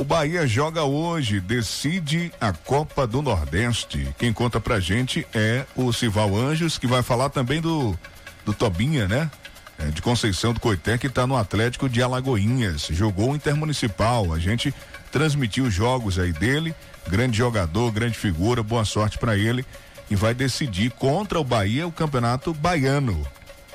O 0.02 0.04
Bahia 0.04 0.48
joga 0.48 0.84
hoje, 0.84 1.40
decide 1.40 2.34
a 2.42 2.52
Copa 2.52 3.06
do 3.06 3.22
Nordeste. 3.22 4.08
Quem 4.18 4.34
conta 4.34 4.60
pra 4.60 4.80
gente 4.80 5.28
é 5.32 5.64
o 5.76 5.94
Sival 5.94 6.36
Anjos, 6.36 6.80
que 6.80 6.88
vai 6.88 7.04
falar 7.04 7.30
também 7.30 7.62
do, 7.62 7.96
do 8.44 8.52
Tobinha, 8.52 9.08
né? 9.08 9.30
É, 9.78 9.86
de 9.90 10.02
Conceição 10.02 10.54
do 10.54 10.60
Coité, 10.60 10.98
que 10.98 11.08
tá 11.08 11.28
no 11.28 11.38
Atlético 11.38 11.88
de 11.88 12.02
Alagoinhas. 12.02 12.88
Jogou 12.90 13.30
o 13.30 13.36
Intermunicipal. 13.36 14.34
A 14.34 14.40
gente 14.40 14.74
transmitiu 15.12 15.66
os 15.66 15.74
jogos 15.76 16.18
aí 16.18 16.34
dele. 16.34 16.74
Grande 17.08 17.38
jogador, 17.38 17.92
grande 17.92 18.18
figura, 18.18 18.64
boa 18.64 18.84
sorte 18.84 19.20
para 19.20 19.38
ele. 19.38 19.64
E 20.10 20.16
vai 20.16 20.34
decidir 20.34 20.90
contra 20.90 21.40
o 21.40 21.44
Bahia 21.44 21.86
o 21.86 21.92
Campeonato 21.92 22.56
Baiano. 22.56 23.24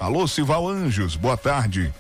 Alô, 0.01 0.27
Sival 0.27 0.69
Anjos, 0.69 1.15
boa 1.15 1.37
tarde. 1.37 1.95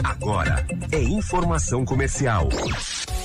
Agora 0.03 0.67
é 0.93 1.03
informação 1.03 1.85
comercial. 1.85 2.49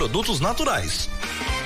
produtos 0.00 0.40
naturais. 0.40 1.10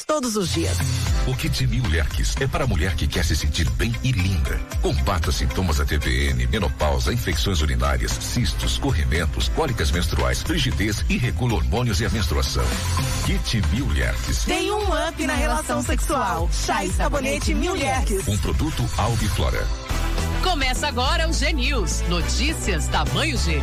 todos 0.06 0.36
os 0.36 0.48
dias. 0.48 0.78
O 1.24 1.36
Kit 1.36 1.68
Mil 1.68 1.86
Lerques 1.88 2.34
é 2.40 2.48
para 2.48 2.64
a 2.64 2.66
mulher 2.66 2.96
que 2.96 3.06
quer 3.06 3.24
se 3.24 3.36
sentir 3.36 3.70
bem 3.70 3.94
e 4.02 4.10
linda. 4.10 4.60
Combata 4.80 5.30
sintomas 5.30 5.76
da 5.76 5.84
TPN, 5.84 6.48
menopausa, 6.48 7.12
infecções 7.12 7.62
urinárias, 7.62 8.10
cistos, 8.10 8.76
corrimentos, 8.76 9.48
cólicas 9.50 9.92
menstruais, 9.92 10.42
frigidez 10.42 11.04
e 11.08 11.16
regula 11.16 11.54
hormônios 11.54 12.00
e 12.00 12.06
a 12.06 12.10
menstruação. 12.10 12.64
Kit 13.24 13.62
Mil 13.72 13.86
Lerques. 13.86 14.44
Tem 14.46 14.72
um 14.72 14.82
up 14.82 15.24
na 15.24 15.34
relação 15.34 15.80
sexual. 15.80 16.50
Chá 16.52 16.84
e 16.84 16.90
sabonete 16.90 17.54
Mil 17.54 17.74
Lerques. 17.74 18.26
Um 18.26 18.36
produto 18.38 18.84
Albiflora. 18.96 19.64
Começa 20.42 20.88
agora 20.88 21.28
o 21.28 21.32
G 21.32 21.52
News. 21.52 22.02
Notícias 22.08 22.88
tamanho 22.88 23.38
G. 23.38 23.62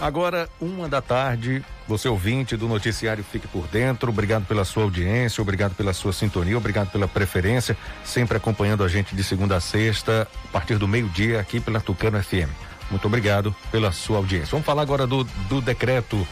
Agora, 0.00 0.48
uma 0.60 0.88
da 0.88 1.02
tarde, 1.02 1.64
você 1.88 2.08
ouvinte 2.08 2.56
do 2.56 2.68
noticiário 2.68 3.24
Fique 3.24 3.48
por 3.48 3.66
Dentro, 3.66 4.10
obrigado 4.10 4.46
pela 4.46 4.64
sua 4.64 4.84
audiência, 4.84 5.42
obrigado 5.42 5.74
pela 5.74 5.92
sua 5.92 6.12
sintonia, 6.12 6.56
obrigado 6.56 6.92
pela 6.92 7.08
preferência, 7.08 7.76
sempre 8.04 8.36
acompanhando 8.36 8.84
a 8.84 8.88
gente 8.88 9.16
de 9.16 9.24
segunda 9.24 9.56
a 9.56 9.60
sexta, 9.60 10.28
a 10.44 10.48
partir 10.52 10.78
do 10.78 10.86
meio-dia, 10.86 11.40
aqui 11.40 11.58
pela 11.58 11.80
Tucano 11.80 12.22
FM. 12.22 12.48
Muito 12.92 13.06
obrigado 13.06 13.54
pela 13.72 13.90
sua 13.90 14.18
audiência. 14.18 14.52
Vamos 14.52 14.64
falar 14.64 14.82
agora 14.82 15.04
do, 15.04 15.24
do 15.24 15.60
decreto 15.60 16.26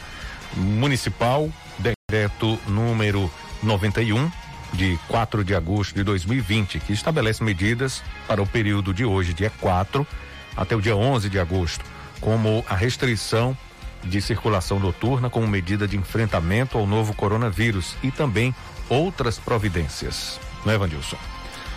municipal, 0.55 1.49
decreto 1.77 2.57
número 2.67 3.29
91, 3.61 4.31
de 4.71 4.97
4 5.09 5.43
de 5.43 5.53
agosto 5.53 5.93
de 5.93 6.03
2020, 6.03 6.79
que 6.79 6.93
estabelece 6.93 7.43
medidas 7.43 8.01
para 8.29 8.41
o 8.41 8.47
período 8.47 8.93
de 8.93 9.03
hoje, 9.03 9.33
dia 9.33 9.51
4, 9.59 10.07
até 10.55 10.73
o 10.73 10.81
dia 10.81 10.95
11 10.95 11.29
de 11.29 11.37
agosto 11.37 11.96
como 12.19 12.63
a 12.67 12.75
restrição 12.75 13.57
de 14.03 14.21
circulação 14.21 14.79
noturna 14.79 15.29
como 15.29 15.47
medida 15.47 15.87
de 15.87 15.97
enfrentamento 15.97 16.77
ao 16.77 16.85
novo 16.85 17.13
coronavírus 17.13 17.95
e 18.03 18.11
também 18.11 18.53
outras 18.89 19.37
providências. 19.37 20.39
Não 20.65 20.73
é, 20.73 20.77
Vandilson? 20.77 21.17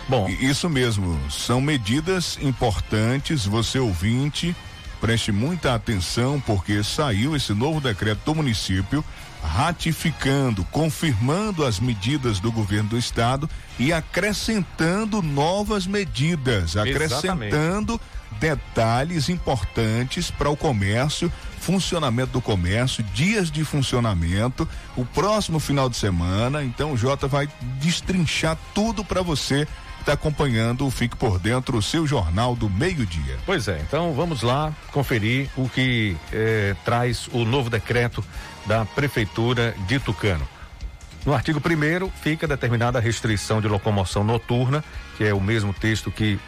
Bom, 0.07 0.27
isso 0.29 0.69
mesmo, 0.69 1.19
são 1.29 1.61
medidas 1.61 2.37
importantes, 2.41 3.45
você 3.45 3.79
ouvinte, 3.79 4.55
preste 4.99 5.31
muita 5.31 5.73
atenção 5.73 6.39
porque 6.45 6.83
saiu 6.83 7.35
esse 7.35 7.53
novo 7.53 7.79
decreto 7.79 8.19
do 8.25 8.35
município 8.35 9.03
ratificando, 9.43 10.63
confirmando 10.65 11.65
as 11.65 11.79
medidas 11.79 12.39
do 12.39 12.51
governo 12.51 12.89
do 12.89 12.97
estado 12.97 13.49
e 13.79 13.91
acrescentando 13.91 15.21
novas 15.21 15.87
medidas, 15.87 16.77
acrescentando 16.77 17.93
Exatamente 17.93 18.20
detalhes 18.41 19.29
importantes 19.29 20.31
para 20.31 20.49
o 20.49 20.57
comércio, 20.57 21.31
funcionamento 21.59 22.33
do 22.33 22.41
comércio, 22.41 23.03
dias 23.13 23.51
de 23.51 23.63
funcionamento, 23.63 24.67
o 24.97 25.05
próximo 25.05 25.59
final 25.59 25.87
de 25.87 25.95
semana. 25.95 26.63
Então 26.63 26.91
o 26.91 26.97
Jota 26.97 27.27
vai 27.27 27.47
destrinchar 27.79 28.57
tudo 28.73 29.05
para 29.05 29.21
você 29.21 29.67
está 29.99 30.13
acompanhando 30.13 30.87
o 30.87 30.89
Fique 30.89 31.15
por 31.15 31.37
Dentro, 31.37 31.77
o 31.77 31.81
seu 31.81 32.07
jornal 32.07 32.55
do 32.55 32.67
meio-dia. 32.67 33.37
Pois 33.45 33.67
é, 33.67 33.79
então 33.87 34.13
vamos 34.15 34.41
lá 34.41 34.73
conferir 34.91 35.47
o 35.55 35.69
que 35.69 36.17
eh, 36.33 36.75
traz 36.83 37.29
o 37.31 37.45
novo 37.45 37.69
decreto 37.69 38.25
da 38.65 38.83
Prefeitura 38.83 39.75
de 39.87 39.99
Tucano. 39.99 40.47
No 41.23 41.35
artigo 41.35 41.59
1 41.59 42.09
fica 42.19 42.47
determinada 42.47 42.97
a 42.97 43.01
restrição 43.01 43.61
de 43.61 43.67
locomoção 43.67 44.23
noturna, 44.23 44.83
que 45.17 45.23
é 45.23 45.31
o 45.35 45.39
mesmo 45.39 45.71
texto 45.71 46.09
que 46.09 46.39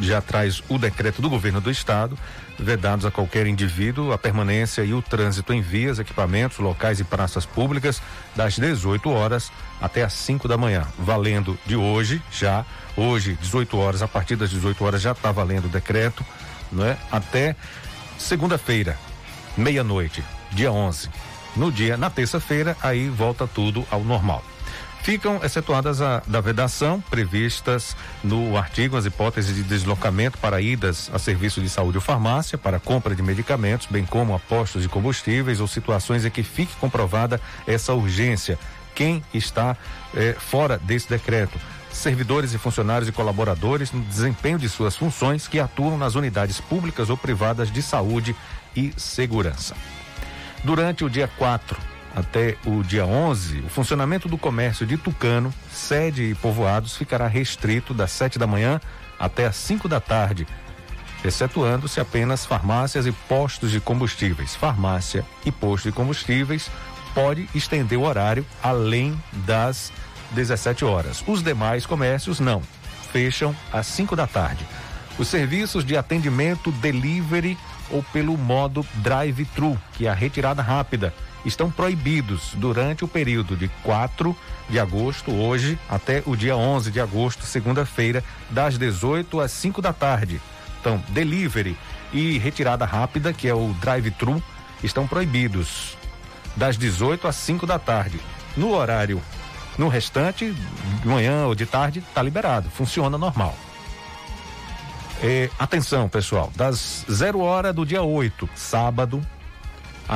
já 0.00 0.20
traz 0.20 0.62
o 0.68 0.78
decreto 0.78 1.20
do 1.20 1.28
governo 1.28 1.60
do 1.60 1.70
estado, 1.70 2.18
vedados 2.58 3.04
a 3.04 3.10
qualquer 3.10 3.46
indivíduo 3.46 4.12
a 4.12 4.18
permanência 4.18 4.82
e 4.82 4.94
o 4.94 5.02
trânsito 5.02 5.52
em 5.52 5.60
vias, 5.60 5.98
equipamentos, 5.98 6.58
locais 6.58 7.00
e 7.00 7.04
praças 7.04 7.44
públicas 7.44 8.00
das 8.34 8.56
18 8.56 9.10
horas 9.10 9.50
até 9.80 10.02
às 10.02 10.12
5 10.12 10.48
da 10.48 10.56
manhã, 10.56 10.86
valendo 10.98 11.58
de 11.66 11.76
hoje 11.76 12.22
já, 12.30 12.64
hoje 12.96 13.36
18 13.40 13.76
horas, 13.76 14.02
a 14.02 14.08
partir 14.08 14.36
das 14.36 14.50
18 14.50 14.84
horas 14.84 15.02
já 15.02 15.12
está 15.12 15.32
valendo 15.32 15.66
o 15.66 15.68
decreto, 15.68 16.24
né? 16.70 16.96
Até 17.10 17.56
segunda-feira, 18.18 18.98
meia-noite, 19.56 20.24
dia 20.52 20.72
11. 20.72 21.10
No 21.54 21.70
dia, 21.70 21.96
na 21.98 22.08
terça-feira, 22.08 22.76
aí 22.82 23.08
volta 23.08 23.46
tudo 23.46 23.86
ao 23.90 24.02
normal. 24.02 24.42
Ficam 25.02 25.40
excetuadas 25.42 26.00
a, 26.00 26.22
da 26.28 26.40
vedação 26.40 27.00
previstas 27.00 27.96
no 28.22 28.56
artigo 28.56 28.96
as 28.96 29.04
hipóteses 29.04 29.56
de 29.56 29.64
deslocamento 29.64 30.38
para 30.38 30.60
idas 30.60 31.10
a 31.12 31.18
serviço 31.18 31.60
de 31.60 31.68
saúde 31.68 31.98
ou 31.98 32.00
farmácia, 32.00 32.56
para 32.56 32.78
compra 32.78 33.12
de 33.12 33.20
medicamentos, 33.20 33.88
bem 33.90 34.06
como 34.06 34.32
a 34.32 34.38
postos 34.38 34.82
de 34.82 34.88
combustíveis 34.88 35.58
ou 35.58 35.66
situações 35.66 36.24
em 36.24 36.30
que 36.30 36.44
fique 36.44 36.76
comprovada 36.76 37.40
essa 37.66 37.92
urgência. 37.92 38.56
Quem 38.94 39.24
está 39.34 39.76
eh, 40.14 40.36
fora 40.38 40.78
desse 40.78 41.08
decreto? 41.08 41.58
servidores 41.90 42.54
e 42.54 42.58
funcionários 42.58 43.06
e 43.06 43.12
colaboradores 43.12 43.92
no 43.92 44.00
desempenho 44.00 44.58
de 44.58 44.66
suas 44.66 44.96
funções 44.96 45.46
que 45.46 45.60
atuam 45.60 45.98
nas 45.98 46.14
unidades 46.14 46.58
públicas 46.58 47.10
ou 47.10 47.18
privadas 47.18 47.70
de 47.70 47.82
saúde 47.82 48.34
e 48.74 48.94
segurança. 48.96 49.76
Durante 50.64 51.04
o 51.04 51.10
dia 51.10 51.28
4 51.36 51.91
até 52.14 52.56
o 52.66 52.82
dia 52.82 53.06
11, 53.06 53.60
o 53.60 53.68
funcionamento 53.68 54.28
do 54.28 54.36
comércio 54.36 54.86
de 54.86 54.96
Tucano, 54.96 55.52
sede 55.72 56.24
e 56.24 56.34
povoados, 56.34 56.96
ficará 56.96 57.26
restrito 57.26 57.94
das 57.94 58.10
7 58.12 58.38
da 58.38 58.46
manhã 58.46 58.80
até 59.18 59.46
as 59.46 59.56
5 59.56 59.88
da 59.88 60.00
tarde, 60.00 60.46
excetuando-se 61.24 62.00
apenas 62.00 62.44
farmácias 62.44 63.06
e 63.06 63.12
postos 63.12 63.70
de 63.70 63.80
combustíveis. 63.80 64.54
Farmácia 64.54 65.24
e 65.44 65.52
posto 65.52 65.88
de 65.88 65.92
combustíveis 65.92 66.70
pode 67.14 67.48
estender 67.54 67.98
o 67.98 68.02
horário 68.02 68.44
além 68.62 69.18
das 69.46 69.92
17 70.32 70.84
horas. 70.84 71.22
Os 71.26 71.42
demais 71.42 71.86
comércios 71.86 72.40
não, 72.40 72.62
fecham 73.12 73.54
às 73.72 73.86
5 73.86 74.16
da 74.16 74.26
tarde. 74.26 74.66
Os 75.18 75.28
serviços 75.28 75.84
de 75.84 75.96
atendimento 75.96 76.72
delivery 76.72 77.56
ou 77.90 78.02
pelo 78.02 78.36
modo 78.36 78.84
drive-thru, 78.96 79.78
que 79.92 80.06
é 80.06 80.10
a 80.10 80.14
retirada 80.14 80.62
rápida, 80.62 81.14
estão 81.44 81.70
proibidos 81.70 82.52
durante 82.54 83.04
o 83.04 83.08
período 83.08 83.56
de 83.56 83.68
4 83.82 84.36
de 84.68 84.78
agosto, 84.78 85.32
hoje, 85.32 85.78
até 85.88 86.22
o 86.26 86.36
dia 86.36 86.56
11 86.56 86.90
de 86.90 87.00
agosto, 87.00 87.44
segunda-feira, 87.44 88.22
das 88.50 88.78
18 88.78 89.40
às 89.40 89.52
5 89.52 89.82
da 89.82 89.92
tarde. 89.92 90.40
Então, 90.80 91.02
delivery 91.08 91.76
e 92.12 92.38
retirada 92.38 92.84
rápida, 92.84 93.32
que 93.32 93.48
é 93.48 93.54
o 93.54 93.74
drive-thru, 93.80 94.42
estão 94.82 95.06
proibidos 95.06 95.96
das 96.56 96.76
18 96.76 97.26
às 97.26 97.36
5 97.36 97.66
da 97.66 97.78
tarde. 97.78 98.20
No 98.56 98.72
horário, 98.72 99.20
no 99.78 99.88
restante, 99.88 100.52
de 101.02 101.08
manhã 101.08 101.46
ou 101.46 101.54
de 101.54 101.66
tarde, 101.66 102.00
está 102.00 102.22
liberado, 102.22 102.68
funciona 102.70 103.16
normal. 103.16 103.56
É, 105.22 105.48
atenção, 105.58 106.08
pessoal, 106.08 106.50
das 106.56 107.06
0 107.10 107.40
hora 107.40 107.72
do 107.72 107.86
dia 107.86 108.02
8, 108.02 108.48
sábado, 108.56 109.24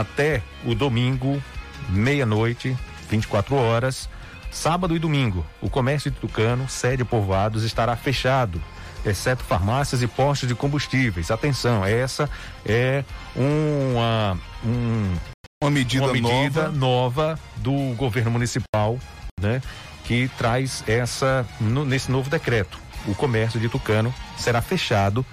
até 0.00 0.42
o 0.64 0.74
domingo, 0.74 1.42
meia-noite, 1.88 2.76
24 3.08 3.54
horas, 3.54 4.08
sábado 4.50 4.94
e 4.94 4.98
domingo, 4.98 5.44
o 5.62 5.70
comércio 5.70 6.10
de 6.10 6.18
Tucano, 6.18 6.68
sede 6.68 7.02
Povoados, 7.02 7.62
estará 7.62 7.96
fechado, 7.96 8.60
exceto 9.06 9.42
farmácias 9.42 10.02
e 10.02 10.06
postos 10.06 10.48
de 10.48 10.54
combustíveis. 10.54 11.30
Atenção, 11.30 11.82
essa 11.82 12.28
é 12.64 13.04
uma, 13.34 14.38
um, 14.62 15.14
uma 15.62 15.70
medida, 15.70 16.04
uma 16.04 16.12
medida 16.12 16.68
nova. 16.68 16.72
nova 16.72 17.40
do 17.56 17.94
governo 17.94 18.30
municipal, 18.30 18.98
né? 19.40 19.62
Que 20.04 20.30
traz 20.36 20.84
essa, 20.86 21.46
no, 21.58 21.86
nesse 21.86 22.10
novo 22.10 22.28
decreto 22.28 22.78
o 23.06 23.14
comércio 23.14 23.58
de 23.58 23.68
Tucano 23.68 24.12
será 24.36 24.60
fechado, 24.60 25.24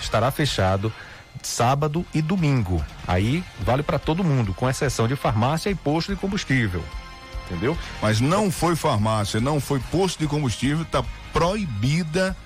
estará 0.00 0.30
fechado 0.30 0.92
sábado 1.46 2.04
e 2.14 2.20
domingo. 2.22 2.84
Aí 3.06 3.44
vale 3.60 3.82
para 3.82 3.98
todo 3.98 4.24
mundo, 4.24 4.54
com 4.54 4.68
exceção 4.68 5.06
de 5.06 5.16
farmácia 5.16 5.70
e 5.70 5.74
posto 5.74 6.14
de 6.14 6.20
combustível. 6.20 6.82
Entendeu? 7.46 7.76
Mas 8.02 8.20
não 8.20 8.50
foi 8.50 8.76
farmácia, 8.76 9.40
não 9.40 9.60
foi 9.60 9.80
posto 9.90 10.18
de 10.18 10.26
combustível, 10.26 10.82
está 10.82 11.02
proibida 11.32 12.36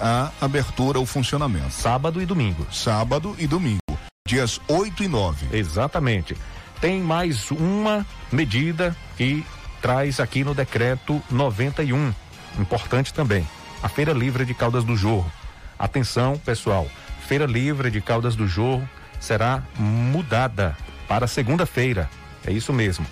a 0.00 0.30
abertura, 0.40 1.00
o 1.00 1.06
funcionamento. 1.06 1.70
Sábado 1.70 2.20
e 2.20 2.26
domingo. 2.26 2.66
Sábado 2.70 3.34
e 3.38 3.46
domingo, 3.46 3.80
dias 4.26 4.60
8 4.68 5.04
e 5.04 5.08
9. 5.08 5.56
Exatamente. 5.56 6.36
Tem 6.80 7.00
mais 7.00 7.50
uma 7.50 8.04
medida 8.30 8.96
que 9.16 9.46
traz 9.80 10.20
aqui 10.20 10.44
no 10.44 10.54
decreto 10.54 11.22
91 11.30 12.12
importante 12.58 13.14
também, 13.14 13.46
a 13.82 13.88
Feira 13.88 14.12
Livre 14.12 14.44
de 14.44 14.54
Caldas 14.54 14.84
do 14.84 14.96
Jorro. 14.96 15.30
Atenção, 15.78 16.38
pessoal, 16.38 16.86
Feira 17.32 17.46
Livre 17.46 17.90
de 17.90 18.02
Caldas 18.02 18.36
do 18.36 18.46
Jorro 18.46 18.86
será 19.18 19.62
mudada 19.78 20.76
para 21.08 21.26
segunda-feira. 21.26 22.10
É 22.46 22.52
isso 22.52 22.74
mesmo. 22.74 23.06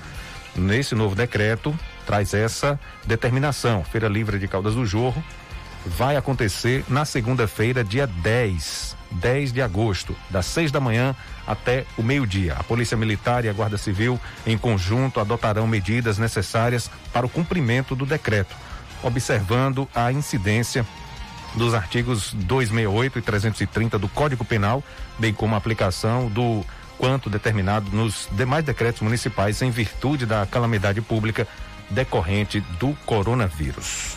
Nesse 0.55 0.95
novo 0.95 1.15
decreto, 1.15 1.75
traz 2.05 2.35
essa 2.35 2.79
determinação. 3.07 3.83
Feira 3.83 4.09
Livre 4.09 4.39
de 4.39 4.47
Caldas 4.47 4.75
do 4.75 4.85
Jorro 4.85 5.25
vai 5.87 6.17
acontecer 6.17 6.85
na 6.87 7.07
segunda-feira, 7.07 7.83
dia 7.83 8.07
10, 8.07 8.95
10 9.13 9.55
de 9.55 9.63
agosto, 9.63 10.15
das 10.29 10.45
6 10.45 10.71
da 10.71 10.81
manhã 10.81 11.17
até 11.47 11.87
o 11.97 12.03
meio-dia. 12.03 12.57
A 12.59 12.63
Polícia 12.63 12.99
Militar 12.99 13.47
e 13.47 13.49
a 13.49 13.55
Guarda 13.55 13.79
Civil, 13.79 14.21
em 14.47 14.59
conjunto, 14.59 15.19
adotarão 15.19 15.67
medidas 15.67 16.19
necessárias 16.19 16.91
para 17.11 17.25
o 17.25 17.31
cumprimento 17.31 17.97
do 17.97 18.05
decreto, 18.05 18.55
observando 19.03 19.89
a 19.95 20.13
incidência 20.13 20.85
dos 21.55 21.75
artigos 21.75 22.33
268 22.35 23.19
e 23.19 23.23
330 23.23 23.99
do 23.99 24.09
Código 24.09 24.45
Penal, 24.45 24.83
bem 25.19 25.33
como 25.33 25.55
a 25.55 25.59
aplicação 25.59 26.29
do 26.29 26.65
quanto 26.99 27.31
determinado 27.31 27.91
nos 27.93 28.29
demais 28.33 28.65
decretos 28.65 29.01
municipais 29.01 29.61
em 29.63 29.71
virtude 29.71 30.27
da 30.27 30.45
calamidade 30.47 31.01
pública 31.01 31.49
decorrente 31.89 32.61
do 32.79 32.95
coronavírus. 33.07 34.17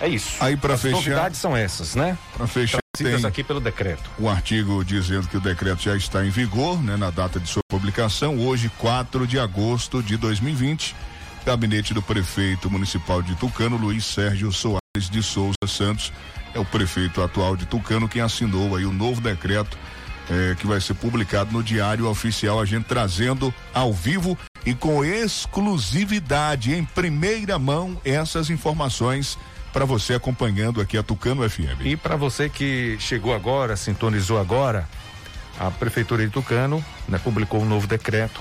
É 0.00 0.08
isso. 0.08 0.36
Aí 0.40 0.56
para 0.56 0.74
As 0.74 0.82
fechar. 0.82 0.96
novidades 0.96 1.38
são 1.40 1.56
essas, 1.56 1.94
né? 1.96 2.16
Para 2.36 2.46
fechar, 2.46 2.78
Trazidas 2.96 3.20
tem 3.20 3.28
aqui 3.28 3.42
pelo 3.42 3.60
decreto. 3.60 4.08
o 4.18 4.28
artigo 4.28 4.84
dizendo 4.84 5.26
que 5.28 5.36
o 5.36 5.40
decreto 5.40 5.82
já 5.82 5.96
está 5.96 6.24
em 6.24 6.30
vigor, 6.30 6.80
né, 6.82 6.96
na 6.96 7.10
data 7.10 7.38
de 7.40 7.48
sua 7.48 7.62
publicação, 7.68 8.38
hoje, 8.38 8.70
4 8.78 9.26
de 9.26 9.38
agosto 9.38 10.02
de 10.02 10.16
2020. 10.16 10.94
Gabinete 11.48 11.94
do 11.94 12.02
prefeito 12.02 12.70
municipal 12.70 13.22
de 13.22 13.34
Tucano, 13.34 13.78
Luiz 13.78 14.04
Sérgio 14.04 14.52
Soares 14.52 15.08
de 15.10 15.22
Souza 15.22 15.56
Santos, 15.66 16.12
é 16.54 16.58
o 16.58 16.64
prefeito 16.66 17.22
atual 17.22 17.56
de 17.56 17.64
Tucano 17.64 18.06
quem 18.06 18.20
assinou 18.20 18.76
aí 18.76 18.84
o 18.84 18.92
novo 18.92 19.18
decreto 19.18 19.78
eh, 20.28 20.54
que 20.58 20.66
vai 20.66 20.78
ser 20.78 20.92
publicado 20.92 21.50
no 21.50 21.62
Diário 21.62 22.06
Oficial, 22.06 22.60
a 22.60 22.66
gente 22.66 22.84
trazendo 22.84 23.52
ao 23.72 23.94
vivo 23.94 24.36
e 24.66 24.74
com 24.74 25.02
exclusividade, 25.02 26.74
em 26.74 26.84
primeira 26.84 27.58
mão, 27.58 27.98
essas 28.04 28.50
informações 28.50 29.38
para 29.72 29.86
você 29.86 30.12
acompanhando 30.12 30.82
aqui 30.82 30.98
a 30.98 31.02
Tucano 31.02 31.48
FM. 31.48 31.80
E 31.82 31.96
para 31.96 32.16
você 32.16 32.50
que 32.50 32.98
chegou 33.00 33.34
agora, 33.34 33.74
sintonizou 33.74 34.38
agora, 34.38 34.86
a 35.58 35.70
Prefeitura 35.70 36.26
de 36.26 36.30
Tucano 36.30 36.84
né, 37.08 37.18
publicou 37.18 37.62
um 37.62 37.66
novo 37.66 37.86
decreto 37.86 38.38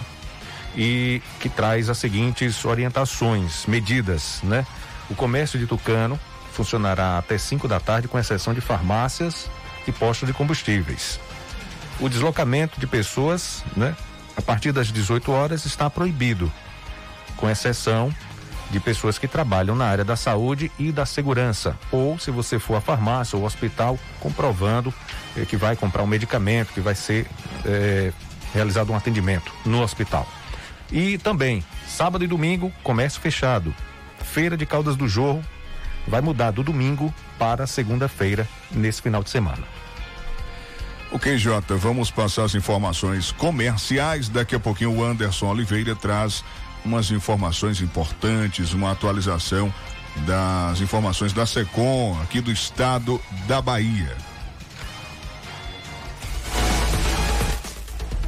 e 0.78 1.24
que 1.40 1.50
traz 1.50 1.90
as 1.90 1.98
seguintes 1.98 2.64
orientações, 2.64 3.66
medidas, 3.66 4.40
né? 4.44 4.66
O 5.10 5.16
comércio 5.16 5.58
de 5.58 5.66
Tucano 5.66 6.20
funcionará 6.54 7.18
até 7.18 7.38
5 7.38 7.68
da 7.68 7.80
tarde, 7.80 8.08
com 8.08 8.20
exceção 8.20 8.54
de 8.54 8.62
farmácias 8.62 9.50
e 9.88 9.92
postos 9.92 10.28
de 10.28 10.34
combustíveis. 10.34 11.20
O 12.00 12.08
deslocamento 12.08 12.80
de 12.80 12.86
pessoas, 12.86 13.64
né? 13.76 13.96
A 14.36 14.42
partir 14.42 14.72
das 14.72 14.92
18 14.92 15.32
horas 15.32 15.66
está 15.66 15.90
proibido, 15.90 16.52
com 17.38 17.50
exceção 17.50 18.14
de 18.70 18.80
pessoas 18.80 19.18
que 19.18 19.28
trabalham 19.28 19.76
na 19.76 19.86
área 19.86 20.04
da 20.04 20.16
saúde 20.16 20.72
e 20.78 20.92
da 20.92 21.06
segurança, 21.06 21.76
ou 21.92 22.20
se 22.20 22.30
você 22.30 22.60
for 22.60 22.76
à 22.76 22.82
farmácia 22.82 23.38
ou 23.38 23.46
hospital, 23.46 23.98
comprovando 24.20 24.94
eh, 25.36 25.46
que 25.46 25.58
vai 25.58 25.76
comprar 25.76 26.04
um 26.04 26.08
medicamento, 26.08 26.74
que 26.74 26.82
vai 26.82 26.94
ser 26.94 27.26
eh, 27.66 28.12
realizado 28.54 28.92
um 28.92 28.96
atendimento 28.96 29.52
no 29.66 29.82
hospital. 29.82 30.28
E 30.92 31.18
também, 31.18 31.64
sábado 31.88 32.24
e 32.24 32.28
domingo, 32.28 32.72
comércio 32.84 33.20
fechado. 33.20 33.74
Feira 34.24 34.56
de 34.56 34.66
Caldas 34.66 34.96
do 34.96 35.08
Jorro 35.08 35.44
vai 36.08 36.22
mudar 36.22 36.52
do 36.52 36.64
domingo 36.64 37.14
para 37.38 37.68
segunda-feira, 37.68 38.48
nesse 38.72 39.02
final 39.02 39.24
de 39.24 39.30
semana. 39.30 39.64
Ok, 41.12 41.38
Jota, 41.38 41.76
vamos 41.76 42.12
passar 42.12 42.44
as 42.44 42.56
informações 42.56 43.32
comerciais. 43.32 44.28
Daqui 44.28 44.56
a 44.56 44.60
pouquinho 44.60 44.94
o 44.94 45.04
Anderson 45.04 45.48
Oliveira 45.48 45.96
traz 45.96 46.44
umas 46.84 47.12
informações 47.12 47.82
importantes, 47.82 48.74
uma 48.74 48.92
atualização 48.92 49.74
das 50.26 50.82
informações 50.82 51.32
da 51.32 51.46
SECOM 51.46 52.20
aqui 52.22 52.42
do 52.42 52.52
estado 52.52 53.22
da 53.48 53.62
Bahia. 53.62 54.16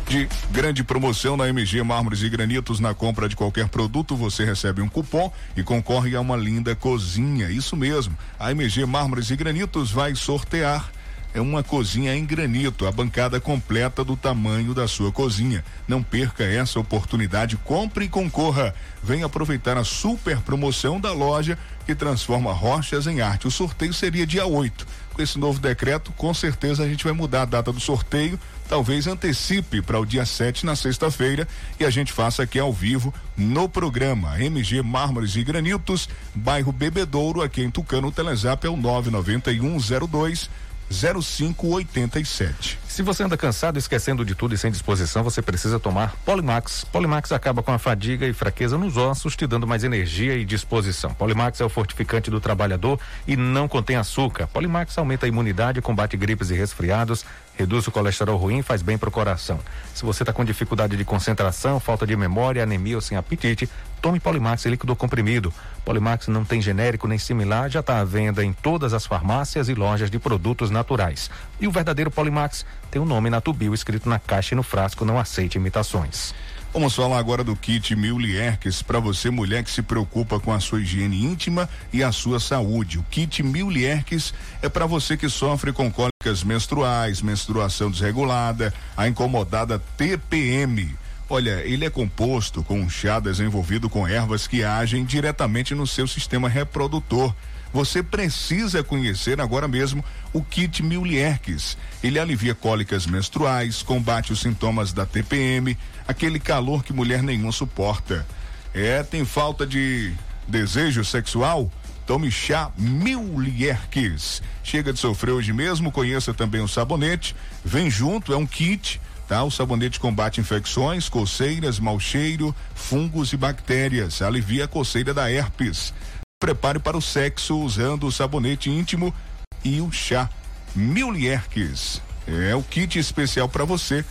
De 0.09 0.27
grande 0.49 0.83
promoção 0.83 1.37
na 1.37 1.47
MG 1.49 1.83
Mármores 1.83 2.23
e 2.23 2.29
Granitos, 2.29 2.79
na 2.79 2.95
compra 2.95 3.29
de 3.29 3.35
qualquer 3.35 3.67
produto, 3.67 4.15
você 4.15 4.43
recebe 4.43 4.81
um 4.81 4.89
cupom 4.89 5.31
e 5.55 5.61
concorre 5.61 6.15
a 6.15 6.21
uma 6.21 6.35
linda 6.35 6.75
cozinha. 6.75 7.47
Isso 7.51 7.77
mesmo. 7.77 8.17
A 8.39 8.49
MG 8.49 8.87
Mármores 8.87 9.29
e 9.29 9.35
Granitos 9.35 9.91
vai 9.91 10.15
sortear 10.15 10.89
é 11.31 11.39
uma 11.39 11.61
cozinha 11.61 12.15
em 12.15 12.25
granito, 12.25 12.87
a 12.87 12.91
bancada 12.91 13.39
completa 13.39 14.03
do 14.03 14.17
tamanho 14.17 14.73
da 14.73 14.87
sua 14.87 15.11
cozinha. 15.11 15.63
Não 15.87 16.01
perca 16.01 16.43
essa 16.43 16.79
oportunidade, 16.79 17.55
compre 17.57 18.05
e 18.05 18.09
concorra. 18.09 18.73
Venha 19.03 19.27
aproveitar 19.27 19.77
a 19.77 19.83
super 19.83 20.41
promoção 20.41 20.99
da 20.99 21.13
loja 21.13 21.55
que 21.85 21.93
transforma 21.93 22.51
rochas 22.51 23.05
em 23.05 23.21
arte. 23.21 23.47
O 23.47 23.51
sorteio 23.51 23.93
seria 23.93 24.25
dia 24.25 24.47
8. 24.47 24.87
Com 25.19 25.23
esse 25.23 25.37
novo 25.37 25.59
decreto, 25.59 26.13
com 26.13 26.33
certeza 26.33 26.81
a 26.81 26.87
gente 26.87 27.03
vai 27.03 27.11
mudar 27.11 27.41
a 27.41 27.45
data 27.45 27.73
do 27.73 27.79
sorteio, 27.81 28.39
talvez 28.69 29.05
antecipe 29.05 29.81
para 29.81 29.99
o 29.99 30.05
dia 30.05 30.25
7 30.25 30.65
na 30.65 30.77
sexta-feira 30.77 31.45
e 31.77 31.83
a 31.83 31.89
gente 31.89 32.13
faça 32.13 32.43
aqui 32.43 32.57
ao 32.57 32.71
vivo 32.71 33.13
no 33.35 33.67
programa 33.67 34.41
MG 34.41 34.81
Mármores 34.81 35.35
e 35.35 35.43
Granitos, 35.43 36.07
bairro 36.33 36.71
Bebedouro, 36.71 37.41
aqui 37.41 37.61
em 37.61 37.69
Tucano. 37.69 38.07
O 38.07 38.11
Telezap 38.13 38.65
é 38.65 38.69
o 38.69 38.77
99102 38.77 40.49
0587. 40.89 42.79
Se 42.87 43.03
você 43.03 43.23
anda 43.23 43.37
cansado, 43.37 43.77
esquecendo 43.77 44.25
de 44.25 44.33
tudo 44.33 44.55
e 44.55 44.57
sem 44.57 44.71
disposição, 44.71 45.23
você 45.23 45.41
precisa 45.41 45.79
tomar 45.79 46.15
Polimax. 46.25 46.83
Polimax 46.91 47.31
acaba 47.31 47.61
com 47.61 47.71
a 47.71 47.77
fadiga 47.77 48.25
e 48.25 48.33
fraqueza 48.33 48.77
nos 48.77 48.97
ossos, 48.97 49.35
te 49.35 49.45
dando 49.45 49.67
mais 49.67 49.83
energia 49.83 50.35
e 50.35 50.43
disposição. 50.43 51.13
Polimax 51.13 51.61
é 51.61 51.65
o 51.65 51.69
fortificante 51.69 52.31
do 52.31 52.41
trabalhador 52.41 52.99
e 53.27 53.35
não 53.37 53.67
contém 53.67 53.95
açúcar. 53.95 54.47
Polimax 54.47 54.97
aumenta 54.97 55.25
a 55.25 55.29
imunidade, 55.29 55.81
combate 55.81 56.17
gripes 56.17 56.49
e 56.49 56.55
resfriados, 56.55 57.23
reduz 57.59 57.85
o 57.87 57.91
colesterol 57.91 58.37
ruim 58.37 58.61
faz 58.61 58.81
bem 58.81 58.97
para 58.97 59.09
o 59.09 59.11
coração. 59.11 59.59
Se 59.93 60.05
você 60.05 60.23
está 60.23 60.31
com 60.31 60.45
dificuldade 60.45 60.95
de 60.95 61.03
concentração, 61.03 61.77
falta 61.77 62.07
de 62.07 62.15
memória, 62.15 62.63
anemia 62.63 62.95
ou 62.95 63.01
sem 63.01 63.17
apetite, 63.17 63.69
tome 64.01 64.17
Polimax 64.17 64.65
líquido 64.65 64.95
comprimido. 64.95 65.53
Polimax 65.83 66.29
não 66.29 66.45
tem 66.45 66.61
genérico 66.61 67.05
nem 67.05 67.19
similar, 67.19 67.69
já 67.69 67.81
está 67.81 67.99
à 67.99 68.05
venda 68.05 68.45
em 68.45 68.53
todas 68.53 68.93
as 68.93 69.05
farmácias 69.05 69.67
e 69.67 69.73
lojas 69.73 70.09
de 70.09 70.17
produtos 70.17 70.69
naturais. 70.69 71.29
E 71.59 71.67
o 71.67 71.71
verdadeiro 71.71 72.09
Polimax 72.09 72.65
tem 72.89 73.01
o 73.01 73.03
um 73.03 73.07
nome 73.07 73.29
na 73.29 73.41
tubio 73.41 73.73
escrito 73.73 74.07
na 74.07 74.19
caixa 74.19 74.53
e 74.53 74.55
no 74.55 74.63
frasco, 74.63 75.03
não 75.03 75.19
aceite 75.19 75.57
imitações. 75.57 76.33
Vamos 76.71 76.93
falar 76.93 77.17
agora 77.17 77.43
do 77.43 77.55
kit 77.55 77.95
Mil 77.95 78.19
Lierques 78.19 78.83
para 78.83 78.99
você, 78.99 79.31
mulher 79.31 79.63
que 79.63 79.71
se 79.71 79.81
preocupa 79.81 80.39
com 80.39 80.53
a 80.53 80.59
sua 80.59 80.79
higiene 80.79 81.25
íntima 81.25 81.67
e 81.91 82.03
a 82.03 82.11
sua 82.11 82.39
saúde. 82.39 82.99
O 82.99 83.03
kit 83.09 83.41
Mil 83.41 83.71
Lierques 83.71 84.35
é 84.61 84.69
para 84.69 84.85
você 84.85 85.17
que 85.17 85.27
sofre 85.27 85.73
com 85.73 85.91
cólicas 85.91 86.43
menstruais, 86.43 87.23
menstruação 87.23 87.89
desregulada, 87.89 88.71
a 88.95 89.07
incomodada 89.07 89.81
TPM. 89.97 90.95
Olha, 91.27 91.61
ele 91.65 91.85
é 91.85 91.89
composto 91.89 92.63
com 92.63 92.79
um 92.79 92.89
chá 92.89 93.19
desenvolvido 93.19 93.89
com 93.89 94.07
ervas 94.07 94.45
que 94.45 94.63
agem 94.63 95.03
diretamente 95.03 95.73
no 95.73 95.87
seu 95.87 96.07
sistema 96.07 96.47
reprodutor. 96.47 97.33
Você 97.71 98.01
precisa 98.01 98.83
conhecer 98.83 99.39
agora 99.39 99.67
mesmo 99.67 100.03
o 100.33 100.43
kit 100.43 100.81
Mil 100.81 101.05
Lierques. 101.05 101.77
Ele 102.03 102.19
alivia 102.19 102.55
cólicas 102.55 103.05
menstruais, 103.05 103.83
combate 103.83 104.33
os 104.33 104.39
sintomas 104.39 104.91
da 104.91 105.05
TPM, 105.05 105.77
aquele 106.07 106.39
calor 106.39 106.83
que 106.83 106.91
mulher 106.91 107.21
nenhuma 107.21 107.51
suporta. 107.51 108.25
É, 108.73 109.03
tem 109.03 109.23
falta 109.23 109.65
de 109.65 110.13
desejo 110.47 111.03
sexual? 111.05 111.71
Tome 112.07 112.31
chá 112.31 112.71
Mil 112.75 113.39
Lierques. 113.39 114.41
Chega 114.63 114.91
de 114.91 114.99
sofrer 114.99 115.31
hoje 115.31 115.53
mesmo, 115.53 115.91
conheça 115.91 116.33
também 116.33 116.61
o 116.61 116.67
sabonete. 116.67 117.35
Vem 117.63 117.89
junto, 117.89 118.33
é 118.33 118.37
um 118.37 118.47
kit. 118.47 118.99
Tá? 119.27 119.43
O 119.43 119.51
sabonete 119.51 119.99
combate 119.99 120.41
infecções, 120.41 121.07
coceiras, 121.07 121.79
mau 121.79 121.99
cheiro, 121.99 122.53
fungos 122.73 123.31
e 123.31 123.37
bactérias. 123.37 124.23
Alivia 124.23 124.65
a 124.65 124.67
coceira 124.67 125.13
da 125.13 125.31
herpes. 125.31 125.93
Prepare 126.41 126.79
para 126.79 126.97
o 126.97 127.01
sexo 127.01 127.59
usando 127.59 128.07
o 128.07 128.11
sabonete 128.13 128.69
íntimo 128.69 129.13
e 129.61 129.81
o 129.81 129.91
chá 129.91 130.29
Mil 130.73 131.11
Lierques. 131.11 132.01
É 132.25 132.55
o 132.55 132.63
kit 132.63 132.97
especial 132.97 133.49
para 133.49 133.65
você 133.65 134.05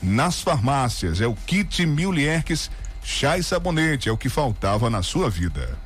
nas 0.00 0.40
farmácias. 0.40 1.20
É 1.20 1.26
o 1.26 1.34
kit 1.34 1.84
Mil 1.84 2.12
Lierques, 2.12 2.70
chá 3.02 3.36
e 3.38 3.42
sabonete. 3.42 4.08
É 4.08 4.12
o 4.12 4.16
que 4.16 4.28
faltava 4.28 4.88
na 4.88 5.02
sua 5.02 5.28
vida. 5.28 5.76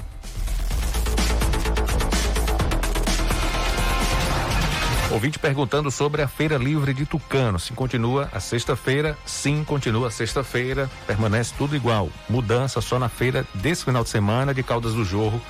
Ouvinte 5.11 5.39
perguntando 5.39 5.91
sobre 5.91 6.21
a 6.21 6.29
Feira 6.29 6.59
Livre 6.59 6.93
de 6.93 7.07
Tucano. 7.07 7.59
Se 7.59 7.73
continua 7.73 8.29
a 8.31 8.41
sexta-feira, 8.41 9.17
sim, 9.25 9.65
continua 9.65 10.09
a 10.09 10.11
sexta-feira, 10.11 10.91
permanece 11.07 11.55
tudo 11.57 11.75
igual. 11.75 12.11
Mudança 12.29 12.83
só 12.83 12.99
na 12.99 13.09
feira 13.09 13.47
desse 13.55 13.87
final 13.87 14.05
de 14.05 14.11
semana 14.11 14.53
de 14.53 14.63
Caldas 14.63 14.93
do 14.93 15.03
Jorro, 15.07 15.41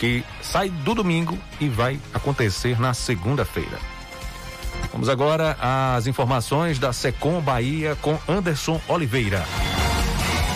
que 0.00 0.24
sai 0.40 0.70
do 0.70 0.94
domingo 0.94 1.38
e 1.60 1.68
vai 1.68 2.00
acontecer 2.14 2.80
na 2.80 2.94
segunda-feira. 2.94 3.78
Vamos 4.90 5.10
agora 5.10 5.58
às 5.60 6.06
informações 6.06 6.78
da 6.78 6.90
Secom 6.90 7.38
Bahia 7.42 7.94
com 8.00 8.18
Anderson 8.26 8.80
Oliveira. 8.88 9.44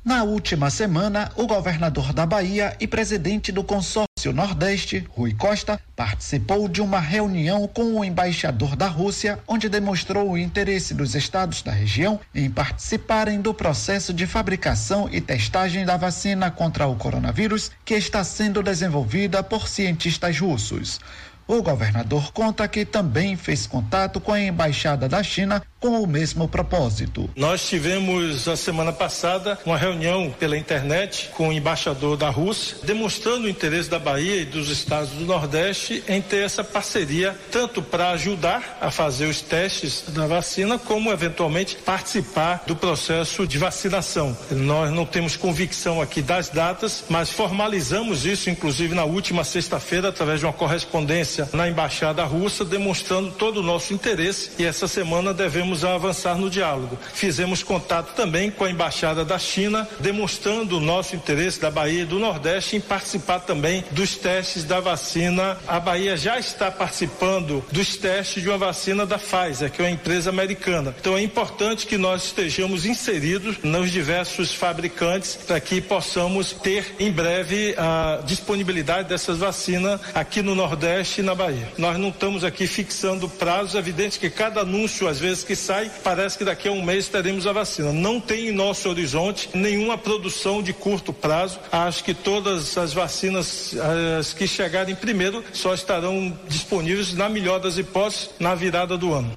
Na 0.03 0.25
última 0.25 0.71
semana, 0.71 1.31
o 1.37 1.47
governador 1.47 2.15
da 2.15 2.25
Bahia 2.25 2.75
e 2.81 2.87
presidente 2.87 3.53
do 3.53 3.63
consórcio 3.63 4.08
Nordeste, 4.27 5.07
Rui 5.11 5.33
Costa, 5.33 5.81
participou 5.95 6.69
de 6.69 6.83
uma 6.83 7.01
reunião 7.01 7.67
com 7.69 7.95
o 7.95 8.05
embaixador 8.05 8.75
da 8.75 8.87
Rússia, 8.87 9.39
onde 9.47 9.69
demonstrou 9.69 10.31
o 10.31 10.39
interesse 10.39 10.93
dos 10.93 11.15
estados 11.15 11.63
da 11.63 11.73
região 11.73 12.21
em 12.35 12.51
participarem 12.51 13.41
do 13.41 13.55
processo 13.55 14.13
de 14.13 14.27
fabricação 14.27 15.09
e 15.11 15.21
testagem 15.21 15.85
da 15.85 15.97
vacina 15.97 16.51
contra 16.51 16.87
o 16.87 16.97
coronavírus, 16.97 17.71
que 17.85 17.95
está 17.95 18.25
sendo 18.25 18.63
desenvolvida 18.63 19.43
por 19.43 19.69
cientistas 19.69 20.39
russos. 20.39 21.01
O 21.49 21.63
governador 21.63 22.31
conta 22.31 22.69
que 22.69 22.85
também 22.85 23.35
fez 23.35 23.67
contato 23.67 24.21
com 24.21 24.33
a 24.33 24.39
embaixada 24.41 25.09
da 25.09 25.23
China 25.23 25.63
com 25.81 26.03
o 26.03 26.07
mesmo 26.07 26.47
propósito. 26.47 27.31
Nós 27.35 27.67
tivemos 27.67 28.47
a 28.49 28.57
semana 28.57 28.93
passada 28.93 29.59
uma 29.65 29.79
reunião 29.79 30.31
pela 30.39 30.59
internet 30.59 31.31
com 31.35 31.49
o 31.49 31.53
embaixador 31.53 32.17
da 32.17 32.29
Rússia, 32.29 32.77
demonstrando 32.83 33.47
o 33.47 33.49
interesse 33.49 33.89
da 33.89 33.99
Bahia 33.99 34.43
e 34.43 34.45
dos 34.45 34.69
estados 34.69 35.11
do 35.11 35.25
Nordeste 35.25 36.03
em 36.07 36.21
ter 36.21 36.45
essa 36.45 36.63
parceria, 36.63 37.35
tanto 37.51 37.81
para 37.81 38.11
ajudar 38.11 38.77
a 38.81 38.91
fazer 38.91 39.27
os 39.27 39.41
testes 39.41 40.05
da 40.09 40.27
vacina, 40.27 40.79
como 40.79 41.13
eventualmente 41.13 41.77
participar 41.77 42.65
do 42.67 42.77
processo 42.77 43.47
de 43.47 43.57
vacinação. 43.57 44.37
Nós 44.51 44.91
não 44.91 45.07
temos 45.07 45.37
convicção 45.37 46.03
aqui 46.03 46.21
das 46.21 46.51
datas, 46.51 47.05
mas 47.09 47.31
formalizamos 47.31 48.27
isso, 48.27 48.51
inclusive 48.51 48.95
na 48.95 49.05
última 49.05 49.45
sexta-feira, 49.45 50.09
através 50.09 50.41
de 50.41 50.47
uma 50.47 50.53
correspondência 50.53 51.38
na 51.53 51.69
embaixada 51.69 52.25
russa, 52.25 52.65
demonstrando 52.65 53.31
todo 53.33 53.61
o 53.61 53.63
nosso 53.63 53.93
interesse 53.93 54.51
e 54.59 54.65
essa 54.65 54.89
semana 54.89 55.35
devemos 55.35 55.85
avançar 55.85 56.37
no 56.37 56.49
diálogo. 56.51 56.99
Fizemos 57.13 57.63
contato 57.63 58.15
também 58.15 58.51
com 58.51 58.65
a 58.65 58.71
Embaixada 58.71 59.25
da 59.25 59.39
China, 59.39 59.89
demonstrando 60.01 60.79
o 60.79 60.81
nosso 60.81 61.17
interesse 61.17 61.61
da 61.61 61.71
Bahia 61.71 62.03
e 62.03 62.07
do 62.07 62.19
Nordeste 62.19 62.77
em 62.77 62.81
participar 62.81 63.41
também 63.41 63.85
dos 63.91 64.17
testes 64.17 64.65
da 64.65 64.81
vacina. 64.81 65.59
A 65.67 65.81
Bahia 65.81 66.17
já 66.17 66.39
está 66.39 66.71
participando 66.71 67.65
dos 67.71 67.97
testes 67.97 68.43
de 68.43 68.49
uma 68.49 68.59
vacina 68.59 69.05
da 69.05 69.19
Pfizer, 69.19 69.71
que 69.71 69.83
é 69.83 69.85
uma 69.85 69.91
empresa 69.91 70.31
americana. 70.31 70.95
Então 71.01 71.17
é 71.17 71.23
importante 71.23 71.87
que 71.87 71.99
nós 71.99 72.25
estejamos 72.25 72.87
inseridos 72.87 73.59
nos 73.63 73.91
diversos 73.91 74.53
fabricantes 74.53 75.37
para 75.37 75.61
que 75.61 75.81
possamos 75.81 76.53
ter 76.53 76.95
em 76.99 77.11
breve 77.11 77.75
a 77.77 78.21
disponibilidade 78.25 79.09
dessas 79.09 79.39
vacinas 79.39 80.01
aqui 80.15 80.43
no 80.43 80.55
Nordeste 80.55 81.23
na 81.29 81.35
Bahia. 81.35 81.69
Nós 81.77 81.99
não 81.99 82.09
estamos 82.09 82.43
aqui 82.43 82.67
fixando 82.67 83.29
prazos, 83.29 83.75
é 83.75 83.79
evidente 83.79 84.19
que 84.19 84.31
cada 84.31 84.63
anúncio, 84.63 85.07
às 85.07 85.19
vezes, 85.19 85.45
que 85.45 85.55
sai, 85.55 85.91
parece 86.03 86.39
que 86.39 86.45
daqui 86.45 86.69
a 86.69 86.73
um 86.73 86.83
mês 86.83 87.09
teremos 87.09 87.47
a 87.47 87.53
vacina. 87.53 87.93
Não 87.93 88.19
tem 88.19 88.49
em 88.49 88.53
nosso 88.53 88.89
horizonte 88.89 89.51
nenhuma 89.53 89.99
produção 89.99 90.63
de 90.63 90.73
curto 90.73 91.13
prazo. 91.13 91.61
Acho 91.71 92.03
que 92.03 92.15
todas 92.15 92.79
as 92.79 92.95
vacinas 92.95 93.77
as 94.19 94.33
que 94.33 94.49
chegarem 94.49 94.95
primeiro 94.95 95.45
só 95.53 95.75
estarão 95.75 96.37
disponíveis, 96.49 97.13
na 97.13 97.29
melhor 97.29 97.61
das 97.61 97.77
hipóteses, 97.77 98.31
na 98.39 98.55
virada 98.55 98.97
do 98.97 99.13
ano. 99.13 99.37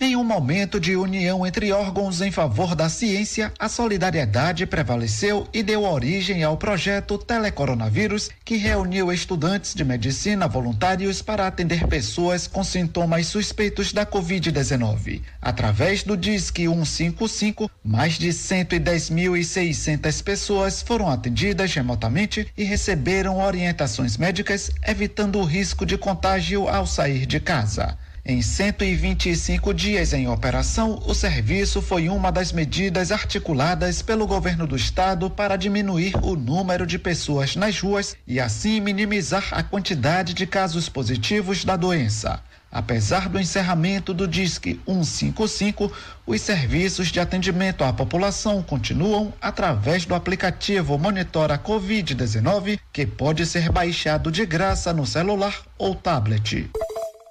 Em 0.00 0.14
um 0.14 0.22
momento 0.22 0.78
de 0.78 0.94
união 0.94 1.44
entre 1.44 1.72
órgãos 1.72 2.20
em 2.20 2.30
favor 2.30 2.76
da 2.76 2.88
ciência, 2.88 3.52
a 3.58 3.68
solidariedade 3.68 4.64
prevaleceu 4.64 5.48
e 5.52 5.60
deu 5.60 5.82
origem 5.82 6.44
ao 6.44 6.56
projeto 6.56 7.18
Telecoronavírus, 7.18 8.30
que 8.44 8.56
reuniu 8.56 9.12
estudantes 9.12 9.74
de 9.74 9.84
medicina 9.84 10.46
voluntários 10.46 11.20
para 11.20 11.48
atender 11.48 11.88
pessoas 11.88 12.46
com 12.46 12.62
sintomas 12.62 13.26
suspeitos 13.26 13.92
da 13.92 14.06
Covid-19. 14.06 15.20
Através 15.42 16.04
do 16.04 16.16
Disque 16.16 16.68
155, 16.68 17.68
mais 17.82 18.16
de 18.16 18.28
110.600 18.28 20.22
pessoas 20.22 20.80
foram 20.80 21.10
atendidas 21.10 21.74
remotamente 21.74 22.46
e 22.56 22.62
receberam 22.62 23.40
orientações 23.40 24.16
médicas, 24.16 24.70
evitando 24.86 25.40
o 25.40 25.44
risco 25.44 25.84
de 25.84 25.98
contágio 25.98 26.68
ao 26.68 26.86
sair 26.86 27.26
de 27.26 27.40
casa. 27.40 27.98
Em 28.30 28.42
125 28.42 29.72
dias 29.72 30.12
em 30.12 30.28
operação, 30.28 31.02
o 31.06 31.14
serviço 31.14 31.80
foi 31.80 32.10
uma 32.10 32.30
das 32.30 32.52
medidas 32.52 33.10
articuladas 33.10 34.02
pelo 34.02 34.26
governo 34.26 34.66
do 34.66 34.76
estado 34.76 35.30
para 35.30 35.56
diminuir 35.56 36.14
o 36.22 36.36
número 36.36 36.86
de 36.86 36.98
pessoas 36.98 37.56
nas 37.56 37.80
ruas 37.80 38.14
e 38.26 38.38
assim 38.38 38.82
minimizar 38.82 39.48
a 39.52 39.62
quantidade 39.62 40.34
de 40.34 40.46
casos 40.46 40.90
positivos 40.90 41.64
da 41.64 41.74
doença. 41.74 42.42
Apesar 42.70 43.30
do 43.30 43.40
encerramento 43.40 44.12
do 44.12 44.28
Disque 44.28 44.78
155, 44.86 45.90
os 46.26 46.42
serviços 46.42 47.08
de 47.08 47.20
atendimento 47.20 47.82
à 47.82 47.94
população 47.94 48.62
continuam 48.62 49.32
através 49.40 50.04
do 50.04 50.14
aplicativo 50.14 50.98
Monitora 50.98 51.58
Covid-19, 51.58 52.78
que 52.92 53.06
pode 53.06 53.46
ser 53.46 53.72
baixado 53.72 54.30
de 54.30 54.44
graça 54.44 54.92
no 54.92 55.06
celular 55.06 55.62
ou 55.78 55.94
tablet. 55.94 56.70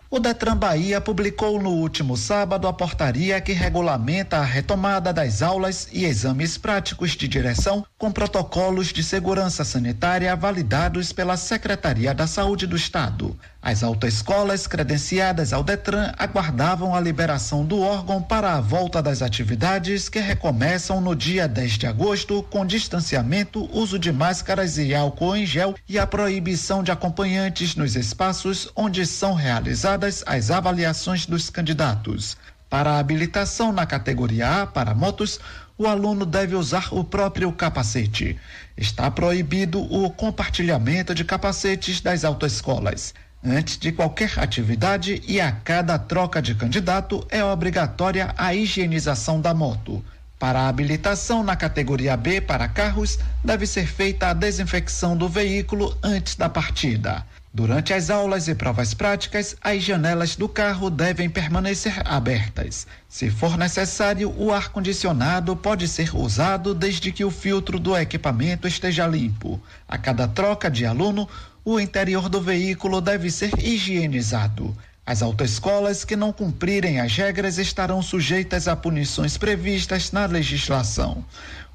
O 0.10 0.20
Detran 0.20 0.56
Bahia 0.56 1.02
publicou 1.02 1.62
no 1.62 1.70
último 1.70 2.16
sábado 2.16 2.66
a 2.66 2.72
portaria 2.72 3.42
que 3.42 3.52
regulamenta 3.52 4.38
a 4.38 4.44
retomada 4.44 5.12
das 5.12 5.42
aulas 5.42 5.90
e 5.92 6.06
exames 6.06 6.58
práticos 6.58 7.12
de 7.12 7.28
direção 7.28 7.86
com 7.98 8.10
protocolos 8.10 8.94
de 8.94 9.04
segurança 9.04 9.66
sanitária 9.66 10.34
validados 10.34 11.12
pela 11.12 11.36
Secretaria 11.36 12.14
da 12.14 12.26
Saúde 12.26 12.66
do 12.66 12.78
Estado. 12.78 13.38
As 13.68 13.84
autoescolas 13.84 14.66
credenciadas 14.66 15.52
ao 15.52 15.62
Detran 15.62 16.14
aguardavam 16.18 16.96
a 16.96 17.02
liberação 17.02 17.66
do 17.66 17.82
órgão 17.82 18.22
para 18.22 18.54
a 18.54 18.62
volta 18.62 19.02
das 19.02 19.22
atividades 19.22 20.08
que 20.08 20.20
recomeçam 20.20 21.02
no 21.02 21.14
dia 21.14 21.50
10 21.50 21.74
de 21.74 21.86
agosto 21.86 22.42
com 22.44 22.66
distanciamento, 22.66 23.70
uso 23.78 24.00
de 24.00 24.10
máscaras 24.10 24.78
e 24.78 24.96
álcool 24.96 25.36
em 25.36 25.46
gel 25.46 25.76
e 25.86 26.00
a 26.00 26.08
proibição 26.08 26.82
de 26.82 26.94
acompanhantes 26.94 27.76
nos 27.76 27.98
espaços 27.98 28.72
onde 28.74 29.06
são 29.06 29.34
realizadas 29.34 30.24
as 30.26 30.50
avaliações 30.50 31.26
dos 31.26 31.50
candidatos. 31.50 32.38
Para 32.70 32.92
a 32.92 33.00
habilitação 33.00 33.74
na 33.74 33.86
categoria 33.86 34.62
A 34.62 34.66
para 34.66 34.96
motos, 34.96 35.42
o 35.78 35.86
aluno 35.86 36.26
deve 36.26 36.56
usar 36.56 36.88
o 36.94 37.04
próprio 37.04 37.52
capacete. 37.52 38.40
Está 38.78 39.12
proibido 39.12 39.82
o 39.94 40.10
compartilhamento 40.10 41.14
de 41.14 41.26
capacetes 41.26 42.00
das 42.00 42.24
autoescolas. 42.24 43.14
Antes 43.44 43.78
de 43.78 43.92
qualquer 43.92 44.40
atividade 44.40 45.22
e 45.28 45.40
a 45.40 45.52
cada 45.52 45.98
troca 46.00 46.42
de 46.42 46.56
candidato, 46.56 47.26
é 47.30 47.44
obrigatória 47.44 48.34
a 48.38 48.54
higienização 48.54 49.40
da 49.40 49.54
moto. 49.54 50.04
Para 50.40 50.62
a 50.62 50.68
habilitação 50.68 51.44
na 51.44 51.56
categoria 51.56 52.18
B 52.18 52.42
para 52.42 52.68
carros, 52.68 53.18
deve 53.44 53.66
ser 53.66 53.88
feita 53.88 54.28
a 54.28 54.34
desinfecção 54.34 55.16
do 55.16 55.30
veículo 55.30 55.98
antes 56.04 56.36
da 56.36 56.50
partida. 56.50 57.26
Durante 57.54 57.92
as 57.92 58.12
aulas 58.12 58.48
e 58.48 58.54
provas 58.54 58.94
práticas, 58.94 59.56
as 59.62 59.82
janelas 59.82 60.36
do 60.36 60.48
carro 60.48 60.92
devem 60.92 61.28
permanecer 61.28 62.02
abertas. 62.06 62.86
Se 63.10 63.32
for 63.32 63.58
necessário, 63.58 64.32
o 64.38 64.54
ar-condicionado 64.54 65.56
pode 65.56 65.88
ser 65.88 66.16
usado 66.16 66.76
desde 66.76 67.12
que 67.12 67.26
o 67.26 67.32
filtro 67.32 67.80
do 67.80 67.98
equipamento 67.98 68.68
esteja 68.68 69.08
limpo. 69.08 69.60
A 69.88 69.98
cada 69.98 70.28
troca 70.28 70.70
de 70.70 70.86
aluno, 70.86 71.28
o 71.70 71.82
interior 71.82 72.30
do 72.30 72.40
veículo 72.40 73.02
deve 73.02 73.30
ser 73.30 73.52
higienizado. 73.60 74.74
As 75.06 75.22
autoescolas 75.22 76.06
que 76.06 76.16
não 76.16 76.32
cumprirem 76.32 77.02
as 77.02 77.14
regras 77.14 77.58
estarão 77.58 78.02
sujeitas 78.02 78.70
a 78.70 78.76
punições 78.76 79.38
previstas 79.38 80.14
na 80.14 80.26
legislação. 80.26 81.26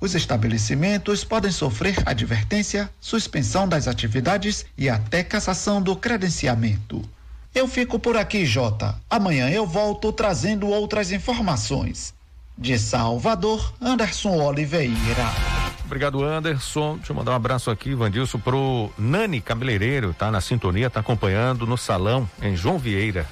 Os 0.01 0.15
estabelecimentos 0.15 1.25
podem 1.25 1.51
sofrer 1.51 1.95
advertência, 2.07 2.89
suspensão 3.03 3.69
das 3.69 3.87
atividades 3.87 4.65
e 4.79 4.89
até 4.89 5.23
cassação 5.23 5.83
do 5.83 5.95
credenciamento. 5.95 7.07
Eu 7.55 7.69
fico 7.69 7.99
por 7.99 8.17
aqui, 8.17 8.47
Jota. 8.47 8.99
Amanhã 9.11 9.51
eu 9.51 9.67
volto 9.67 10.11
trazendo 10.11 10.69
outras 10.69 11.13
informações. 11.13 12.15
De 12.57 12.79
Salvador, 12.79 13.75
Anderson 13.79 14.39
Oliveira. 14.39 15.72
Obrigado, 15.93 16.25
Anderson. 16.25 16.97
Deixa 16.97 17.13
eu 17.13 17.17
mandar 17.17 17.33
um 17.33 17.35
abraço 17.35 17.71
aqui, 17.71 17.95
Vandilson, 17.95 18.39
pro 18.39 18.91
Nani 18.97 19.43
Cabeleireiro, 19.43 20.15
tá 20.15 20.31
na 20.31 20.41
sintonia, 20.41 20.89
tá 20.89 21.01
acompanhando 21.01 21.67
no 21.67 21.77
salão 21.77 22.27
em 22.41 22.57
João 22.57 22.79
Vieira. 22.79 23.27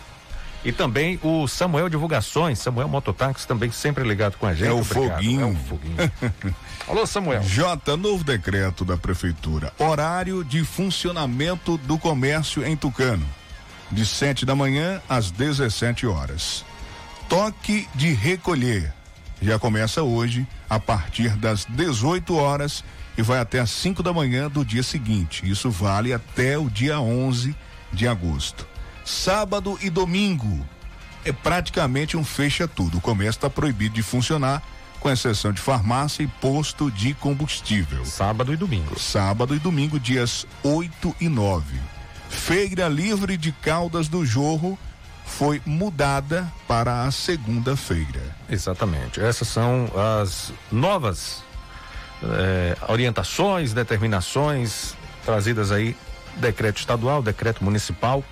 E 0.63 0.71
também 0.71 1.19
o 1.23 1.49
Samuel 1.49 1.89
Divulgações, 1.89 2.59
Samuel 2.59 2.87
Mototáxi, 2.87 3.49
também 3.49 3.71
sempre 3.71 4.05
ligado 4.05 4.37
com 4.37 4.47
a 4.47 4.53
gente. 4.53 4.69
É 4.69 4.73
o 4.73 4.81
Obrigado. 4.81 5.15
foguinho. 5.15 5.41
É 5.41 5.47
o 5.47 5.57
foguinho. 5.57 6.13
Alô, 6.87 7.07
Samuel. 7.07 7.41
J, 7.41 7.97
novo 7.97 8.23
decreto 8.23 8.85
da 8.85 8.99
prefeitura. 8.99 9.73
Horário 9.79 10.45
de 10.45 10.63
funcionamento 10.63 11.79
do 11.79 11.97
comércio 11.97 12.63
em 12.63 12.77
Tucano. 12.77 13.27
De 13.91 14.05
7 14.05 14.45
da 14.45 14.55
manhã 14.55 15.01
às 15.09 15.31
17 15.31 16.07
horas. 16.07 16.63
Toque 17.27 17.89
de 17.95 18.13
recolher. 18.13 19.00
Já 19.43 19.59
começa 19.59 20.03
hoje, 20.03 20.47
a 20.69 20.79
partir 20.79 21.31
das 21.37 21.65
18 21.65 22.37
horas 22.37 22.85
e 23.17 23.23
vai 23.23 23.39
até 23.39 23.59
às 23.61 23.71
5 23.71 24.03
da 24.03 24.13
manhã 24.13 24.51
do 24.51 24.65
dia 24.65 24.83
seguinte. 24.83 25.49
Isso 25.49 25.71
vale 25.71 26.13
até 26.13 26.59
o 26.59 26.69
dia 26.69 27.01
11 27.01 27.55
de 27.93 28.07
agosto. 28.07 28.67
Sábado 29.05 29.79
e 29.81 29.89
domingo 29.89 30.67
é 31.25 31.33
praticamente 31.33 32.17
um 32.17 32.25
fecha 32.25 32.69
tudo. 32.69 32.99
O 32.99 33.01
comércio 33.01 33.39
está 33.39 33.51
proibido 33.51 33.95
de 33.95 34.03
funcionar, 34.03 34.63
com 35.01 35.11
exceção 35.11 35.53
de 35.53 35.61
farmácia 35.61 36.23
e 36.23 36.27
posto 36.27 36.91
de 36.91 37.15
combustível. 37.15 38.05
Sábado 38.05 38.53
e 38.53 38.57
domingo. 38.57 38.99
Sábado 38.99 39.55
e 39.55 39.59
domingo, 39.59 39.99
dias 39.99 40.47
8 40.63 41.17
e 41.19 41.29
9. 41.29 41.79
Feira 42.29 42.89
Livre 42.89 43.37
de 43.37 43.53
Caldas 43.53 44.07
do 44.07 44.25
Jorro 44.25 44.79
foi 45.31 45.63
mudada 45.65 46.51
para 46.67 47.05
a 47.05 47.11
segunda-feira. 47.11 48.21
Exatamente. 48.49 49.21
Essas 49.21 49.49
são 49.49 49.89
as 50.23 50.53
novas 50.71 51.43
eh, 52.23 52.77
orientações, 52.89 53.73
determinações 53.73 54.95
trazidas 55.25 55.71
aí, 55.73 55.97
decreto 56.37 56.79
estadual, 56.79 57.23
decreto 57.23 57.65
municipal, 57.65 58.25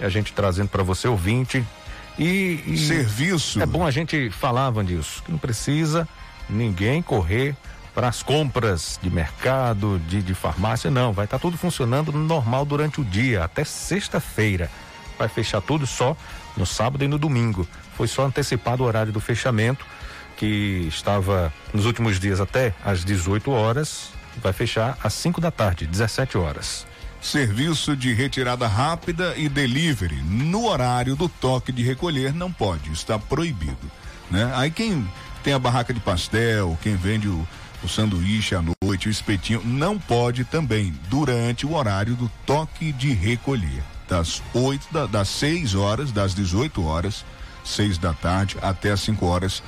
a 0.00 0.08
gente 0.08 0.32
trazendo 0.32 0.68
para 0.68 0.82
você 0.82 1.06
ouvinte. 1.06 1.64
E, 2.18 2.62
e 2.66 2.78
serviço. 2.78 3.60
É 3.60 3.66
bom 3.66 3.86
a 3.86 3.90
gente 3.90 4.30
falar, 4.30 4.70
Vandilson, 4.70 5.22
que 5.22 5.30
não 5.30 5.38
precisa 5.38 6.08
ninguém 6.48 7.02
correr 7.02 7.54
para 7.94 8.08
as 8.08 8.22
compras 8.22 8.98
de 9.02 9.10
mercado, 9.10 10.00
de, 10.08 10.22
de 10.22 10.34
farmácia, 10.34 10.90
não. 10.90 11.12
Vai 11.12 11.26
estar 11.26 11.36
tá 11.38 11.42
tudo 11.42 11.58
funcionando 11.58 12.10
normal 12.12 12.64
durante 12.64 13.02
o 13.02 13.04
dia, 13.04 13.44
até 13.44 13.64
sexta-feira. 13.64 14.70
Vai 15.18 15.28
fechar 15.28 15.60
tudo 15.60 15.86
só 15.86 16.16
no 16.56 16.66
sábado 16.66 17.04
e 17.04 17.08
no 17.08 17.18
domingo. 17.18 17.66
Foi 17.96 18.08
só 18.08 18.26
antecipado 18.26 18.82
o 18.82 18.86
horário 18.86 19.12
do 19.12 19.20
fechamento, 19.20 19.84
que 20.36 20.86
estava 20.88 21.52
nos 21.72 21.86
últimos 21.86 22.20
dias 22.20 22.40
até 22.40 22.74
às 22.84 23.04
18 23.04 23.50
horas, 23.50 24.10
vai 24.42 24.52
fechar 24.52 24.98
às 25.02 25.14
5 25.14 25.40
da 25.40 25.50
tarde, 25.50 25.86
17 25.86 26.36
horas. 26.36 26.86
Serviço 27.20 27.96
de 27.96 28.12
retirada 28.12 28.68
rápida 28.68 29.34
e 29.36 29.48
delivery 29.48 30.22
no 30.22 30.66
horário 30.66 31.16
do 31.16 31.28
toque 31.28 31.72
de 31.72 31.82
recolher 31.82 32.32
não 32.32 32.52
pode, 32.52 32.92
está 32.92 33.18
proibido, 33.18 33.90
né? 34.30 34.52
Aí 34.54 34.70
quem 34.70 35.08
tem 35.42 35.54
a 35.54 35.58
barraca 35.58 35.92
de 35.92 36.00
pastel, 36.00 36.78
quem 36.82 36.94
vende 36.94 37.26
o, 37.28 37.48
o 37.82 37.88
sanduíche 37.88 38.54
à 38.54 38.62
noite, 38.62 39.08
o 39.08 39.10
espetinho, 39.10 39.62
não 39.64 39.98
pode 39.98 40.44
também 40.44 40.94
durante 41.08 41.66
o 41.66 41.74
horário 41.74 42.14
do 42.14 42.30
toque 42.44 42.92
de 42.92 43.12
recolher 43.12 43.82
das 44.08 44.42
8 44.54 44.92
da, 44.92 45.06
das 45.06 45.28
6 45.28 45.74
horas, 45.74 46.12
das 46.12 46.34
18 46.34 46.84
horas, 46.84 47.24
6 47.64 47.98
da 47.98 48.12
tarde, 48.12 48.56
até 48.62 48.92
as 48.92 49.00
5 49.00 49.24
horas 49.26 49.62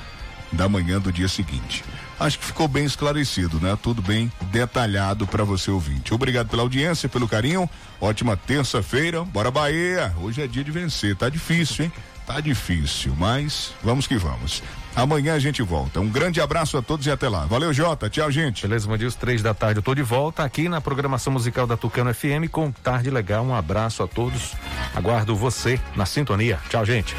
da 0.51 0.67
manhã 0.67 0.99
do 0.99 1.11
dia 1.11 1.27
seguinte. 1.27 1.83
Acho 2.19 2.37
que 2.37 2.45
ficou 2.45 2.67
bem 2.67 2.83
esclarecido, 2.83 3.59
né? 3.61 3.77
Tudo 3.81 4.01
bem 4.01 4.31
detalhado 4.51 5.25
para 5.25 5.43
você 5.43 5.71
ouvinte. 5.71 6.13
Obrigado 6.13 6.49
pela 6.49 6.63
audiência, 6.63 7.07
pelo 7.07 7.29
carinho. 7.29 7.69
Ótima 8.01 8.35
terça-feira. 8.35 9.23
Bora 9.23 9.49
Bahia. 9.49 10.13
Hoje 10.21 10.41
é 10.41 10.47
dia 10.47 10.63
de 10.63 10.71
vencer. 10.71 11.15
Tá 11.15 11.29
difícil, 11.29 11.85
hein? 11.85 11.91
Tá 12.25 12.41
difícil, 12.41 13.15
mas 13.17 13.73
vamos 13.81 14.05
que 14.05 14.17
vamos. 14.17 14.61
Amanhã 14.95 15.35
a 15.35 15.39
gente 15.39 15.61
volta. 15.61 15.99
Um 15.99 16.09
grande 16.09 16.41
abraço 16.41 16.77
a 16.77 16.81
todos 16.81 17.05
e 17.05 17.11
até 17.11 17.29
lá. 17.29 17.45
Valeu, 17.45 17.71
Jota. 17.73 18.09
Tchau, 18.09 18.29
gente. 18.31 18.63
Beleza, 18.63 18.87
Mandils, 18.87 19.15
três 19.15 19.41
da 19.41 19.53
tarde. 19.53 19.79
Eu 19.79 19.83
tô 19.83 19.95
de 19.95 20.01
volta 20.01 20.43
aqui 20.43 20.67
na 20.67 20.81
programação 20.81 21.31
musical 21.31 21.65
da 21.65 21.77
Tucano 21.77 22.13
FM 22.13 22.49
com 22.51 22.71
Tarde 22.71 23.09
Legal. 23.09 23.43
Um 23.43 23.55
abraço 23.55 24.03
a 24.03 24.07
todos. 24.07 24.53
Aguardo 24.95 25.35
você 25.35 25.79
na 25.95 26.05
sintonia. 26.05 26.59
Tchau, 26.69 26.85
gente. 26.85 27.15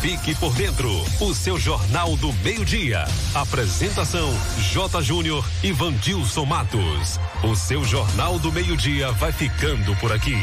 Fique 0.00 0.34
por 0.36 0.54
dentro, 0.54 0.88
o 1.20 1.34
seu 1.34 1.58
Jornal 1.58 2.16
do 2.18 2.32
Meio-Dia. 2.34 3.04
Apresentação: 3.34 4.32
J. 4.58 5.02
Júnior 5.02 5.44
e 5.64 5.72
Vandilson 5.72 6.44
Matos. 6.44 7.18
O 7.42 7.56
seu 7.56 7.82
Jornal 7.82 8.38
do 8.38 8.52
Meio-Dia 8.52 9.10
vai 9.12 9.32
ficando 9.32 9.96
por 9.96 10.12
aqui. 10.12 10.36